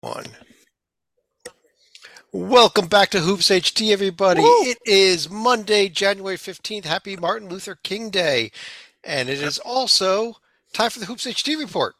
One. 0.00 0.24
Welcome 2.32 2.86
back 2.86 3.10
to 3.10 3.20
Hoops 3.20 3.50
HD, 3.50 3.90
everybody. 3.90 4.40
Woo! 4.40 4.62
It 4.62 4.78
is 4.86 5.28
Monday, 5.28 5.90
January 5.90 6.38
15th. 6.38 6.86
Happy 6.86 7.16
Martin 7.16 7.50
Luther 7.50 7.74
King 7.74 8.08
Day. 8.08 8.50
And 9.04 9.28
it 9.28 9.42
is 9.42 9.58
also 9.58 10.36
time 10.72 10.88
for 10.88 11.00
the 11.00 11.06
Hoops 11.06 11.26
HD 11.26 11.58
report. 11.58 11.96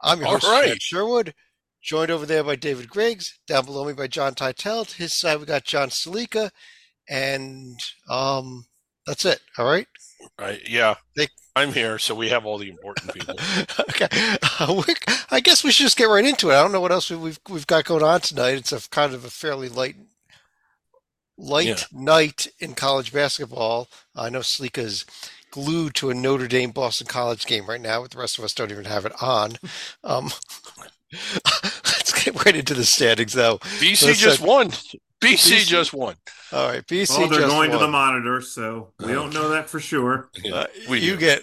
I'm 0.00 0.20
your 0.20 0.28
All 0.28 0.32
host, 0.34 0.46
right. 0.46 0.80
Sherwood, 0.80 1.34
joined 1.82 2.10
over 2.10 2.24
there 2.24 2.44
by 2.44 2.56
David 2.56 2.88
Griggs, 2.88 3.38
down 3.46 3.66
below 3.66 3.84
me 3.84 3.92
by 3.92 4.06
John 4.06 4.34
Teitel. 4.34 4.88
To 4.88 4.96
his 4.96 5.12
side, 5.12 5.38
we 5.38 5.44
got 5.44 5.64
John 5.64 5.90
Salika, 5.90 6.50
and 7.10 7.78
um, 8.08 8.64
that's 9.06 9.26
it. 9.26 9.40
All 9.58 9.66
right. 9.66 9.88
Right. 10.38 10.60
Yeah. 10.68 10.94
They- 11.16 11.28
I'm 11.56 11.72
here, 11.72 12.00
so 12.00 12.16
we 12.16 12.30
have 12.30 12.44
all 12.46 12.58
the 12.58 12.68
important 12.68 13.14
people. 13.14 13.36
okay. 13.90 14.08
Uh, 14.58 14.82
we, 14.86 14.94
I 15.30 15.38
guess 15.38 15.62
we 15.62 15.70
should 15.70 15.84
just 15.84 15.96
get 15.96 16.06
right 16.08 16.24
into 16.24 16.50
it. 16.50 16.54
I 16.54 16.62
don't 16.62 16.72
know 16.72 16.80
what 16.80 16.90
else 16.90 17.08
we- 17.10 17.16
we've 17.16 17.38
we've 17.48 17.66
got 17.66 17.84
going 17.84 18.02
on 18.02 18.20
tonight. 18.20 18.56
It's 18.56 18.72
a 18.72 18.80
kind 18.90 19.14
of 19.14 19.24
a 19.24 19.30
fairly 19.30 19.68
light 19.68 19.94
light 21.38 21.66
Yeah. 21.66 21.76
night 21.92 22.48
in 22.58 22.74
college 22.74 23.12
basketball. 23.12 23.88
I 24.16 24.30
know 24.30 24.40
Sleeka's 24.40 25.04
glued 25.52 25.94
to 25.94 26.10
a 26.10 26.14
Notre 26.14 26.48
Dame 26.48 26.72
Boston 26.72 27.06
College 27.06 27.46
game 27.46 27.66
right 27.66 27.80
now, 27.80 28.02
but 28.02 28.10
the 28.10 28.18
rest 28.18 28.38
of 28.38 28.44
us 28.44 28.54
don't 28.54 28.72
even 28.72 28.84
have 28.86 29.06
it 29.06 29.12
on. 29.22 29.52
Um, 30.02 30.30
let's 31.44 32.24
get 32.24 32.44
right 32.44 32.56
into 32.56 32.74
the 32.74 32.84
standings, 32.84 33.32
though. 33.32 33.58
BC 33.58 34.14
just 34.16 34.40
won. 34.40 34.70
BC, 35.20 35.56
BC 35.56 35.66
just 35.66 35.92
won. 35.92 36.14
All 36.52 36.68
right, 36.68 36.86
BC 36.86 37.10
Well, 37.18 37.28
they're 37.28 37.40
just 37.40 37.50
going 37.50 37.70
to 37.70 37.78
the 37.78 37.88
monitor, 37.88 38.40
so 38.40 38.92
we 39.00 39.12
don't 39.12 39.32
know 39.32 39.48
that 39.48 39.70
for 39.70 39.80
sure. 39.80 40.28
Uh, 40.52 40.66
you 40.88 41.12
do. 41.12 41.16
get 41.16 41.42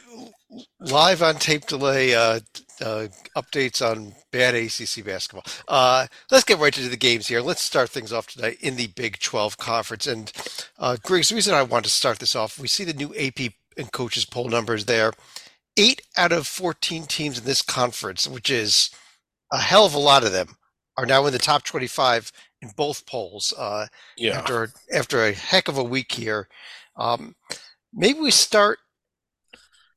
live 0.80 1.22
on 1.22 1.36
tape 1.36 1.66
delay 1.66 2.14
uh, 2.14 2.40
uh, 2.82 3.08
updates 3.36 3.82
on 3.82 4.14
bad 4.32 4.56
ACC 4.56 5.06
basketball. 5.06 5.44
Uh, 5.68 6.08
let's 6.30 6.44
get 6.44 6.60
right 6.60 6.76
into 6.76 6.90
the 6.90 6.98
games 6.98 7.28
here. 7.28 7.42
Let's 7.42 7.62
start 7.62 7.90
things 7.90 8.12
off 8.12 8.28
tonight 8.28 8.58
in 8.62 8.76
the 8.76 8.88
Big 8.88 9.20
12 9.20 9.58
conference. 9.58 10.08
And 10.08 10.32
uh, 10.80 10.98
Griggs, 11.04 11.30
the 11.30 11.36
reason 11.36 11.54
I 11.54 11.64
wanted 11.64 11.86
to 11.86 11.90
start 11.90 12.20
this 12.20 12.36
off, 12.36 12.60
we 12.60 12.68
see 12.68 12.84
the 12.84 12.94
new 12.94 13.14
AP 13.16 13.54
and 13.78 13.92
coaches 13.92 14.26
poll 14.26 14.50
numbers 14.50 14.86
there. 14.86 15.14
Eight 15.78 16.02
out 16.18 16.32
of 16.32 16.48
14 16.48 17.06
teams 17.06 17.40
in 17.40 17.46
this 17.46 17.62
conference, 17.62 18.28
which 18.28 18.50
is 18.50 18.90
a 19.52 19.58
hell 19.58 19.86
of 19.86 19.94
a 19.94 20.00
lot 20.00 20.24
of 20.24 20.32
them, 20.32 20.56
are 20.98 21.06
now 21.06 21.26
in 21.26 21.34
the 21.34 21.40
top 21.40 21.64
25 21.64 22.32
in 22.62 22.70
both 22.76 23.06
polls. 23.06 23.54
Uh, 23.58 23.88
yeah. 24.18 24.38
after 24.40 24.72
after 24.94 25.24
a 25.26 25.34
heck 25.34 25.68
of 25.68 25.78
a 25.78 25.84
week 25.84 26.12
here. 26.12 26.48
Um, 26.96 27.36
maybe 27.94 28.20
we 28.20 28.32
start 28.32 28.80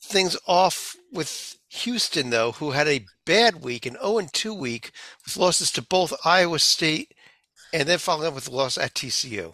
things 0.03 0.37
off 0.47 0.97
with 1.13 1.59
Houston, 1.69 2.31
though, 2.31 2.53
who 2.53 2.71
had 2.71 2.89
a 2.89 3.05
bad 3.27 3.63
week, 3.63 3.87
an 3.87 3.97
0 4.01 4.27
2 4.33 4.55
week, 4.55 4.93
with 5.25 5.37
losses 5.37 5.71
to 5.73 5.83
both 5.83 6.13
Iowa 6.25 6.59
State 6.59 7.15
and 7.73 7.89
then 7.89 7.99
following 7.99 8.29
up 8.29 8.35
with 8.35 8.45
the 8.45 8.53
loss 8.53 8.79
at 8.79 8.95
TCU. 8.95 9.53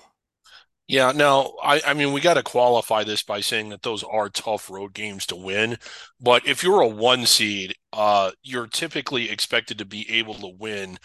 Yeah, 0.87 1.13
now 1.13 1.53
I, 1.63 1.81
I 1.87 1.95
mean 1.95 2.13
we 2.13 2.21
got 2.21 2.35
to 2.35 2.43
qualify 2.43 3.05
this 3.05 3.23
by 3.23 3.41
saying 3.41 3.69
that 3.69 3.83
those 3.83 4.03
are 4.03 4.29
tough 4.29 4.69
road 4.69 4.93
games 4.93 5.25
to 5.27 5.37
win. 5.37 5.79
But 6.21 6.47
if 6.47 6.65
you're 6.65 6.81
a 6.81 6.89
one 6.89 7.27
seed, 7.27 7.77
uh, 7.93 8.33
you're 8.43 8.67
typically 8.67 9.31
expected 9.31 9.79
to 9.79 9.85
be 9.85 10.11
able 10.11 10.35
to 10.35 10.49
win 10.49 10.99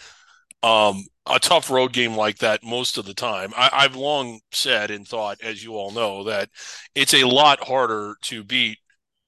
um, 0.66 1.04
a 1.26 1.38
tough 1.38 1.70
road 1.70 1.92
game 1.92 2.16
like 2.16 2.38
that 2.38 2.64
most 2.64 2.98
of 2.98 3.04
the 3.04 3.14
time. 3.14 3.52
I, 3.56 3.70
I've 3.72 3.96
long 3.96 4.40
said 4.52 4.90
and 4.90 5.06
thought, 5.06 5.38
as 5.42 5.62
you 5.62 5.74
all 5.74 5.92
know, 5.92 6.24
that 6.24 6.50
it's 6.94 7.14
a 7.14 7.24
lot 7.24 7.62
harder 7.66 8.16
to 8.22 8.42
beat 8.42 8.78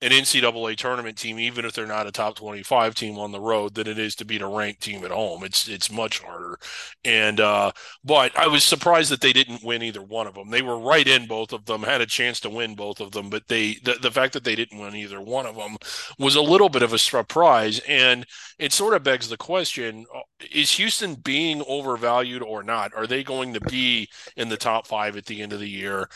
an 0.01 0.13
NCAA 0.13 0.77
tournament 0.77 1.19
team, 1.19 1.41
even 1.41 1.65
if 1.65 1.73
they're 1.73 1.87
not 1.87 2.07
a 2.07 2.13
top 2.13 2.37
25 2.37 2.95
team 2.95 3.19
on 3.19 3.33
the 3.33 3.41
road, 3.41 3.75
than 3.75 3.89
it 3.89 3.99
is 3.99 4.15
to 4.17 4.25
beat 4.25 4.43
a 4.43 4.47
ranked 4.47 4.81
team 4.81 5.05
at 5.05 5.11
home. 5.11 5.43
It's 5.43 5.67
it's 5.69 5.91
much 5.91 6.21
harder. 6.21 6.59
And 7.05 7.41
uh, 7.41 7.73
but 8.05 8.37
I 8.39 8.47
was 8.47 8.63
surprised 8.63 9.11
that 9.11 9.21
they 9.21 9.33
didn't 9.33 9.65
win 9.65 9.83
either 9.83 10.03
one 10.03 10.29
of 10.29 10.35
them. 10.35 10.51
They 10.51 10.63
were 10.63 10.79
right 10.79 11.07
in 11.07 11.27
both 11.27 11.53
of 11.53 11.65
them, 11.65 11.83
had 11.83 12.01
a 12.01 12.07
chance 12.07 12.39
to 12.41 12.51
win 12.51 12.77
both 12.77 13.01
of 13.01 13.11
them, 13.11 13.29
but 13.29 13.49
they 13.49 13.75
the, 13.83 13.95
the 14.01 14.11
fact 14.13 14.35
that 14.35 14.45
they 14.45 14.55
didn't 14.55 14.79
win 14.81 14.95
either 14.95 15.21
one 15.21 15.47
of 15.47 15.57
them 15.57 15.77
was 16.19 16.37
a 16.37 16.43
little 16.43 16.69
bit 16.69 16.83
of 16.83 16.93
a 16.93 16.99
surprise. 16.99 17.81
And 17.89 18.25
it 18.59 18.73
sort 18.73 18.95
of 18.95 19.03
begs 19.03 19.29
the 19.29 19.37
question: 19.37 20.07
uh, 20.15 20.21
Is 20.53 20.73
Houston 20.73 21.17
being 21.17 21.63
overvalued 21.67 22.43
or 22.43 22.63
not? 22.63 22.93
Are 22.95 23.07
they 23.07 23.25
going 23.25 23.55
to 23.55 23.61
be 23.61 24.09
in 24.37 24.49
the 24.49 24.57
top 24.57 24.87
five 24.87 25.17
at 25.17 25.27
the 25.27 25.43
end 25.43 25.53
of 25.53 25.61
the 25.61 25.69
year, 25.69 26.09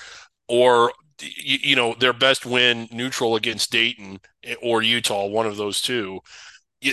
or 0.49 0.93
you, 1.23 1.59
you 1.63 1.77
know 1.77 1.95
their 1.95 2.13
best 2.13 2.47
win 2.47 2.89
neutral 2.93 3.37
against 3.37 3.71
Dayton 3.73 4.21
or 4.63 4.83
Utah, 4.83 5.27
one 5.27 5.47
of 5.47 5.57
those 5.57 5.81
two? 5.81 6.21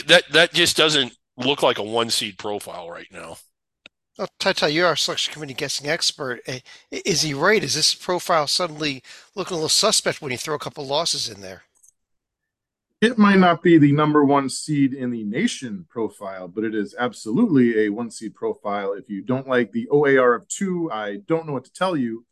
That 0.08 0.24
that 0.32 0.54
just 0.54 0.78
doesn't 0.78 1.14
look 1.38 1.64
like 1.64 1.78
a 1.80 1.84
one 1.84 2.10
seed 2.10 2.38
profile 2.38 2.90
right 2.90 3.08
now. 3.12 3.38
Well, 4.18 4.28
Tata, 4.38 4.70
you're 4.72 4.86
our 4.86 4.96
selection 4.96 5.34
committee 5.34 5.54
guessing 5.56 5.88
expert. 5.90 6.42
Eh, 6.46 6.60
Is 6.92 7.22
he 7.24 7.34
right? 7.34 7.64
Is 7.64 7.74
this 7.76 7.96
profile 7.96 8.48
suddenly 8.48 9.02
looking 9.34 9.54
a 9.54 9.58
little 9.58 9.70
suspect 9.70 10.22
when 10.22 10.32
you 10.32 10.38
throw 10.38 10.56
a 10.56 10.60
couple 10.60 10.86
losses 10.86 11.30
in 11.30 11.42
there? 11.42 11.64
It 13.02 13.18
might 13.18 13.40
not 13.40 13.64
be 13.64 13.78
the 13.78 13.94
number 13.94 14.26
one 14.26 14.50
seed 14.50 14.94
in 14.94 15.10
the 15.10 15.24
nation 15.24 15.86
profile, 15.90 16.50
but 16.50 16.66
it 16.66 16.76
is 16.76 16.96
absolutely 17.00 17.86
a 17.86 17.90
one 17.90 18.12
seed 18.12 18.36
profile. 18.36 18.92
If 18.94 19.10
you 19.10 19.22
don't 19.22 19.48
like 19.48 19.72
the 19.72 19.88
OAR 19.90 20.36
of 20.36 20.48
two, 20.50 20.92
I 20.92 21.18
don't 21.26 21.48
know 21.48 21.54
what 21.54 21.64
to 21.66 21.72
tell 21.72 21.96
you. 21.96 22.26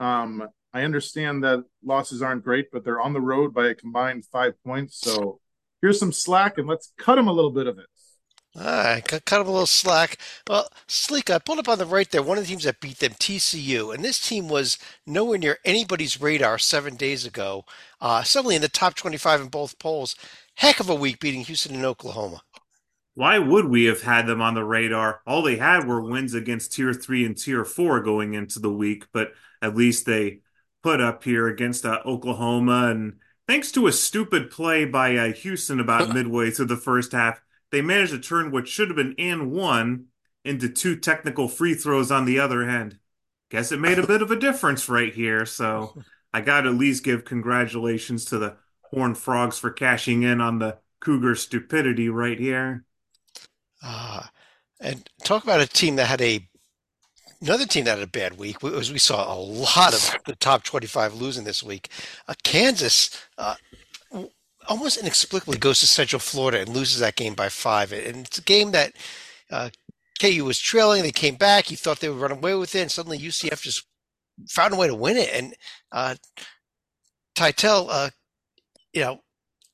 Um, 0.00 0.48
I 0.72 0.82
understand 0.82 1.44
that 1.44 1.64
losses 1.84 2.22
aren't 2.22 2.44
great, 2.44 2.68
but 2.72 2.84
they're 2.84 3.00
on 3.00 3.12
the 3.12 3.20
road 3.20 3.52
by 3.54 3.68
a 3.68 3.74
combined 3.74 4.24
five 4.26 4.54
points. 4.64 4.98
So 4.98 5.40
here's 5.80 5.98
some 5.98 6.12
slack, 6.12 6.58
and 6.58 6.66
let's 6.66 6.92
cut 6.96 7.16
them 7.16 7.28
a 7.28 7.32
little 7.32 7.50
bit 7.50 7.66
of 7.66 7.78
it. 7.78 7.86
All 8.54 8.64
right, 8.64 9.06
cut, 9.06 9.24
cut 9.24 9.40
him 9.40 9.46
a 9.46 9.50
little 9.50 9.66
slack. 9.66 10.18
Well, 10.46 10.68
Sleek, 10.86 11.30
I 11.30 11.38
pulled 11.38 11.58
up 11.58 11.68
on 11.68 11.78
the 11.78 11.86
right 11.86 12.10
there 12.10 12.22
one 12.22 12.36
of 12.36 12.44
the 12.44 12.48
teams 12.48 12.64
that 12.64 12.80
beat 12.80 12.98
them, 12.98 13.12
TCU, 13.12 13.94
and 13.94 14.04
this 14.04 14.20
team 14.20 14.46
was 14.48 14.78
nowhere 15.06 15.38
near 15.38 15.58
anybody's 15.64 16.20
radar 16.20 16.58
seven 16.58 16.96
days 16.96 17.24
ago. 17.24 17.64
Uh, 18.00 18.22
suddenly 18.22 18.56
in 18.56 18.62
the 18.62 18.68
top 18.68 18.94
25 18.94 19.40
in 19.40 19.48
both 19.48 19.78
polls. 19.78 20.16
Heck 20.56 20.80
of 20.80 20.90
a 20.90 20.94
week 20.94 21.18
beating 21.18 21.44
Houston 21.44 21.74
and 21.74 21.84
Oklahoma. 21.86 22.42
Why 23.14 23.38
would 23.38 23.66
we 23.66 23.84
have 23.84 24.02
had 24.02 24.26
them 24.26 24.42
on 24.42 24.54
the 24.54 24.64
radar? 24.64 25.20
All 25.26 25.42
they 25.42 25.56
had 25.56 25.86
were 25.86 26.02
wins 26.02 26.34
against 26.34 26.72
tier 26.72 26.92
three 26.92 27.24
and 27.24 27.36
tier 27.36 27.64
four 27.64 28.02
going 28.02 28.34
into 28.34 28.58
the 28.58 28.72
week, 28.72 29.06
but 29.12 29.32
at 29.62 29.74
least 29.74 30.04
they 30.06 30.40
put 30.82 31.00
up 31.00 31.24
here 31.24 31.48
against 31.48 31.84
uh, 31.84 32.00
Oklahoma. 32.04 32.88
And 32.88 33.14
thanks 33.46 33.72
to 33.72 33.86
a 33.86 33.92
stupid 33.92 34.50
play 34.50 34.84
by 34.84 35.16
uh, 35.16 35.32
Houston 35.32 35.80
about 35.80 36.08
midway 36.14 36.50
through 36.50 36.66
the 36.66 36.76
first 36.76 37.12
half, 37.12 37.40
they 37.70 37.80
managed 37.80 38.12
to 38.12 38.18
turn 38.18 38.50
what 38.50 38.68
should 38.68 38.88
have 38.88 38.96
been 38.96 39.14
and 39.18 39.50
one 39.50 40.06
into 40.44 40.68
two 40.68 40.96
technical 40.96 41.48
free 41.48 41.74
throws 41.74 42.10
on 42.10 42.24
the 42.24 42.38
other 42.38 42.62
end. 42.62 42.98
Guess 43.50 43.72
it 43.72 43.80
made 43.80 43.98
a 43.98 44.06
bit 44.06 44.22
of 44.22 44.30
a 44.30 44.38
difference 44.38 44.88
right 44.88 45.12
here. 45.12 45.46
So 45.46 45.94
I 46.32 46.40
got 46.40 46.62
to 46.62 46.70
at 46.70 46.74
least 46.74 47.04
give 47.04 47.24
congratulations 47.24 48.24
to 48.26 48.38
the 48.38 48.56
Horned 48.90 49.18
Frogs 49.18 49.58
for 49.58 49.70
cashing 49.70 50.22
in 50.22 50.40
on 50.40 50.58
the 50.58 50.78
Cougar 51.00 51.34
stupidity 51.34 52.08
right 52.08 52.38
here. 52.38 52.84
Uh, 53.82 54.22
and 54.80 55.08
talk 55.22 55.44
about 55.44 55.60
a 55.60 55.66
team 55.66 55.96
that 55.96 56.06
had 56.06 56.20
a 56.20 56.48
another 57.42 57.66
team 57.66 57.84
that 57.84 57.98
had 57.98 58.06
a 58.06 58.10
bad 58.10 58.38
week. 58.38 58.62
We, 58.62 58.74
as 58.76 58.92
we 58.92 58.98
saw 58.98 59.34
a 59.34 59.36
lot 59.36 59.92
of 59.94 60.16
the 60.26 60.36
top 60.36 60.62
25 60.62 61.14
losing 61.14 61.44
this 61.44 61.62
week. 61.62 61.88
Uh, 62.28 62.34
Kansas 62.44 63.10
uh, 63.36 63.56
almost 64.68 64.98
inexplicably 64.98 65.58
goes 65.58 65.80
to 65.80 65.86
Central 65.86 66.20
Florida 66.20 66.60
and 66.60 66.68
loses 66.68 67.00
that 67.00 67.16
game 67.16 67.34
by 67.34 67.48
five. 67.48 67.92
And 67.92 68.26
it's 68.26 68.38
a 68.38 68.42
game 68.42 68.70
that 68.70 68.92
uh, 69.50 69.70
KU 70.20 70.44
was 70.44 70.58
trailing. 70.58 71.02
They 71.02 71.12
came 71.12 71.34
back. 71.34 71.70
You 71.70 71.76
thought 71.76 72.00
they 72.00 72.08
would 72.08 72.20
run 72.20 72.32
away 72.32 72.54
with 72.54 72.74
it, 72.74 72.80
and 72.80 72.90
suddenly 72.90 73.18
UCF 73.18 73.60
just 73.62 73.86
found 74.48 74.72
a 74.72 74.76
way 74.76 74.86
to 74.86 74.94
win 74.94 75.16
it. 75.16 75.30
And 75.32 75.54
uh, 75.90 76.14
Teitel, 77.36 77.88
uh, 77.90 78.10
you 78.92 79.00
know, 79.00 79.20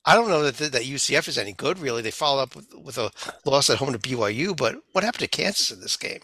I 0.05 0.15
don't 0.15 0.29
know 0.29 0.49
that 0.49 0.71
that 0.71 0.83
UCF 0.83 1.27
is 1.27 1.37
any 1.37 1.53
good. 1.53 1.77
Really, 1.77 2.01
they 2.01 2.11
follow 2.11 2.41
up 2.41 2.55
with, 2.55 2.73
with 2.73 2.97
a 2.97 3.11
loss 3.45 3.69
at 3.69 3.77
home 3.77 3.93
to 3.93 3.99
BYU. 3.99 4.55
But 4.55 4.77
what 4.93 5.03
happened 5.03 5.21
to 5.21 5.27
Kansas 5.27 5.71
in 5.71 5.81
this 5.81 5.97
game? 5.97 6.21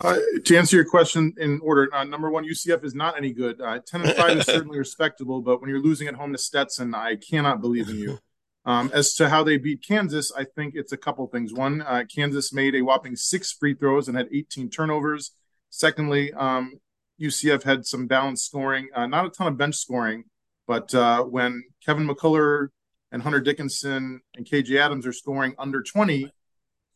Uh, 0.00 0.16
to 0.44 0.56
answer 0.56 0.76
your 0.76 0.84
question 0.84 1.34
in 1.38 1.58
order, 1.60 1.92
uh, 1.92 2.04
number 2.04 2.30
one, 2.30 2.44
UCF 2.44 2.84
is 2.84 2.94
not 2.94 3.16
any 3.16 3.32
good. 3.32 3.60
Uh, 3.60 3.80
Ten 3.84 4.02
and 4.02 4.14
five 4.14 4.36
is 4.36 4.46
certainly 4.46 4.78
respectable, 4.78 5.40
but 5.40 5.60
when 5.60 5.68
you're 5.68 5.82
losing 5.82 6.06
at 6.06 6.14
home 6.14 6.32
to 6.32 6.38
Stetson, 6.38 6.94
I 6.94 7.16
cannot 7.16 7.60
believe 7.60 7.88
in 7.88 7.96
you. 7.96 8.18
Um, 8.64 8.90
as 8.92 9.14
to 9.14 9.28
how 9.28 9.42
they 9.42 9.56
beat 9.56 9.82
Kansas, 9.86 10.30
I 10.36 10.44
think 10.44 10.74
it's 10.76 10.92
a 10.92 10.96
couple 10.96 11.26
things. 11.26 11.52
One, 11.52 11.80
uh, 11.82 12.04
Kansas 12.14 12.52
made 12.52 12.74
a 12.74 12.82
whopping 12.82 13.16
six 13.16 13.50
free 13.50 13.74
throws 13.74 14.08
and 14.08 14.16
had 14.16 14.28
18 14.32 14.70
turnovers. 14.70 15.32
Secondly, 15.70 16.32
um, 16.34 16.78
UCF 17.20 17.64
had 17.64 17.86
some 17.86 18.06
balanced 18.06 18.44
scoring, 18.44 18.88
uh, 18.94 19.06
not 19.06 19.26
a 19.26 19.30
ton 19.30 19.46
of 19.46 19.56
bench 19.56 19.74
scoring, 19.76 20.24
but 20.66 20.94
uh, 20.94 21.22
when 21.24 21.64
Kevin 21.84 22.06
McCullar 22.06 22.68
and 23.10 23.22
Hunter 23.22 23.40
Dickinson 23.40 24.20
and 24.36 24.46
KJ 24.46 24.78
Adams 24.78 25.06
are 25.06 25.12
scoring 25.12 25.54
under 25.58 25.82
20, 25.82 26.30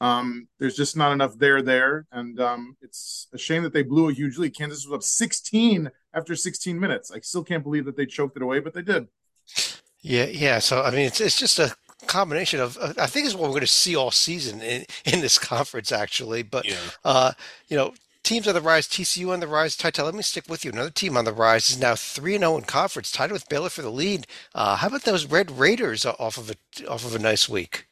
um, 0.03 0.49
there's 0.59 0.77
just 0.77 0.97
not 0.97 1.13
enough 1.13 1.39
there 1.39 1.63
there, 1.63 2.07
and 2.13 2.39
um, 2.41 2.77
it's 2.83 3.29
a 3.33 3.39
shame 3.39 3.63
that 3.63 3.73
they 3.73 3.83
blew 3.83 4.11
a 4.11 4.13
huge 4.13 4.37
lead. 4.37 4.57
Kansas 4.57 4.85
was 4.87 4.95
up 4.99 5.03
16 5.03 5.91
after 6.13 6.35
16 6.35 6.79
minutes. 6.79 7.11
I 7.13 7.21
still 7.21 7.45
can't 7.45 7.63
believe 7.63 7.85
that 7.85 7.97
they 7.97 8.05
choked 8.05 8.37
it 8.37 8.43
away, 8.43 8.59
but 8.59 8.75
they 8.75 8.83
did. 8.83 9.07
Yeah, 10.01 10.27
yeah. 10.27 10.59
So 10.59 10.83
I 10.83 10.91
mean, 10.91 11.07
it's 11.07 11.21
it's 11.21 11.39
just 11.39 11.59
a 11.61 11.75
combination 12.09 12.59
of 12.61 12.77
uh, 12.79 12.93
I 12.99 13.07
think 13.07 13.27
is 13.27 13.35
what 13.35 13.45
we're 13.45 13.51
going 13.51 13.61
to 13.61 13.67
see 13.69 13.95
all 13.95 14.11
season 14.11 14.61
in, 14.61 14.85
in 15.05 15.21
this 15.21 15.39
conference 15.39 15.93
actually. 15.93 16.43
But 16.43 16.67
Yeah. 16.67 16.77
uh, 17.05 17.33
you 17.69 17.77
know, 17.77 17.95
teams 18.25 18.49
on 18.49 18.55
the 18.55 18.61
rise, 18.61 18.89
TCU 18.89 19.33
on 19.33 19.39
the 19.39 19.47
rise. 19.47 19.77
Teitel, 19.77 20.05
let 20.05 20.15
me 20.15 20.23
stick 20.23 20.45
with 20.49 20.65
you. 20.65 20.73
Another 20.73 20.91
team 20.91 21.17
on 21.17 21.25
the 21.25 21.33
rise 21.33 21.71
is 21.71 21.79
now 21.79 21.95
three 21.95 22.35
and 22.35 22.43
zero 22.43 22.57
in 22.57 22.65
conference, 22.65 23.13
tied 23.13 23.31
with 23.31 23.49
Baylor 23.49 23.69
for 23.71 23.83
the 23.83 23.91
lead. 23.91 24.27
Uh, 24.53 24.75
how 24.77 24.89
about 24.89 25.03
those 25.03 25.27
Red 25.27 25.57
Raiders 25.59 26.05
off 26.05 26.37
of 26.37 26.51
a 26.51 26.89
off 26.91 27.05
of 27.05 27.15
a 27.15 27.21
nice 27.21 27.49
week? 27.49 27.87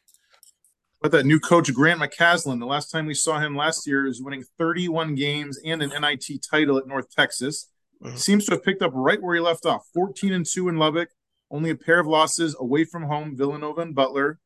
But 1.01 1.11
that 1.13 1.25
new 1.25 1.39
coach 1.39 1.73
Grant 1.73 1.99
McCasland, 1.99 2.59
the 2.59 2.67
last 2.67 2.91
time 2.91 3.07
we 3.07 3.15
saw 3.15 3.39
him 3.39 3.55
last 3.55 3.87
year, 3.87 4.05
is 4.05 4.21
winning 4.21 4.45
31 4.59 5.15
games 5.15 5.59
and 5.65 5.81
an 5.81 5.89
NIT 5.99 6.43
title 6.49 6.77
at 6.77 6.85
North 6.85 7.09
Texas. 7.09 7.71
Mhm. 8.03 8.17
Seems 8.17 8.45
to 8.45 8.51
have 8.51 8.63
picked 8.63 8.83
up 8.83 8.91
right 8.93 9.21
where 9.21 9.35
he 9.35 9.41
left 9.41 9.65
off. 9.65 9.87
14 9.95 10.31
and 10.31 10.45
two 10.45 10.69
in 10.69 10.77
Lubbock, 10.77 11.09
only 11.49 11.71
a 11.71 11.75
pair 11.75 11.99
of 11.99 12.05
losses 12.05 12.55
away 12.59 12.85
from 12.85 13.03
home, 13.03 13.35
Villanova 13.35 13.81
and 13.81 13.95
Butler. 13.95 14.39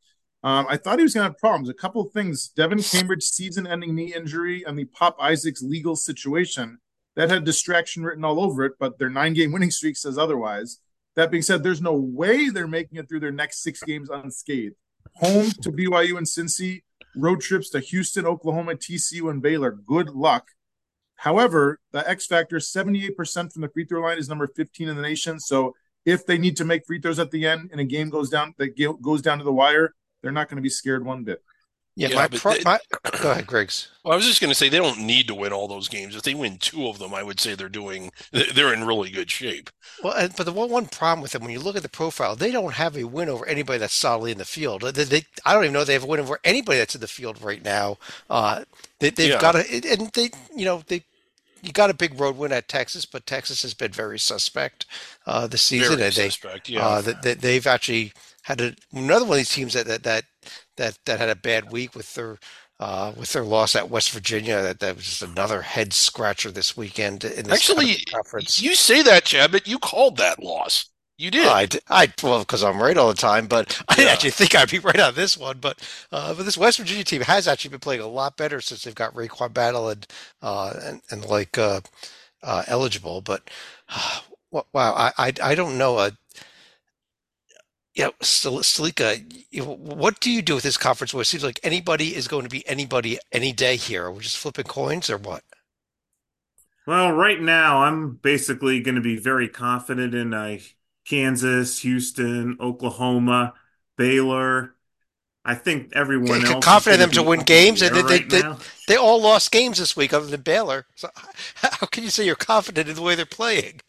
Um, 0.43 0.65
I 0.69 0.77
thought 0.77 0.99
he 0.99 1.03
was 1.03 1.13
going 1.13 1.25
to 1.25 1.31
have 1.31 1.39
problems. 1.39 1.67
A 1.67 1.73
couple 1.73 2.01
of 2.01 2.13
things: 2.13 2.47
Devin 2.47 2.81
Cambridge 2.81 3.23
season-ending 3.23 3.93
knee 3.93 4.13
injury 4.13 4.63
and 4.63 4.79
the 4.79 4.85
Pop 4.85 5.17
Isaacs 5.19 5.61
legal 5.61 5.97
situation 5.97 6.79
that 7.15 7.29
had 7.29 7.43
distraction 7.43 8.03
written 8.03 8.23
all 8.23 8.39
over 8.39 8.63
it. 8.63 8.73
But 8.79 8.97
their 8.97 9.09
nine-game 9.09 9.51
winning 9.51 9.71
streak 9.71 9.97
says 9.97 10.17
otherwise. 10.17 10.79
That 11.15 11.31
being 11.31 11.43
said, 11.43 11.63
there's 11.63 11.81
no 11.81 11.95
way 11.95 12.49
they're 12.49 12.67
making 12.67 12.97
it 12.97 13.09
through 13.09 13.21
their 13.21 13.31
next 13.31 13.61
six 13.63 13.81
games 13.81 14.09
unscathed 14.09 14.75
home 15.15 15.49
to 15.61 15.71
BYU 15.71 16.17
and 16.17 16.27
Cincy, 16.27 16.83
road 17.15 17.41
trips 17.41 17.69
to 17.69 17.79
Houston, 17.79 18.25
Oklahoma, 18.25 18.75
TCU, 18.75 19.29
and 19.29 19.41
Baylor. 19.41 19.71
Good 19.71 20.09
luck. 20.09 20.49
However, 21.15 21.79
the 21.91 22.07
X 22.07 22.27
factor, 22.27 22.57
78% 22.57 23.53
from 23.53 23.61
the 23.61 23.69
free 23.69 23.85
throw 23.85 24.01
line, 24.01 24.17
is 24.17 24.29
number 24.29 24.47
15 24.47 24.89
in 24.89 24.95
the 24.95 25.01
nation. 25.01 25.39
So 25.39 25.73
if 26.05 26.25
they 26.25 26.37
need 26.37 26.57
to 26.57 26.65
make 26.65 26.85
free 26.85 26.99
throws 26.99 27.19
at 27.19 27.31
the 27.31 27.47
end 27.47 27.69
and 27.71 27.79
a 27.79 27.85
game 27.85 28.09
goes 28.09 28.29
down 28.29 28.53
that 28.57 28.75
goes 29.01 29.21
down 29.21 29.37
to 29.37 29.43
the 29.43 29.53
wire, 29.53 29.95
they're 30.21 30.31
not 30.31 30.49
going 30.49 30.57
to 30.57 30.61
be 30.61 30.69
scared 30.69 31.05
one 31.05 31.23
bit. 31.23 31.41
Yeah, 31.95 32.09
Yeah, 32.09 32.15
my, 32.15 32.27
pro- 32.27 32.53
they- 32.53 32.63
my 32.63 32.79
go 33.21 33.31
ahead, 33.31 33.47
Griggs. 33.47 33.89
Well, 34.05 34.13
I 34.13 34.17
was 34.17 34.27
just 34.27 34.39
going 34.39 34.51
to 34.51 34.55
say 34.55 34.69
they 34.69 34.77
don't 34.77 34.99
need 35.01 35.27
to 35.29 35.33
win 35.33 35.51
all 35.51 35.67
those 35.67 35.87
games. 35.89 36.15
If 36.15 36.21
they 36.21 36.35
win 36.35 36.59
two 36.59 36.85
of 36.87 36.99
them, 36.99 37.15
I 37.15 37.23
would 37.23 37.39
say 37.39 37.55
they're 37.55 37.69
doing 37.69 38.11
they're 38.53 38.71
in 38.71 38.83
really 38.85 39.09
good 39.09 39.31
shape. 39.31 39.71
Well, 40.03 40.13
and, 40.13 40.31
but 40.35 40.45
the 40.45 40.51
one, 40.51 40.69
one 40.69 40.85
problem 40.85 41.21
with 41.23 41.31
them, 41.31 41.41
when 41.41 41.49
you 41.51 41.59
look 41.59 41.75
at 41.75 41.81
the 41.81 41.89
profile, 41.89 42.35
they 42.35 42.51
don't 42.51 42.73
have 42.75 42.95
a 42.95 43.05
win 43.05 43.29
over 43.29 43.47
anybody 43.47 43.79
that's 43.79 43.95
solidly 43.95 44.31
in 44.31 44.37
the 44.37 44.45
field. 44.45 44.83
They, 44.83 45.05
they, 45.05 45.23
I 45.43 45.55
don't 45.55 45.63
even 45.63 45.73
know 45.73 45.83
they 45.83 45.93
have 45.93 46.03
a 46.03 46.07
win 46.07 46.19
over 46.19 46.39
anybody 46.43 46.77
that's 46.77 46.93
in 46.93 47.01
the 47.01 47.07
field 47.07 47.41
right 47.41 47.63
now. 47.63 47.97
Uh, 48.29 48.65
they, 48.99 49.09
they've 49.09 49.31
Yeah. 49.31 49.41
got 49.41 49.55
a, 49.55 49.61
and 49.91 50.11
they, 50.13 50.29
you 50.55 50.65
know, 50.65 50.83
they, 50.85 51.03
you 51.63 51.71
got 51.73 51.89
a 51.89 51.95
big 51.95 52.19
road 52.19 52.37
win 52.37 52.51
at 52.51 52.67
Texas, 52.67 53.05
but 53.07 53.25
Texas 53.25 53.63
has 53.63 53.73
been 53.73 53.91
very 53.91 54.19
suspect 54.19 54.85
uh, 55.25 55.47
this 55.47 55.63
season, 55.63 55.97
Very 55.97 56.09
and 56.09 56.13
they, 56.15 56.29
suspect. 56.29 56.69
Yeah. 56.69 56.85
uh, 56.85 57.01
that 57.01 57.23
that 57.23 57.41
they've 57.41 57.65
actually 57.65 58.13
had 58.43 58.61
a, 58.61 58.75
another 58.93 59.25
one 59.25 59.31
of 59.33 59.37
these 59.37 59.49
teams 59.49 59.73
that 59.73 59.87
that 59.87 60.03
that 60.03 60.25
that, 60.77 60.97
that 61.05 61.19
had 61.19 61.29
a 61.29 61.35
bad 61.35 61.71
week 61.71 61.95
with 61.95 62.13
their. 62.15 62.37
Uh, 62.79 63.13
with 63.15 63.31
their 63.31 63.43
loss 63.45 63.73
at 63.75 63.89
West 63.89 64.11
Virginia, 64.11 64.61
that, 64.61 64.79
that 64.81 64.97
was 64.97 65.05
just 65.05 65.21
another 65.21 65.61
head 65.61 65.93
scratcher 65.93 66.51
this 66.51 66.75
weekend 66.75 67.23
in 67.23 67.45
this 67.45 67.63
Actually, 67.63 68.03
conference. 68.11 68.61
you 68.61 68.75
say 68.75 69.01
that, 69.01 69.25
Chad, 69.25 69.51
but 69.51 69.67
you 69.67 69.79
called 69.79 70.17
that 70.17 70.41
loss. 70.43 70.89
You 71.17 71.31
did. 71.31 71.57
I 71.89 72.11
well, 72.23 72.39
because 72.39 72.63
I'm 72.63 72.81
right 72.81 72.97
all 72.97 73.07
the 73.09 73.13
time, 73.13 73.47
but 73.47 73.81
I 73.89 73.95
didn't 73.95 74.09
Yeah. 74.09 74.13
actually 74.13 74.31
think 74.31 74.55
I'd 74.55 74.71
be 74.71 74.79
right 74.79 74.99
on 74.99 75.15
this 75.15 75.37
one. 75.37 75.59
But 75.59 75.79
uh, 76.11 76.33
but 76.33 76.43
this 76.43 76.57
West 76.57 76.77
Virginia 76.77 77.03
team 77.03 77.21
has 77.21 77.47
actually 77.47 77.71
been 77.71 77.79
playing 77.79 78.01
a 78.01 78.07
lot 78.07 78.37
better 78.37 78.61
since 78.61 78.83
they've 78.83 78.95
got 78.95 79.13
RaeQuan 79.13 79.53
Battle 79.53 79.89
and 79.89 80.05
uh, 80.41 80.73
and, 80.83 81.01
and 81.11 81.25
like 81.25 81.57
uh, 81.57 81.81
uh, 82.43 82.63
eligible. 82.67 83.21
But 83.21 83.49
wow, 84.51 84.65
I, 84.75 85.11
I 85.17 85.33
I 85.43 85.55
don't 85.55 85.77
know. 85.77 86.09
Yeah, 87.95 88.09
Stalika, 88.21 89.23
what 89.63 90.19
do 90.19 90.29
you 90.29 90.41
do 90.41 90.55
with 90.55 90.63
this 90.65 90.75
conference 90.75 91.13
where 91.13 91.21
it 91.21 91.25
seems 91.25 91.45
like 91.45 91.61
anybody 91.63 92.13
is 92.13 92.27
going 92.27 92.43
to 92.43 92.49
be 92.49 92.67
anybody 92.67 93.17
any 93.31 93.53
day 93.53 93.77
here? 93.77 94.03
Are 94.05 94.11
we 94.11 94.19
just 94.19 94.37
flipping 94.37 94.65
coins 94.65 95.09
or 95.09 95.17
what? 95.17 95.43
Well, 96.85 97.13
right 97.13 97.39
now 97.41 97.83
I'm 97.83 98.15
basically 98.15 98.81
going 98.81 98.95
to 98.95 99.01
be 99.01 99.17
very 99.17 99.47
confident 99.47 100.13
in 100.13 100.33
uh, 100.33 100.57
Kansas, 101.07 101.79
Houston, 101.79 102.57
Oklahoma, 102.59 103.53
Baylor. 103.97 104.75
I 105.45 105.55
think 105.55 105.91
everyone 105.95 106.41
Okay, 106.41 106.47
else 106.53 106.57
is 106.57 106.65
confident 106.65 106.99
them 106.99 107.11
to 107.11 107.23
win 107.23 107.41
games, 107.41 107.81
and 107.81 107.95
they- 107.95 108.01
right 108.03 108.29
they- 108.29 108.41
now. 108.41 108.59
They 108.87 108.97
all 108.97 109.19
lost 109.19 109.51
games 109.51 109.79
this 109.79 109.95
week, 109.97 110.13
other 110.13 110.27
than 110.27 110.41
Baylor. 110.41 110.85
So 110.95 111.09
how 111.55 111.87
can 111.87 112.03
you 112.03 112.09
say 112.11 112.25
you're 112.25 112.35
confident 112.35 112.89
in 112.89 112.95
the 112.95 113.01
way 113.01 113.15
they're 113.15 113.25
playing? 113.25 113.81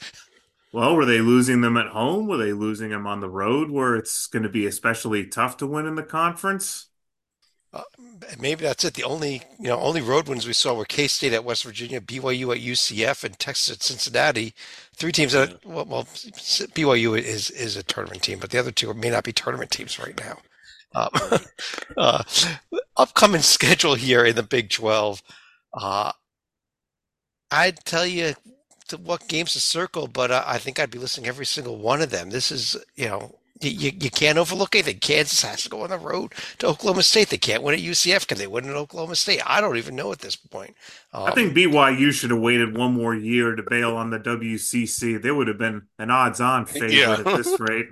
Well, 0.76 0.94
were 0.94 1.06
they 1.06 1.22
losing 1.22 1.62
them 1.62 1.78
at 1.78 1.86
home? 1.86 2.26
Were 2.26 2.36
they 2.36 2.52
losing 2.52 2.90
them 2.90 3.06
on 3.06 3.20
the 3.20 3.30
road 3.30 3.70
where 3.70 3.96
it's 3.96 4.26
going 4.26 4.42
to 4.42 4.50
be 4.50 4.66
especially 4.66 5.26
tough 5.26 5.56
to 5.56 5.66
win 5.66 5.86
in 5.86 5.94
the 5.94 6.02
conference? 6.02 6.88
Uh, 7.72 7.80
maybe 8.38 8.62
that's 8.64 8.84
it. 8.84 8.92
The 8.92 9.04
only 9.04 9.40
you 9.58 9.68
know 9.68 9.80
only 9.80 10.02
road 10.02 10.28
wins 10.28 10.46
we 10.46 10.52
saw 10.52 10.74
were 10.74 10.84
K 10.84 11.08
State 11.08 11.32
at 11.32 11.46
West 11.46 11.64
Virginia, 11.64 12.02
BYU 12.02 12.54
at 12.54 12.60
UCF, 12.60 13.24
and 13.24 13.38
Texas 13.38 13.74
at 13.74 13.82
Cincinnati. 13.82 14.52
Three 14.94 15.12
teams 15.12 15.32
that 15.32 15.64
well, 15.64 15.86
well 15.86 16.04
BYU 16.04 17.18
is 17.18 17.48
is 17.48 17.78
a 17.78 17.82
tournament 17.82 18.20
team, 18.20 18.38
but 18.38 18.50
the 18.50 18.58
other 18.58 18.70
two 18.70 18.92
may 18.92 19.08
not 19.08 19.24
be 19.24 19.32
tournament 19.32 19.70
teams 19.70 19.98
right 19.98 20.20
now. 20.20 20.36
Um, 20.94 21.40
uh, 21.96 22.22
upcoming 22.98 23.40
schedule 23.40 23.94
here 23.94 24.26
in 24.26 24.36
the 24.36 24.42
Big 24.42 24.68
Twelve. 24.68 25.22
Uh, 25.72 26.12
I'd 27.50 27.82
tell 27.86 28.04
you 28.04 28.34
to 28.88 28.96
what 28.96 29.28
games 29.28 29.52
to 29.54 29.60
circle, 29.60 30.06
but 30.08 30.30
uh, 30.30 30.44
I 30.46 30.58
think 30.58 30.78
I'd 30.78 30.90
be 30.90 30.98
listening 30.98 31.26
every 31.28 31.46
single 31.46 31.78
one 31.78 32.02
of 32.02 32.10
them. 32.10 32.30
This 32.30 32.50
is 32.50 32.76
you 32.96 33.06
know. 33.08 33.36
You, 33.58 33.90
you, 33.98 34.10
can't 34.10 34.36
overlook 34.36 34.74
anything. 34.74 34.98
Kansas 34.98 35.40
has 35.40 35.62
to 35.62 35.70
go 35.70 35.80
on 35.80 35.88
the 35.88 35.96
road 35.96 36.34
to 36.58 36.66
Oklahoma 36.66 37.02
State. 37.02 37.30
They 37.30 37.38
can't 37.38 37.62
win 37.62 37.74
at 37.74 37.80
UCF. 37.80 38.26
Can 38.26 38.36
they 38.36 38.46
win 38.46 38.68
at 38.68 38.76
Oklahoma 38.76 39.16
State? 39.16 39.40
I 39.46 39.62
don't 39.62 39.78
even 39.78 39.96
know 39.96 40.12
at 40.12 40.18
this 40.18 40.36
point. 40.36 40.74
I 41.14 41.28
Um, 41.28 41.32
think 41.34 41.54
BYU 41.56 42.12
should 42.12 42.32
have 42.32 42.40
waited 42.40 42.76
one 42.76 42.92
more 42.92 43.14
year 43.14 43.56
to 43.56 43.62
bail 43.62 43.96
on 43.96 44.10
the 44.10 44.18
WCC. 44.18 45.16
They 45.16 45.30
would 45.30 45.48
have 45.48 45.56
been 45.56 45.84
an 45.98 46.10
odds-on 46.10 46.66
favorite 46.66 46.92
Yeah. 46.92 47.12
at 47.12 47.24
this 47.24 47.58
rate. 47.58 47.86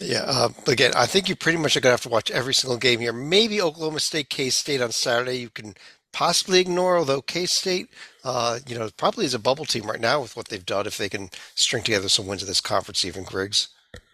Yeah, 0.00 0.24
uh, 0.26 0.48
again, 0.66 0.90
I 0.96 1.06
think 1.06 1.28
you 1.28 1.36
pretty 1.36 1.58
much 1.58 1.76
are 1.76 1.80
going 1.80 1.90
to 1.92 1.94
have 1.94 2.00
to 2.02 2.08
watch 2.08 2.30
every 2.32 2.52
single 2.52 2.78
game 2.78 2.98
here. 2.98 3.12
Maybe 3.12 3.62
Oklahoma 3.62 4.00
State, 4.00 4.28
K 4.28 4.50
State 4.50 4.82
on 4.82 4.90
Saturday. 4.90 5.36
You 5.38 5.50
can 5.50 5.74
possibly 6.14 6.60
ignore, 6.60 6.96
although 6.96 7.20
K 7.20 7.44
State, 7.44 7.88
uh, 8.22 8.60
you 8.66 8.78
know, 8.78 8.88
probably 8.96 9.26
is 9.26 9.34
a 9.34 9.38
bubble 9.38 9.66
team 9.66 9.84
right 9.84 10.00
now 10.00 10.22
with 10.22 10.36
what 10.36 10.48
they've 10.48 10.64
done. 10.64 10.86
If 10.86 10.96
they 10.96 11.10
can 11.10 11.28
string 11.54 11.82
together 11.82 12.08
some 12.08 12.26
wins 12.26 12.40
of 12.40 12.48
this 12.48 12.62
conference, 12.62 13.04
even 13.04 13.24
Griggs. 13.24 13.68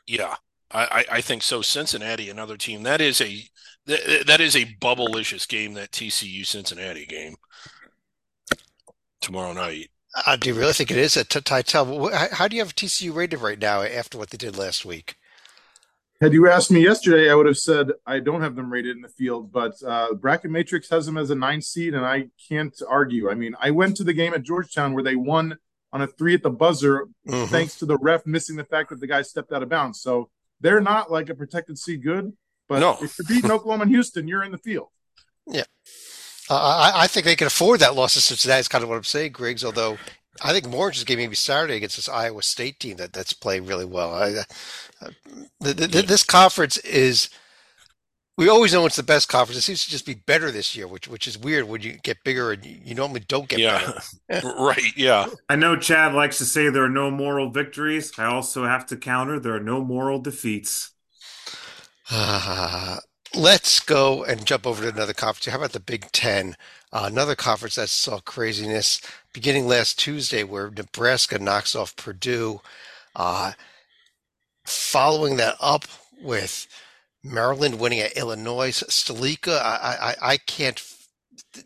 Yeah, 0.06 0.36
I, 0.72 0.84
I, 0.84 1.16
I 1.16 1.20
think 1.20 1.42
so. 1.42 1.62
Cincinnati, 1.62 2.28
another 2.28 2.56
team 2.56 2.82
that 2.82 3.00
is 3.00 3.20
a 3.20 3.44
that, 3.86 4.24
that 4.26 4.40
is 4.40 4.56
a 4.56 4.74
bubblicious 4.80 5.46
game. 5.46 5.74
That 5.74 5.92
TCU 5.92 6.44
Cincinnati 6.44 7.06
game 7.06 7.36
tomorrow 9.20 9.52
night. 9.52 9.90
Uh, 10.26 10.34
do 10.34 10.48
you 10.48 10.54
really 10.54 10.72
think 10.72 10.90
it 10.90 10.96
is 10.96 11.16
a 11.16 11.24
t- 11.24 11.40
title? 11.40 12.10
How, 12.10 12.26
how 12.32 12.48
do 12.48 12.56
you 12.56 12.62
have 12.62 12.74
TCU 12.74 13.14
rated 13.14 13.40
right 13.40 13.58
now 13.58 13.82
after 13.82 14.18
what 14.18 14.30
they 14.30 14.38
did 14.38 14.56
last 14.56 14.84
week? 14.84 15.14
Had 16.20 16.34
you 16.34 16.48
asked 16.50 16.70
me 16.70 16.82
yesterday, 16.84 17.30
I 17.30 17.34
would 17.34 17.46
have 17.46 17.56
said 17.56 17.92
I 18.06 18.20
don't 18.20 18.42
have 18.42 18.54
them 18.54 18.70
rated 18.70 18.94
in 18.94 19.00
the 19.02 19.08
field, 19.08 19.50
but 19.50 19.72
uh, 19.86 20.12
Bracket 20.14 20.50
Matrix 20.50 20.90
has 20.90 21.06
them 21.06 21.16
as 21.16 21.30
a 21.30 21.34
nine 21.34 21.62
seed, 21.62 21.94
and 21.94 22.04
I 22.04 22.28
can't 22.48 22.76
argue. 22.86 23.30
I 23.30 23.34
mean, 23.34 23.54
I 23.58 23.70
went 23.70 23.96
to 23.96 24.04
the 24.04 24.12
game 24.12 24.34
at 24.34 24.42
Georgetown 24.42 24.92
where 24.92 25.02
they 25.02 25.16
won 25.16 25.56
on 25.92 26.02
a 26.02 26.06
three 26.06 26.34
at 26.34 26.42
the 26.42 26.50
buzzer, 26.50 27.06
Mhm. 27.26 27.48
thanks 27.48 27.76
to 27.78 27.86
the 27.86 27.96
ref 27.96 28.26
missing 28.26 28.56
the 28.56 28.64
fact 28.64 28.90
that 28.90 29.00
the 29.00 29.06
guy 29.06 29.22
stepped 29.22 29.50
out 29.50 29.62
of 29.62 29.70
bounds. 29.70 30.02
So 30.02 30.28
they're 30.60 30.80
not 30.82 31.10
like 31.10 31.30
a 31.30 31.34
protected 31.34 31.78
seed 31.78 32.02
good, 32.02 32.32
but 32.68 32.80
No. 32.80 32.98
if 33.00 33.16
you're 33.18 33.26
beating 33.26 33.50
Oklahoma 33.50 33.82
and 33.84 33.90
Houston, 33.90 34.28
you're 34.28 34.44
in 34.44 34.52
the 34.52 34.58
field. 34.58 34.88
Yeah. 35.46 35.64
Uh, 36.50 36.54
I, 36.94 37.04
I 37.04 37.06
think 37.06 37.24
they 37.24 37.34
can 37.36 37.46
afford 37.46 37.80
that 37.80 37.94
loss 37.94 38.12
to 38.14 38.20
Cincinnati. 38.20 38.60
Is 38.60 38.68
kind 38.68 38.84
of 38.84 38.90
what 38.90 38.96
I'm 38.96 39.04
saying, 39.04 39.32
Griggs. 39.32 39.64
Although 39.64 39.96
I 40.42 40.52
think 40.52 40.66
Morange's 40.68 41.04
game 41.04 41.18
maybe 41.18 41.34
Saturday 41.34 41.76
against 41.76 41.96
this 41.96 42.08
Iowa 42.08 42.42
State 42.42 42.80
team 42.80 42.96
that 42.96 43.12
that's 43.12 43.32
playing 43.32 43.66
really 43.66 43.84
well. 43.84 44.14
I, 44.14 44.44
uh, 45.02 45.10
the, 45.60 45.74
the, 45.74 45.86
Yeah. 45.88 46.02
This 46.02 46.22
conference 46.22 46.76
is. 46.78 47.28
We 48.36 48.48
always 48.48 48.72
know 48.72 48.86
it's 48.86 48.96
the 48.96 49.02
best 49.02 49.28
conference. 49.28 49.58
It 49.58 49.62
seems 49.62 49.84
to 49.84 49.90
just 49.90 50.06
be 50.06 50.14
better 50.14 50.50
this 50.50 50.74
year, 50.74 50.86
which 50.88 51.06
which 51.08 51.26
is 51.28 51.36
weird 51.38 51.64
when 51.68 51.82
you 51.82 51.92
get 51.98 52.24
bigger 52.24 52.52
and 52.52 52.64
you, 52.64 52.80
you 52.82 52.94
normally 52.94 53.20
don't 53.20 53.48
get 53.48 53.62
Yeah, 53.62 53.68
better. 53.68 54.00
right. 54.42 54.96
Yeah, 54.96 55.26
I 55.50 55.56
know 55.56 55.76
Chad 55.76 56.14
likes 56.14 56.38
to 56.38 56.44
say 56.46 56.68
there 56.70 56.84
are 56.84 56.88
no 56.88 57.10
moral 57.10 57.50
victories. 57.50 58.12
I 58.18 58.24
also 58.24 58.64
have 58.64 58.86
to 58.86 58.96
counter 58.96 59.38
there 59.38 59.54
are 59.56 59.60
no 59.60 59.84
moral 59.84 60.18
defeats. 60.20 60.92
Uh, 62.10 62.98
let's 63.34 63.80
go 63.80 64.24
and 64.24 64.46
jump 64.46 64.66
over 64.66 64.82
to 64.82 64.88
another 64.88 65.12
conference. 65.14 65.46
How 65.46 65.58
about 65.58 65.72
the 65.72 65.80
Big 65.80 66.10
Ten? 66.12 66.56
Uh, 66.92 67.04
another 67.10 67.36
conference 67.36 67.76
that 67.76 67.88
saw 67.88 68.18
craziness 68.20 69.00
beginning 69.32 69.66
last 69.66 69.98
Tuesday, 69.98 70.44
where 70.44 70.70
Nebraska 70.70 71.38
knocks 71.38 71.74
off 71.74 71.96
Purdue. 71.96 72.60
Uh, 73.14 73.52
following 74.66 75.36
that 75.36 75.56
up 75.60 75.84
with 76.22 76.66
Maryland 77.22 77.78
winning 77.80 78.00
at 78.00 78.16
Illinois, 78.16 78.70
Stalika. 78.70 79.58
I, 79.60 80.14
I, 80.22 80.32
I 80.32 80.36
can't. 80.36 80.80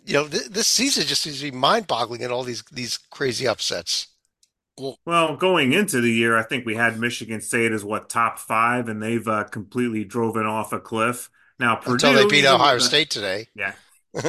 You 0.07 0.15
know, 0.15 0.29
th- 0.29 0.47
this 0.47 0.67
season 0.67 1.05
just 1.07 1.23
seems 1.23 1.39
to 1.41 1.51
be 1.51 1.57
mind-boggling 1.57 2.23
in 2.23 2.31
all 2.31 2.45
these 2.45 2.63
these 2.73 2.97
crazy 3.11 3.47
upsets. 3.47 4.09
Well, 5.07 5.37
going 5.37 5.73
into 5.73 6.01
the 6.01 6.11
year, 6.11 6.37
I 6.37 6.43
think 6.43 6.67
we 6.67 6.75
had 6.75 6.99
Michigan 6.99 7.41
State 7.41 7.71
as 7.71 7.85
what 7.85 8.09
top 8.09 8.39
five, 8.41 8.89
and 8.89 9.01
they've 9.01 9.27
uh, 9.27 9.45
completely 9.45 10.05
driven 10.05 10.47
off 10.47 10.73
a 10.73 10.81
cliff. 10.81 11.31
Now 11.61 11.77
Purdue, 11.77 11.93
Until 11.93 12.13
they 12.15 12.27
beat 12.27 12.47
Ohio 12.47 12.79
State 12.79 13.11
today. 13.11 13.47
yeah, 13.55 13.75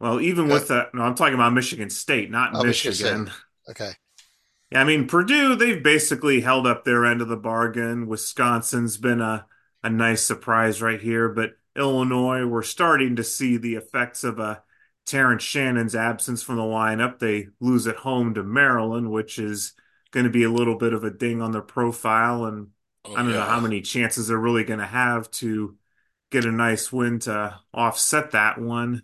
well, 0.00 0.20
even 0.20 0.50
Uh, 0.50 0.54
with 0.54 0.68
that, 0.68 0.94
no, 0.94 1.02
I'm 1.02 1.14
talking 1.14 1.34
about 1.34 1.52
Michigan 1.52 1.90
State, 1.90 2.30
not 2.30 2.54
oh, 2.54 2.62
Michigan 2.62 3.24
Michigan. 3.24 3.30
Okay. 3.68 3.92
Yeah, 4.70 4.80
I 4.80 4.84
mean 4.84 5.06
Purdue, 5.06 5.54
they've 5.56 5.82
basically 5.82 6.40
held 6.40 6.66
up 6.66 6.84
their 6.84 7.06
end 7.06 7.22
of 7.22 7.28
the 7.28 7.36
bargain. 7.36 8.06
Wisconsin's 8.06 8.96
been 8.96 9.20
a 9.20 9.46
a 9.82 9.90
nice 9.90 10.22
surprise 10.22 10.82
right 10.82 11.00
here, 11.00 11.28
but 11.28 11.52
Illinois, 11.76 12.44
we're 12.46 12.62
starting 12.62 13.16
to 13.16 13.24
see 13.24 13.56
the 13.56 13.74
effects 13.76 14.24
of 14.24 14.38
a 14.40 14.62
Terrence 15.06 15.42
Shannon's 15.44 15.94
absence 15.94 16.42
from 16.42 16.56
the 16.56 16.62
lineup. 16.62 17.18
They 17.20 17.48
lose 17.60 17.86
at 17.86 17.96
home 17.96 18.34
to 18.34 18.42
Maryland, 18.42 19.10
which 19.12 19.38
is 19.38 19.74
going 20.10 20.24
to 20.24 20.30
be 20.30 20.42
a 20.42 20.50
little 20.50 20.76
bit 20.76 20.92
of 20.92 21.04
a 21.04 21.10
ding 21.10 21.40
on 21.42 21.52
their 21.52 21.62
profile, 21.62 22.44
and 22.46 22.68
Oh, 23.04 23.14
I 23.14 23.22
don't 23.22 23.32
know 23.32 23.44
how 23.44 23.60
many 23.60 23.80
chances 23.82 24.28
they're 24.28 24.38
really 24.38 24.64
going 24.64 24.80
to 24.80 24.86
have 24.86 25.30
to 25.32 25.76
get 26.30 26.44
a 26.44 26.52
nice 26.52 26.92
win 26.92 27.20
to 27.20 27.58
offset 27.72 28.32
that 28.32 28.58
one. 28.60 29.02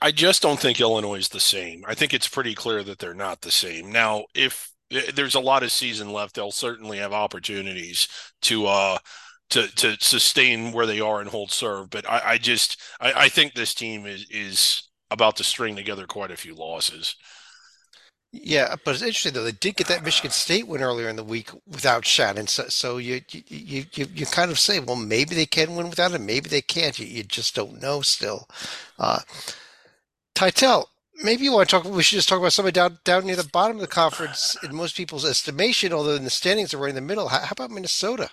I, 0.00 0.12
just 0.12 0.42
don't 0.42 0.60
think 0.60 0.80
Illinois 0.80 1.18
is 1.18 1.28
the 1.28 1.40
same. 1.40 1.84
I 1.86 1.94
think 1.94 2.14
it's 2.14 2.28
pretty 2.28 2.54
clear 2.54 2.84
that 2.84 2.98
they're 2.98 3.14
not 3.14 3.40
the 3.40 3.50
same. 3.50 3.90
Now, 3.90 4.24
if 4.34 4.70
eh, 4.92 5.10
there's 5.14 5.34
a 5.34 5.40
lot 5.40 5.62
of 5.62 5.72
season 5.72 6.12
left, 6.12 6.34
they'll 6.34 6.52
certainly 6.52 6.98
have 6.98 7.12
opportunities 7.12 8.08
to 8.42 8.66
uh 8.66 8.98
to 9.50 9.66
to 9.76 9.96
sustain 10.00 10.72
where 10.72 10.86
they 10.86 11.00
are 11.00 11.20
and 11.20 11.28
hold 11.28 11.50
serve. 11.50 11.90
But 11.90 12.08
I, 12.08 12.22
I 12.24 12.38
just 12.38 12.80
I, 13.00 13.12
I 13.24 13.28
think 13.28 13.54
this 13.54 13.74
team 13.74 14.06
is 14.06 14.26
is 14.30 14.88
about 15.10 15.36
to 15.36 15.44
string 15.44 15.76
together 15.76 16.06
quite 16.06 16.30
a 16.30 16.36
few 16.36 16.54
losses. 16.54 17.16
Yeah, 18.34 18.76
but 18.84 18.94
it's 18.94 19.02
interesting 19.02 19.34
though. 19.34 19.44
They 19.44 19.52
did 19.52 19.76
get 19.76 19.88
that 19.88 20.04
Michigan 20.04 20.30
State 20.30 20.66
win 20.66 20.80
earlier 20.82 21.08
in 21.08 21.16
the 21.16 21.24
week 21.24 21.50
without 21.66 22.06
Shannon, 22.06 22.46
so, 22.46 22.64
so 22.68 22.96
you, 22.96 23.20
you 23.30 23.84
you 23.92 24.06
you 24.14 24.26
kind 24.26 24.50
of 24.50 24.58
say, 24.58 24.80
well, 24.80 24.96
maybe 24.96 25.34
they 25.34 25.44
can 25.44 25.76
win 25.76 25.90
without 25.90 26.12
him, 26.12 26.24
maybe 26.24 26.48
they 26.48 26.62
can't. 26.62 26.98
You, 26.98 27.06
you 27.06 27.24
just 27.24 27.54
don't 27.54 27.82
know 27.82 28.00
still. 28.00 28.48
Uh, 28.98 29.20
Teitel, 30.34 30.86
maybe 31.22 31.44
you 31.44 31.52
want 31.52 31.68
to 31.68 31.76
talk. 31.76 31.84
We 31.84 32.02
should 32.02 32.16
just 32.16 32.28
talk 32.28 32.38
about 32.38 32.52
somebody 32.52 32.72
down 32.74 32.98
down 33.04 33.26
near 33.26 33.36
the 33.36 33.44
bottom 33.44 33.76
of 33.76 33.80
the 33.80 33.86
conference 33.86 34.56
in 34.62 34.74
most 34.74 34.96
people's 34.96 35.24
estimation, 35.24 35.92
although 35.92 36.14
in 36.16 36.24
the 36.24 36.30
standings 36.30 36.70
they're 36.70 36.80
right 36.80 36.88
in 36.90 36.94
the 36.94 37.00
middle. 37.00 37.28
How, 37.28 37.40
how 37.40 37.52
about 37.52 37.70
Minnesota? 37.70 38.30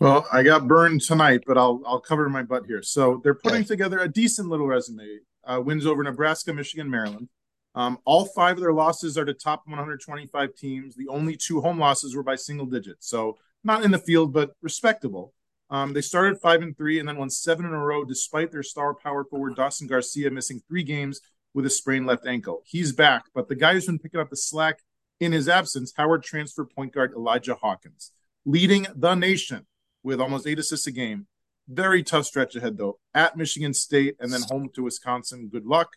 Well, 0.00 0.26
I 0.32 0.42
got 0.44 0.68
burned 0.68 1.02
tonight, 1.02 1.42
but 1.46 1.58
I'll 1.58 1.82
I'll 1.86 2.00
cover 2.00 2.28
my 2.28 2.42
butt 2.42 2.66
here. 2.66 2.82
So 2.82 3.20
they're 3.24 3.34
putting 3.34 3.62
Okay. 3.62 3.66
together 3.66 3.98
a 4.00 4.08
decent 4.08 4.48
little 4.48 4.66
resume. 4.66 5.20
Uh, 5.44 5.60
wins 5.64 5.86
over 5.86 6.02
Nebraska, 6.02 6.52
Michigan, 6.52 6.90
Maryland. 6.90 7.28
Um, 7.74 7.98
all 8.04 8.26
five 8.26 8.56
of 8.56 8.62
their 8.62 8.72
losses 8.72 9.16
are 9.16 9.24
to 9.24 9.34
top 9.34 9.62
125 9.66 10.54
teams. 10.54 10.94
The 10.94 11.08
only 11.08 11.36
two 11.36 11.60
home 11.60 11.78
losses 11.78 12.14
were 12.14 12.22
by 12.22 12.36
single 12.36 12.66
digits, 12.66 13.08
so 13.08 13.38
not 13.64 13.84
in 13.84 13.90
the 13.90 13.98
field, 13.98 14.32
but 14.32 14.52
respectable. 14.62 15.32
Um, 15.70 15.92
they 15.92 16.00
started 16.00 16.40
five 16.40 16.62
and 16.62 16.76
three, 16.76 16.98
and 16.98 17.08
then 17.08 17.18
won 17.18 17.30
seven 17.30 17.66
in 17.66 17.72
a 17.72 17.84
row, 17.84 18.04
despite 18.04 18.50
their 18.50 18.62
star 18.62 18.94
power 18.94 19.24
forward 19.24 19.56
Dawson 19.56 19.86
Garcia 19.86 20.30
missing 20.30 20.62
three 20.66 20.82
games 20.82 21.20
with 21.54 21.66
a 21.66 21.70
sprained 21.70 22.06
left 22.06 22.26
ankle. 22.26 22.62
He's 22.64 22.92
back, 22.92 23.24
but 23.34 23.48
the 23.48 23.54
guy 23.54 23.74
who's 23.74 23.86
been 23.86 23.98
picking 23.98 24.20
up 24.20 24.30
the 24.30 24.36
slack 24.36 24.80
in 25.20 25.32
his 25.32 25.48
absence, 25.48 25.92
Howard 25.96 26.22
transfer 26.22 26.64
point 26.64 26.92
guard 26.92 27.12
Elijah 27.12 27.54
Hawkins, 27.54 28.12
leading 28.44 28.86
the 28.94 29.14
nation 29.14 29.66
with 30.02 30.20
almost 30.20 30.46
eight 30.46 30.58
assists 30.58 30.86
a 30.86 30.92
game. 30.92 31.26
Very 31.68 32.02
tough 32.02 32.24
stretch 32.24 32.56
ahead, 32.56 32.78
though. 32.78 32.98
At 33.12 33.36
Michigan 33.36 33.74
State 33.74 34.16
and 34.20 34.32
then 34.32 34.40
home 34.48 34.70
to 34.74 34.84
Wisconsin. 34.84 35.48
Good 35.48 35.66
luck. 35.66 35.90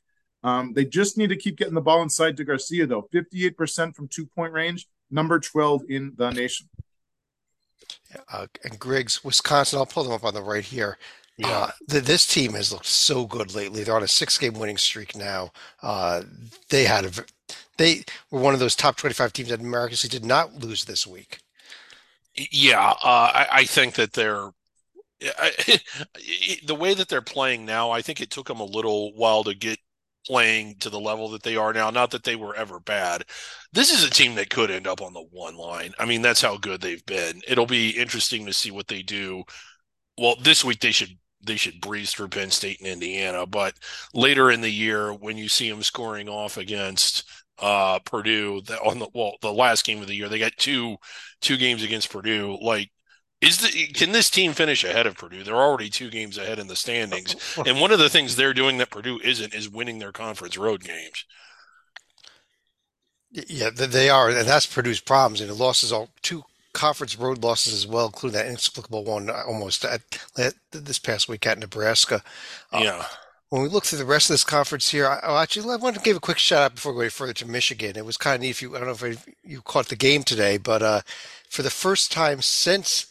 Um, 0.44 0.74
they 0.74 0.86
just 0.86 1.18
need 1.18 1.30
to 1.30 1.38
keep 1.38 1.56
getting 1.56 1.76
the 1.76 1.82
ball 1.82 2.02
inside 2.02 2.36
to 2.38 2.44
Garcia, 2.44 2.88
though. 2.88 3.08
58% 3.14 3.96
from 3.96 4.08
two 4.08 4.26
point 4.26 4.54
range, 4.54 4.88
number 5.10 5.40
12 5.40 5.84
in 5.88 6.14
the 6.18 6.32
nation. 6.32 6.68
Uh, 8.32 8.48
and 8.64 8.80
Griggs, 8.80 9.24
Wisconsin. 9.24 9.80
I'll 9.80 9.86
pull 9.86 10.04
them 10.04 10.14
up 10.14 10.24
on 10.26 10.34
the 10.34 10.42
right 10.42 10.64
here. 10.64 10.98
Yeah. 11.38 11.48
Uh, 11.50 11.72
th 11.90 12.04
this 12.04 12.28
team 12.28 12.54
has 12.54 12.72
looked 12.72 12.86
so 12.86 13.26
good 13.26 13.56
lately. 13.56 13.84
They're 13.84 13.96
on 13.96 14.04
a 14.04 14.08
six-game 14.08 14.54
winning 14.54 14.78
streak 14.78 15.16
now. 15.16 15.52
Uh, 15.82 16.24
they 16.70 16.84
had 16.86 17.06
a, 17.06 17.10
v- 17.10 17.24
they 17.78 18.04
were 18.30 18.42
one 18.42 18.54
of 18.54 18.60
those 18.60 18.76
top 18.76 18.98
25 18.98 19.34
teams 19.34 19.50
that 19.50 19.62
miraculously 19.62 20.10
did 20.10 20.26
not 20.26 20.54
lose 20.56 20.86
this 20.86 21.08
week. 21.08 21.40
Yeah, 22.52 22.92
uh, 23.04 23.32
I, 23.34 23.48
I 23.52 23.64
think 23.66 23.96
that 23.96 24.14
they're 24.14 24.52
I, 25.38 25.80
the 26.66 26.76
way 26.76 26.94
that 26.94 27.08
they're 27.10 27.22
playing 27.22 27.66
now. 27.66 27.92
I 27.92 28.02
think 28.02 28.22
it 28.22 28.30
took 28.30 28.48
them 28.48 28.60
a 28.60 28.66
little 28.66 29.14
while 29.14 29.44
to 29.44 29.54
get 29.54 29.80
playing 30.28 30.76
to 30.80 30.90
the 30.90 31.00
level 31.00 31.30
that 31.30 31.44
they 31.44 31.56
are 31.56 31.74
now. 31.74 31.90
Not 31.90 32.12
that 32.12 32.24
they 32.24 32.36
were 32.36 32.56
ever 32.56 32.80
bad. 32.80 33.24
This 33.74 33.92
is 33.92 34.04
a 34.04 34.10
team 34.10 34.36
that 34.36 34.50
could 34.50 34.72
end 34.72 34.88
up 34.88 35.02
on 35.02 35.14
the 35.14 35.26
one 35.32 35.56
line. 35.58 35.94
I 36.00 36.06
mean, 36.06 36.22
that's 36.22 36.42
how 36.42 36.58
good 36.58 36.82
they've 36.82 37.06
been. 37.06 37.42
It'll 37.48 37.66
be 37.66 37.92
interesting 37.92 38.46
to 38.46 38.54
see 38.54 38.72
what 38.72 38.88
they 38.88 39.02
do. 39.02 39.44
Well, 40.18 40.36
this 40.42 40.64
week 40.64 40.80
they 40.80 40.92
should 40.92 41.18
they 41.44 41.56
should 41.56 41.82
breeze 41.82 42.12
through 42.12 42.30
Penn 42.30 42.52
State 42.52 42.80
and 42.80 42.88
Indiana, 42.88 43.46
but 43.48 43.76
later 44.14 44.52
in 44.52 44.62
the 44.62 44.70
year 44.70 45.14
when 45.14 45.38
you 45.38 45.50
see 45.50 45.70
them 45.70 45.84
scoring 45.84 46.30
off 46.30 46.58
against 46.58 47.24
uh 47.60 48.00
Purdue 48.00 48.62
the, 48.62 48.80
on 48.82 49.00
the 49.00 49.08
well 49.14 49.34
the 49.42 49.54
last 49.54 49.86
game 49.86 50.02
of 50.02 50.08
the 50.08 50.16
year 50.16 50.30
they 50.30 50.40
got 50.40 50.54
two 50.58 50.98
two 51.42 51.58
games 51.58 51.84
against 51.84 52.12
Purdue 52.12 52.58
like 52.62 52.90
is 53.42 53.58
the 53.60 53.88
can 53.94 54.12
this 54.12 54.30
team 54.30 54.54
finish 54.54 54.84
ahead 54.84 55.08
of 55.08 55.18
Purdue 55.18 55.44
they're 55.44 55.56
already 55.56 55.90
two 55.90 56.10
games 56.10 56.38
ahead 56.38 56.60
in 56.60 56.68
the 56.68 56.76
standings 56.76 57.36
and 57.66 57.82
one 57.82 57.92
of 57.92 58.00
the 58.00 58.10
things 58.10 58.36
they're 58.36 58.54
doing 58.54 58.78
that 58.78 58.90
Purdue 58.92 59.20
isn't 59.24 59.54
is 59.54 59.70
winning 59.70 60.00
their 60.00 60.12
conference 60.12 60.58
road 60.58 60.84
games 60.84 61.26
Yeah, 63.32 63.70
they 63.72 64.10
are, 64.10 64.30
and 64.30 64.48
that's 64.48 64.66
Purdue's 64.66 65.00
problems. 65.00 65.42
And 65.42 65.50
the 65.50 65.54
losses 65.54 65.94
are 65.94 66.08
two 66.22 66.44
conference 66.74 67.18
road 67.18 67.44
losses 67.44 67.74
as 67.74 67.88
well, 67.88 68.08
including 68.08 68.38
that 68.40 68.48
inexplicable 68.48 69.06
one 69.06 69.30
uh, 69.30 69.44
almost 69.48 69.86
at, 69.86 70.02
at 70.38 70.54
this 70.72 71.00
past 71.00 71.30
week 71.30 71.46
at 71.48 71.60
Nebraska. 71.60 72.24
Uh, 72.72 72.82
yeah 72.84 73.06
When 73.50 73.62
we 73.62 73.70
look 73.70 73.86
through 73.86 74.00
the 74.00 74.06
rest 74.06 74.30
of 74.30 74.34
this 74.34 74.44
conference 74.46 74.90
here, 74.92 75.08
I, 75.08 75.20
oh, 75.24 75.38
actually, 75.38 75.72
I 75.72 75.78
want 75.78 75.96
to 75.98 76.02
give 76.02 76.18
a 76.18 76.22
quick 76.22 76.40
shout 76.40 76.64
out 76.64 76.76
before 76.76 76.94
we 76.94 76.98
go 76.98 77.02
any 77.02 77.10
further 77.10 77.34
to 77.34 77.48
Michigan. 77.48 77.98
It 77.98 78.06
was 78.06 78.18
kind 78.18 78.36
of 78.36 78.42
neat. 78.42 78.52
If 78.52 78.62
you, 78.62 78.76
I 78.76 78.80
don't 78.80 79.02
know 79.02 79.08
if 79.08 79.28
you 79.44 79.62
caught 79.62 79.88
the 79.88 79.96
game 79.96 80.24
today, 80.24 80.58
but 80.58 80.82
uh, 80.82 81.02
for 81.50 81.64
the 81.64 81.70
first 81.70 82.12
time 82.12 82.42
since 82.42 83.08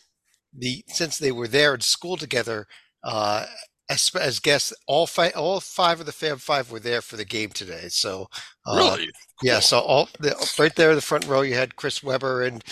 the 0.57 0.85
since 0.88 1.19
they 1.19 1.33
were 1.33 1.49
there 1.49 1.75
at 1.75 1.83
school 1.83 2.16
together, 2.16 2.66
uh, 3.04 3.47
as, 3.88 4.11
as 4.19 4.38
guests, 4.38 4.73
all 4.87 5.07
five 5.07 5.33
all 5.37 5.61
five 5.61 6.00
of 6.00 6.07
the 6.07 6.12
Fab 6.12 6.40
Five 6.40 6.71
were 6.71 6.80
there 6.80 7.00
for 7.00 7.16
the 7.16 7.25
game 7.25 7.50
today. 7.50 7.88
So 7.88 8.28
uh, 8.66 8.76
really? 8.76 9.11
yeah, 9.42 9.61
so 9.61 9.80
all 9.80 10.09
the, 10.19 10.35
right 10.59 10.75
there 10.75 10.90
in 10.90 10.97
the 10.97 11.02
front 11.02 11.26
row, 11.26 11.42
you 11.42 11.54
had 11.54 11.76
Chris 11.76 12.02
Webber 12.02 12.42
and 12.42 12.64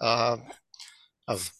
um, 0.00 0.42
of 1.28 1.52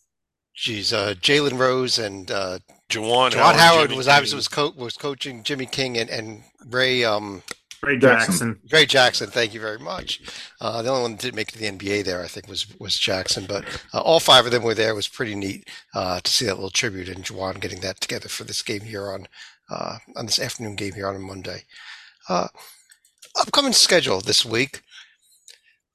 geez, 0.54 0.92
uh, 0.92 1.14
Jalen 1.20 1.58
Rose 1.58 1.98
and 1.98 2.30
uh, 2.30 2.58
Juwan 2.88 3.32
Juwan 3.32 3.54
Howard 3.56 3.88
Jimmy 3.88 3.96
was 3.98 4.08
obviously 4.08 4.36
was 4.36 4.48
co- 4.48 4.74
was 4.76 4.96
coaching 4.96 5.42
Jimmy 5.42 5.66
King 5.66 5.98
and, 5.98 6.08
and 6.08 6.44
Ray 6.66 7.04
um, 7.04 7.42
Ray 7.84 7.98
Jackson. 7.98 8.32
Jackson. 8.32 8.60
Ray 8.72 8.86
Jackson. 8.86 9.30
Thank 9.30 9.54
you 9.54 9.60
very 9.60 9.78
much. 9.78 10.20
Uh, 10.60 10.82
the 10.82 10.90
only 10.90 11.02
one 11.02 11.12
that 11.12 11.20
didn't 11.20 11.36
make 11.36 11.48
it 11.48 11.52
to 11.52 11.58
the 11.58 11.70
NBA 11.70 12.04
there, 12.04 12.22
I 12.22 12.28
think, 12.28 12.48
was 12.48 12.66
was 12.78 12.98
Jackson. 12.98 13.46
But 13.46 13.64
uh, 13.92 14.00
all 14.00 14.20
five 14.20 14.46
of 14.46 14.52
them 14.52 14.62
were 14.62 14.74
there. 14.74 14.90
It 14.90 14.96
was 14.96 15.08
pretty 15.08 15.34
neat 15.34 15.68
uh, 15.94 16.20
to 16.20 16.30
see 16.30 16.46
that 16.46 16.54
little 16.54 16.70
tribute 16.70 17.08
and 17.08 17.24
Juwan 17.24 17.60
getting 17.60 17.80
that 17.80 18.00
together 18.00 18.28
for 18.28 18.44
this 18.44 18.62
game 18.62 18.82
here 18.82 19.08
on 19.08 19.26
uh, 19.70 19.98
on 20.16 20.26
this 20.26 20.40
afternoon 20.40 20.76
game 20.76 20.92
here 20.92 21.08
on 21.08 21.16
a 21.16 21.20
Monday. 21.20 21.64
Uh, 22.28 22.48
upcoming 23.38 23.72
schedule 23.72 24.20
this 24.20 24.44
week. 24.44 24.82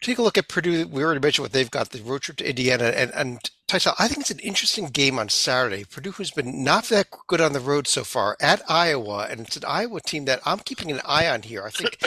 Take 0.01 0.18
a 0.18 0.22
look 0.22 0.38
at 0.38 0.48
Purdue. 0.48 0.88
We 0.88 1.03
already 1.03 1.20
mentioned 1.20 1.44
what 1.44 1.51
they've 1.51 1.70
got 1.70 1.89
the 1.89 2.01
road 2.01 2.22
trip 2.22 2.38
to 2.38 2.50
Indiana 2.50 2.86
and 2.86 3.12
and 3.13 3.39
Tyson. 3.68 3.94
I 4.00 4.08
think 4.08 4.22
it's 4.22 4.32
an 4.32 4.39
interesting 4.39 4.88
game 4.88 5.20
on 5.20 5.27
Saturday. 5.29 5.84
Purdue 5.84 6.12
who's 6.12 6.32
been 6.32 6.63
not 6.63 6.86
that 6.86 7.08
good 7.27 7.41
on 7.41 7.53
the 7.53 7.60
road 7.60 7.88
so 7.88 8.03
far 8.03 8.38
at 8.41 8.62
Iowa, 8.70 9.27
and 9.29 9.41
it's 9.41 9.58
an 9.58 9.65
Iowa 9.68 10.00
team 10.00 10.25
that 10.25 10.41
I'm 10.46 10.60
keeping 10.60 10.91
an 10.91 11.01
eye 11.06 11.27
on 11.27 11.41
here. 11.41 11.63
I 11.65 11.70
think 11.70 11.98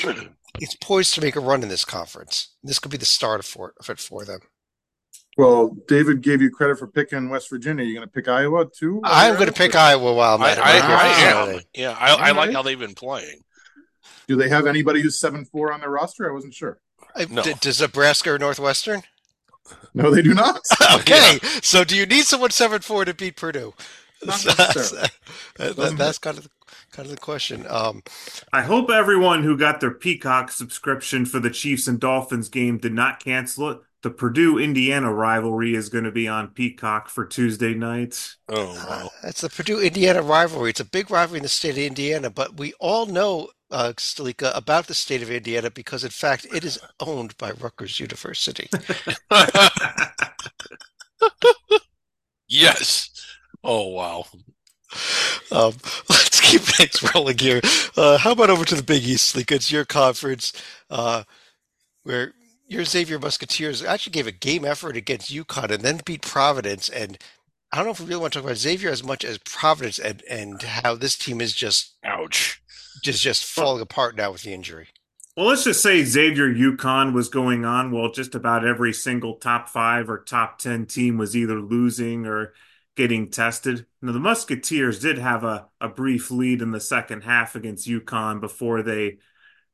it's 0.60 0.76
poised 0.76 1.14
to 1.14 1.20
make 1.20 1.36
a 1.36 1.40
run 1.40 1.62
in 1.62 1.68
this 1.68 1.84
conference. 1.84 2.54
This 2.62 2.78
could 2.78 2.90
be 2.90 2.96
the 2.96 3.04
start 3.04 3.40
of, 3.40 3.46
for, 3.46 3.74
of 3.78 3.90
it 3.90 3.98
for 3.98 4.24
them. 4.24 4.40
Well, 5.38 5.76
David 5.88 6.20
gave 6.20 6.42
you 6.42 6.50
credit 6.50 6.78
for 6.78 6.86
picking 6.86 7.30
West 7.30 7.48
Virginia. 7.48 7.84
You're 7.84 7.94
going 7.94 8.06
to 8.06 8.12
pick 8.12 8.28
Iowa 8.28 8.66
too? 8.70 9.00
I'm 9.02 9.34
going 9.34 9.46
to 9.46 9.52
pick 9.52 9.74
Iowa 9.74 10.12
while 10.12 10.36
I'm 10.36 10.42
at 10.42 10.58
it. 10.58 10.64
I, 10.64 10.78
right 10.80 10.90
I 10.90 11.52
am 11.54 11.60
yeah 11.74 11.96
I, 11.98 12.28
I 12.28 12.30
like 12.32 12.52
how 12.52 12.62
they've 12.62 12.78
been 12.78 12.94
playing 12.94 13.40
Do 14.28 14.36
they 14.36 14.50
have 14.50 14.66
anybody 14.66 15.00
who's 15.00 15.18
seven 15.18 15.46
four 15.46 15.72
on 15.72 15.80
their 15.80 15.90
roster? 15.90 16.28
I 16.28 16.34
wasn't 16.34 16.54
sure. 16.54 16.78
Uh, 17.14 17.26
No. 17.30 17.42
d- 17.42 17.54
Does 17.60 17.80
Nebraska 17.80 18.32
or 18.32 18.38
Northwestern? 18.38 19.02
No, 19.94 20.10
they 20.10 20.22
do 20.22 20.34
not. 20.34 20.60
Okay, 20.96 21.38
so 21.62 21.84
do 21.84 21.96
you 21.96 22.06
need 22.06 22.24
someone 22.24 22.50
seven 22.50 22.80
four 22.80 23.04
to 23.04 23.14
beat 23.14 23.36
Purdue? 23.36 23.74
Not 24.24 24.40
that's, 24.40 24.58
necessarily. 24.58 25.08
that- 25.56 25.96
that's 25.96 26.18
kind 26.18 26.38
of 26.38 26.44
the, 26.44 26.50
kind 26.92 27.06
of 27.06 27.10
the 27.14 27.20
question. 27.20 27.66
Um, 27.68 28.02
I 28.52 28.62
hope 28.62 28.90
everyone 28.90 29.42
who 29.42 29.56
got 29.56 29.80
their 29.80 29.90
Peacock 29.92 30.50
subscription 30.50 31.26
for 31.26 31.40
the 31.40 31.50
Chiefs 31.50 31.86
and 31.88 31.98
Dolphins 32.00 32.48
game 32.48 32.78
did 32.78 32.92
not 32.92 33.20
cancel 33.20 33.70
it. 33.70 33.78
The 34.02 34.10
Purdue 34.10 34.58
Indiana 34.58 35.12
rivalry 35.12 35.74
is 35.76 35.88
going 35.88 36.04
to 36.04 36.10
be 36.10 36.26
on 36.26 36.48
Peacock 36.48 37.08
for 37.08 37.24
Tuesday 37.24 37.72
night. 37.74 38.34
oh 38.48 38.72
Uh, 38.72 38.86
wow 38.88 39.10
it's 39.22 39.42
the 39.42 39.48
Purdue 39.48 39.80
Indiana 39.80 40.22
rivalry. 40.22 40.70
It's 40.70 40.80
a 40.80 40.84
big 40.84 41.10
rivalry 41.10 41.38
in 41.38 41.42
the 41.44 41.48
state 41.48 41.70
of 41.70 41.78
Indiana, 41.78 42.28
but 42.30 42.56
we 42.56 42.72
all 42.80 43.06
know 43.06 43.48
uh, 43.72 43.92
Stalika, 43.96 44.56
about 44.56 44.86
the 44.86 44.94
state 44.94 45.22
of 45.22 45.30
Indiana 45.30 45.70
because, 45.70 46.04
in 46.04 46.10
fact, 46.10 46.46
it 46.54 46.64
is 46.64 46.78
owned 47.00 47.36
by 47.38 47.50
Rutgers 47.52 47.98
University. 47.98 48.68
yes. 52.48 53.08
Oh 53.64 53.88
wow. 53.88 54.24
Um, 55.50 55.72
let's 56.08 56.40
keep 56.40 56.60
things 56.60 57.14
rolling 57.14 57.38
here. 57.38 57.60
Uh, 57.96 58.18
how 58.18 58.32
about 58.32 58.50
over 58.50 58.64
to 58.64 58.74
the 58.74 58.82
Big 58.82 59.04
East, 59.04 59.34
Stalika? 59.34 59.52
It's 59.52 59.72
your 59.72 59.84
conference 59.84 60.52
uh, 60.90 61.24
where 62.02 62.34
your 62.66 62.84
Xavier 62.84 63.18
Musketeers 63.18 63.82
actually 63.82 64.12
gave 64.12 64.26
a 64.26 64.32
game 64.32 64.64
effort 64.64 64.96
against 64.96 65.32
UConn 65.32 65.70
and 65.70 65.82
then 65.82 66.00
beat 66.04 66.22
Providence. 66.22 66.88
And 66.88 67.18
I 67.70 67.76
don't 67.76 67.86
know 67.86 67.92
if 67.92 68.00
we 68.00 68.06
really 68.06 68.20
want 68.20 68.32
to 68.32 68.38
talk 68.38 68.46
about 68.46 68.56
Xavier 68.56 68.90
as 68.90 69.04
much 69.04 69.24
as 69.24 69.38
Providence 69.38 69.98
and, 69.98 70.22
and 70.28 70.62
how 70.62 70.94
this 70.94 71.16
team 71.16 71.40
is 71.40 71.52
just 71.54 71.94
ouch, 72.04 72.61
just 73.02 73.22
just 73.22 73.44
falling 73.44 73.82
apart 73.82 74.16
now 74.16 74.32
with 74.32 74.42
the 74.42 74.52
injury. 74.52 74.88
Well, 75.36 75.46
let's 75.46 75.64
just 75.64 75.82
say 75.82 76.04
Xavier 76.04 76.52
UConn 76.52 77.14
was 77.14 77.30
going 77.30 77.64
on 77.64 77.90
while 77.90 78.12
just 78.12 78.34
about 78.34 78.66
every 78.66 78.92
single 78.92 79.36
top 79.36 79.70
five 79.70 80.10
or 80.10 80.22
top 80.22 80.58
10 80.58 80.84
team 80.84 81.16
was 81.16 81.34
either 81.34 81.58
losing 81.58 82.26
or 82.26 82.52
getting 82.96 83.30
tested. 83.30 83.86
Now, 84.02 84.12
the 84.12 84.18
Musketeers 84.18 85.00
did 85.00 85.16
have 85.16 85.42
a, 85.42 85.68
a 85.80 85.88
brief 85.88 86.30
lead 86.30 86.60
in 86.60 86.70
the 86.70 86.80
second 86.80 87.22
half 87.22 87.54
against 87.54 87.88
UConn 87.88 88.42
before 88.42 88.82
they 88.82 89.18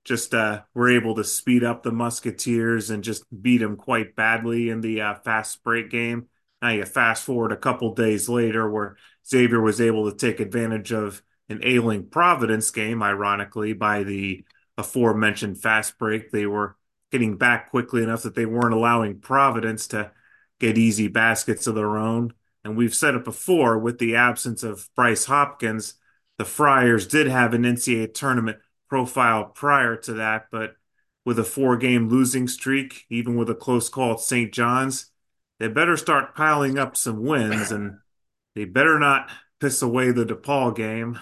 just 0.04 0.32
uh, 0.32 0.62
were 0.74 0.90
able 0.90 1.16
to 1.16 1.24
speed 1.24 1.64
up 1.64 1.82
the 1.82 1.90
Musketeers 1.90 2.90
and 2.90 3.02
just 3.02 3.24
beat 3.42 3.58
them 3.58 3.76
quite 3.76 4.14
badly 4.14 4.70
in 4.70 4.80
the 4.80 5.00
uh, 5.00 5.14
fast 5.16 5.64
break 5.64 5.90
game. 5.90 6.28
Now 6.62 6.70
you 6.70 6.84
fast 6.84 7.24
forward 7.24 7.52
a 7.52 7.56
couple 7.56 7.94
days 7.94 8.28
later 8.28 8.70
where 8.70 8.96
Xavier 9.26 9.60
was 9.60 9.80
able 9.80 10.10
to 10.10 10.16
take 10.16 10.40
advantage 10.40 10.92
of 10.92 11.20
an 11.48 11.60
ailing 11.64 12.06
Providence 12.08 12.70
game, 12.70 13.02
ironically, 13.02 13.72
by 13.72 14.02
the 14.02 14.44
aforementioned 14.76 15.60
fast 15.60 15.98
break. 15.98 16.30
They 16.30 16.46
were 16.46 16.76
getting 17.10 17.36
back 17.36 17.70
quickly 17.70 18.02
enough 18.02 18.22
that 18.22 18.34
they 18.34 18.46
weren't 18.46 18.74
allowing 18.74 19.20
Providence 19.20 19.86
to 19.88 20.12
get 20.60 20.78
easy 20.78 21.08
baskets 21.08 21.66
of 21.66 21.74
their 21.74 21.96
own. 21.96 22.32
And 22.64 22.76
we've 22.76 22.94
said 22.94 23.14
it 23.14 23.24
before 23.24 23.78
with 23.78 23.98
the 23.98 24.16
absence 24.16 24.62
of 24.62 24.88
Bryce 24.94 25.24
Hopkins, 25.24 25.94
the 26.36 26.44
Friars 26.44 27.06
did 27.06 27.26
have 27.26 27.54
an 27.54 27.62
NCAA 27.62 28.12
tournament 28.14 28.58
profile 28.88 29.46
prior 29.46 29.96
to 29.96 30.14
that, 30.14 30.46
but 30.50 30.74
with 31.24 31.38
a 31.38 31.44
four 31.44 31.76
game 31.76 32.08
losing 32.08 32.48
streak, 32.48 33.04
even 33.10 33.36
with 33.36 33.50
a 33.50 33.54
close 33.54 33.88
call 33.88 34.14
at 34.14 34.20
St. 34.20 34.52
John's, 34.52 35.10
they 35.58 35.68
better 35.68 35.96
start 35.96 36.34
piling 36.34 36.78
up 36.78 36.96
some 36.96 37.24
wins 37.24 37.70
and 37.70 37.98
they 38.54 38.64
better 38.64 38.98
not 38.98 39.30
piss 39.60 39.82
away 39.82 40.12
the 40.12 40.24
DePaul 40.24 40.74
game. 40.74 41.18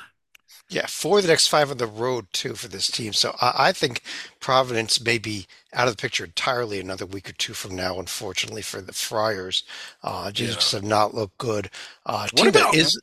Yeah, 0.69 0.87
four 0.87 1.19
of 1.19 1.25
the 1.25 1.29
next 1.29 1.47
five 1.47 1.71
on 1.71 1.77
the 1.77 1.87
road 1.87 2.27
too 2.33 2.55
for 2.55 2.69
this 2.69 2.89
team. 2.89 3.13
So 3.13 3.37
I, 3.41 3.69
I, 3.69 3.73
think 3.73 4.03
Providence 4.41 5.01
may 5.01 5.19
be 5.19 5.47
out 5.73 5.87
of 5.87 5.97
the 5.97 6.01
picture 6.01 6.25
entirely 6.25 6.81
another 6.81 7.07
week 7.07 7.29
or 7.31 7.35
two 7.35 7.55
from 7.55 7.77
now. 7.77 8.01
Unfortunately 8.01 8.63
for 8.63 8.81
the 8.81 8.93
Friars, 8.93 9.63
uh, 10.03 10.33
just 10.33 10.73
yeah. 10.73 10.79
have 10.79 10.89
not 10.89 11.15
looked 11.15 11.39
good. 11.39 11.71
Uh, 12.05 12.27
what 12.33 12.49
about 12.49 12.75
is, 12.75 13.01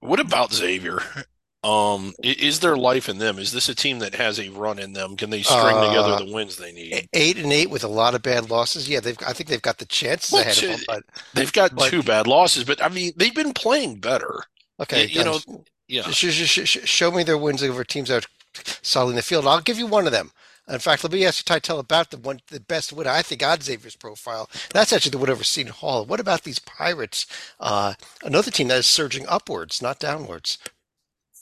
what 0.00 0.18
about 0.18 0.52
Xavier? 0.52 1.00
Um, 1.64 2.12
is 2.22 2.60
there 2.60 2.76
life 2.76 3.08
in 3.08 3.16
them? 3.16 3.38
Is 3.38 3.50
this 3.50 3.70
a 3.70 3.74
team 3.74 4.00
that 4.00 4.14
has 4.16 4.38
a 4.38 4.50
run 4.50 4.78
in 4.78 4.92
them? 4.92 5.16
Can 5.16 5.30
they 5.30 5.40
string 5.40 5.76
uh, 5.76 5.88
together 5.88 6.26
the 6.26 6.30
wins 6.30 6.56
they 6.56 6.72
need? 6.72 7.08
Eight 7.14 7.38
and 7.38 7.50
eight 7.50 7.70
with 7.70 7.84
a 7.84 7.88
lot 7.88 8.14
of 8.14 8.20
bad 8.20 8.50
losses. 8.50 8.86
Yeah, 8.86 9.00
they've. 9.00 9.16
I 9.26 9.32
think 9.32 9.48
they've 9.48 9.62
got 9.62 9.78
the 9.78 9.86
chances 9.86 10.32
well, 10.32 10.42
ahead 10.42 10.58
of 10.58 10.62
them. 10.62 10.80
But 10.86 11.04
they've 11.32 11.52
got 11.52 11.74
but, 11.74 11.88
two 11.88 12.02
bad 12.02 12.26
losses, 12.26 12.64
but 12.64 12.82
I 12.82 12.90
mean, 12.90 13.12
they've 13.16 13.34
been 13.34 13.54
playing 13.54 14.00
better. 14.00 14.42
Okay, 14.78 15.06
you, 15.06 15.20
you 15.20 15.24
know, 15.24 15.38
yeah. 15.94 16.10
Sh- 16.10 16.32
sh- 16.32 16.66
sh- 16.66 16.88
show 16.88 17.10
me 17.10 17.22
their 17.22 17.38
wins 17.38 17.62
over 17.62 17.84
teams 17.84 18.08
that 18.08 18.24
are 18.24 18.28
solid 18.82 19.16
the 19.16 19.22
field. 19.22 19.46
I'll 19.46 19.60
give 19.60 19.78
you 19.78 19.86
one 19.86 20.06
of 20.06 20.12
them. 20.12 20.32
In 20.66 20.78
fact, 20.78 21.04
let 21.04 21.12
me 21.12 21.26
ask 21.26 21.46
you, 21.48 21.54
Teitel, 21.54 21.78
about 21.78 22.10
the 22.10 22.16
one, 22.16 22.40
the 22.48 22.58
best 22.58 22.92
win. 22.92 23.06
I 23.06 23.20
think 23.20 23.42
on 23.42 23.60
Xavier's 23.60 23.96
profile. 23.96 24.48
That's 24.72 24.92
actually 24.92 25.10
the 25.10 25.18
win 25.18 25.30
over 25.30 25.44
Seton 25.44 25.72
Hall. 25.72 26.06
What 26.06 26.20
about 26.20 26.42
these 26.42 26.58
Pirates? 26.58 27.26
Uh, 27.60 27.94
another 28.22 28.50
team 28.50 28.68
that 28.68 28.78
is 28.78 28.86
surging 28.86 29.26
upwards, 29.28 29.82
not 29.82 29.98
downwards. 29.98 30.58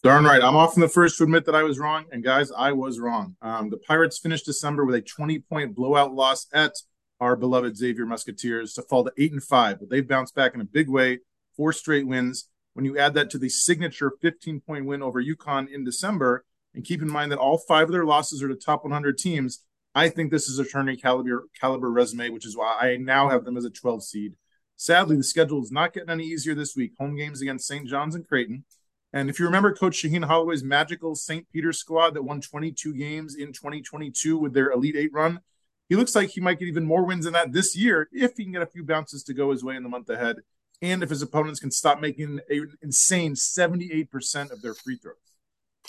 Darn 0.02 0.24
right. 0.24 0.42
I'm 0.42 0.56
often 0.56 0.80
the 0.80 0.88
first 0.88 1.16
to 1.18 1.24
admit 1.24 1.44
that 1.46 1.54
I 1.54 1.62
was 1.62 1.78
wrong. 1.78 2.06
And 2.10 2.24
guys, 2.24 2.50
I 2.50 2.72
was 2.72 2.98
wrong. 2.98 3.36
Um, 3.40 3.70
the 3.70 3.76
Pirates 3.76 4.18
finished 4.18 4.46
December 4.46 4.84
with 4.84 4.96
a 4.96 5.00
20 5.00 5.38
point 5.38 5.76
blowout 5.76 6.12
loss 6.12 6.48
at 6.52 6.72
our 7.20 7.36
beloved 7.36 7.76
Xavier 7.76 8.04
Musketeers 8.04 8.74
to 8.74 8.82
fall 8.82 9.04
to 9.04 9.12
eight 9.16 9.30
and 9.30 9.42
five. 9.42 9.78
But 9.78 9.90
they've 9.90 10.06
bounced 10.06 10.34
back 10.34 10.56
in 10.56 10.60
a 10.60 10.64
big 10.64 10.88
way, 10.88 11.20
four 11.56 11.72
straight 11.72 12.08
wins. 12.08 12.48
When 12.74 12.84
you 12.84 12.98
add 12.98 13.14
that 13.14 13.30
to 13.30 13.38
the 13.38 13.48
signature 13.48 14.12
15 14.20 14.60
point 14.60 14.86
win 14.86 15.02
over 15.02 15.22
UConn 15.22 15.68
in 15.68 15.84
December, 15.84 16.44
and 16.74 16.84
keep 16.84 17.02
in 17.02 17.10
mind 17.10 17.30
that 17.32 17.38
all 17.38 17.58
five 17.58 17.88
of 17.88 17.92
their 17.92 18.06
losses 18.06 18.42
are 18.42 18.48
to 18.48 18.54
top 18.54 18.82
100 18.82 19.18
teams, 19.18 19.64
I 19.94 20.08
think 20.08 20.30
this 20.30 20.48
is 20.48 20.58
a 20.58 20.64
turning 20.64 20.96
caliber 20.96 21.46
caliber 21.60 21.90
resume, 21.90 22.30
which 22.30 22.46
is 22.46 22.56
why 22.56 22.78
I 22.80 22.96
now 22.96 23.28
have 23.28 23.44
them 23.44 23.56
as 23.56 23.64
a 23.64 23.70
12 23.70 24.04
seed. 24.04 24.34
Sadly, 24.76 25.16
the 25.16 25.22
schedule 25.22 25.62
is 25.62 25.70
not 25.70 25.92
getting 25.92 26.08
any 26.08 26.24
easier 26.24 26.54
this 26.54 26.74
week. 26.74 26.92
Home 26.98 27.14
games 27.14 27.42
against 27.42 27.68
St. 27.68 27.86
John's 27.86 28.14
and 28.14 28.26
Creighton, 28.26 28.64
and 29.12 29.28
if 29.28 29.38
you 29.38 29.44
remember 29.44 29.74
Coach 29.74 30.02
Shaheen 30.02 30.24
Holloway's 30.24 30.64
magical 30.64 31.14
St. 31.14 31.46
Peter's 31.52 31.78
squad 31.78 32.14
that 32.14 32.22
won 32.22 32.40
22 32.40 32.94
games 32.94 33.34
in 33.34 33.52
2022 33.52 34.38
with 34.38 34.54
their 34.54 34.70
Elite 34.70 34.96
Eight 34.96 35.12
run, 35.12 35.40
he 35.88 35.96
looks 35.96 36.14
like 36.14 36.30
he 36.30 36.40
might 36.40 36.58
get 36.58 36.68
even 36.68 36.86
more 36.86 37.04
wins 37.04 37.24
than 37.24 37.34
that 37.34 37.52
this 37.52 37.76
year 37.76 38.08
if 38.12 38.36
he 38.36 38.44
can 38.44 38.52
get 38.52 38.62
a 38.62 38.66
few 38.66 38.82
bounces 38.82 39.22
to 39.24 39.34
go 39.34 39.50
his 39.50 39.62
way 39.62 39.76
in 39.76 39.82
the 39.82 39.90
month 39.90 40.08
ahead, 40.08 40.36
and 40.82 41.02
if 41.02 41.10
his 41.10 41.22
opponents 41.22 41.60
can 41.60 41.70
stop 41.70 42.00
making 42.00 42.40
an 42.50 42.76
insane 42.82 43.34
78% 43.34 44.50
of 44.50 44.60
their 44.60 44.74
free 44.74 44.96
throws. 44.96 45.16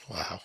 Wow. 0.09 0.41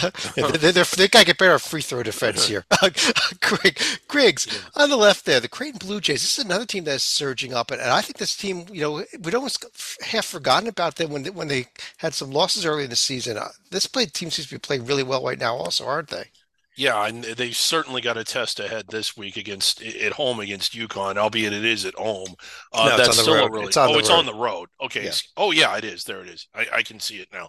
they, 0.36 0.42
they, 0.72 1.08
got 1.08 1.20
to 1.20 1.24
get 1.26 1.38
better 1.38 1.58
free 1.58 1.82
throw 1.82 2.02
defense 2.02 2.46
here. 2.46 2.64
Greg, 3.40 3.78
Griggs, 4.08 4.64
on 4.74 4.88
the 4.88 4.96
left 4.96 5.26
there, 5.26 5.38
the 5.38 5.48
Creighton 5.48 5.78
Blue 5.78 6.00
Jays. 6.00 6.22
This 6.22 6.38
is 6.38 6.44
another 6.44 6.64
team 6.64 6.84
that's 6.84 7.04
surging 7.04 7.52
up. 7.52 7.70
And, 7.70 7.80
and 7.80 7.90
I 7.90 8.00
think 8.00 8.16
this 8.16 8.34
team, 8.34 8.64
you 8.72 8.80
know, 8.80 9.04
we'd 9.20 9.34
almost 9.34 9.66
half 10.02 10.24
forgotten 10.24 10.68
about 10.68 10.96
them 10.96 11.10
when 11.10 11.24
they, 11.24 11.30
when 11.30 11.48
they 11.48 11.66
had 11.98 12.14
some 12.14 12.30
losses 12.30 12.64
early 12.64 12.84
in 12.84 12.90
the 12.90 12.96
season. 12.96 13.36
Uh, 13.36 13.48
this 13.70 13.86
play, 13.86 14.06
team 14.06 14.30
seems 14.30 14.48
to 14.48 14.54
be 14.54 14.58
playing 14.58 14.86
really 14.86 15.02
well 15.02 15.22
right 15.22 15.38
now, 15.38 15.56
also, 15.56 15.86
aren't 15.86 16.08
they? 16.08 16.30
Yeah, 16.76 17.06
and 17.06 17.22
they 17.22 17.50
certainly 17.50 18.00
got 18.00 18.16
a 18.16 18.24
test 18.24 18.58
ahead 18.58 18.86
this 18.88 19.16
week 19.16 19.36
against 19.36 19.82
at 19.82 20.12
home 20.12 20.40
against 20.40 20.72
UConn, 20.72 21.18
albeit 21.18 21.52
it 21.52 21.64
is 21.64 21.84
at 21.84 21.94
home. 21.94 22.34
Uh, 22.72 22.88
no, 22.90 22.96
that's 22.96 23.18
still 23.18 23.34
road. 23.34 23.48
a 23.48 23.52
really 23.52 23.66
it's 23.66 23.76
oh, 23.76 23.98
it's 23.98 24.08
road. 24.08 24.16
on 24.16 24.26
the 24.26 24.34
road. 24.34 24.68
Okay. 24.80 25.04
Yeah. 25.04 25.12
Oh 25.36 25.50
yeah, 25.50 25.76
it 25.76 25.84
is. 25.84 26.04
There 26.04 26.22
it 26.22 26.28
is. 26.28 26.48
I, 26.54 26.66
I 26.76 26.82
can 26.82 26.98
see 26.98 27.16
it 27.16 27.28
now. 27.32 27.48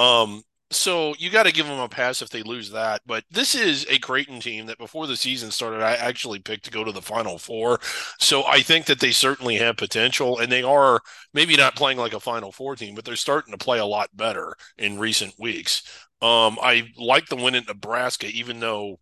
Um, 0.00 0.42
so 0.70 1.14
you 1.18 1.30
got 1.30 1.44
to 1.44 1.52
give 1.52 1.66
them 1.66 1.78
a 1.78 1.88
pass 1.88 2.20
if 2.20 2.28
they 2.28 2.42
lose 2.42 2.70
that. 2.70 3.00
But 3.06 3.24
this 3.30 3.54
is 3.54 3.86
a 3.88 3.98
Creighton 3.98 4.40
team 4.40 4.66
that 4.66 4.78
before 4.78 5.06
the 5.06 5.16
season 5.16 5.50
started, 5.50 5.82
I 5.82 5.94
actually 5.94 6.40
picked 6.40 6.64
to 6.66 6.70
go 6.70 6.84
to 6.84 6.92
the 6.92 7.02
Final 7.02 7.38
Four. 7.38 7.80
So 8.18 8.44
I 8.46 8.60
think 8.60 8.86
that 8.86 9.00
they 9.00 9.10
certainly 9.10 9.56
have 9.56 9.76
potential, 9.76 10.38
and 10.38 10.52
they 10.52 10.62
are 10.62 11.00
maybe 11.32 11.56
not 11.56 11.76
playing 11.76 11.98
like 11.98 12.12
a 12.12 12.20
Final 12.20 12.52
Four 12.52 12.76
team, 12.76 12.94
but 12.94 13.04
they're 13.04 13.16
starting 13.16 13.52
to 13.52 13.58
play 13.58 13.78
a 13.78 13.86
lot 13.86 14.14
better 14.14 14.54
in 14.76 14.98
recent 14.98 15.34
weeks. 15.38 15.82
Um, 16.20 16.58
I 16.60 16.90
like 16.98 17.28
the 17.28 17.36
win 17.36 17.54
at 17.54 17.66
Nebraska, 17.68 18.26
even 18.26 18.60
though. 18.60 18.98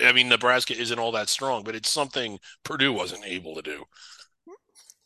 I 0.00 0.12
mean, 0.12 0.28
Nebraska 0.30 0.74
isn't 0.74 0.98
all 0.98 1.12
that 1.12 1.28
strong, 1.28 1.62
but 1.62 1.74
it's 1.74 1.90
something 1.90 2.38
Purdue 2.64 2.92
wasn't 2.94 3.26
able 3.26 3.54
to 3.56 3.62
do. 3.62 3.84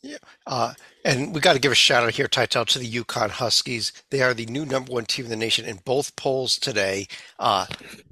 Yeah. 0.03 0.17
Uh, 0.47 0.73
and 1.05 1.33
we 1.33 1.41
got 1.41 1.53
to 1.53 1.59
give 1.59 1.71
a 1.71 1.75
shout 1.75 2.03
out 2.03 2.15
here, 2.15 2.27
Teitel, 2.27 2.65
to 2.67 2.79
the 2.79 2.91
UConn 2.91 3.29
Huskies. 3.29 3.91
They 4.09 4.21
are 4.21 4.33
the 4.33 4.47
new 4.47 4.65
number 4.65 4.91
one 4.91 5.05
team 5.05 5.25
in 5.25 5.31
the 5.31 5.37
nation 5.37 5.65
in 5.65 5.79
both 5.85 6.15
polls 6.15 6.57
today. 6.57 7.07
Uh, 7.37 7.67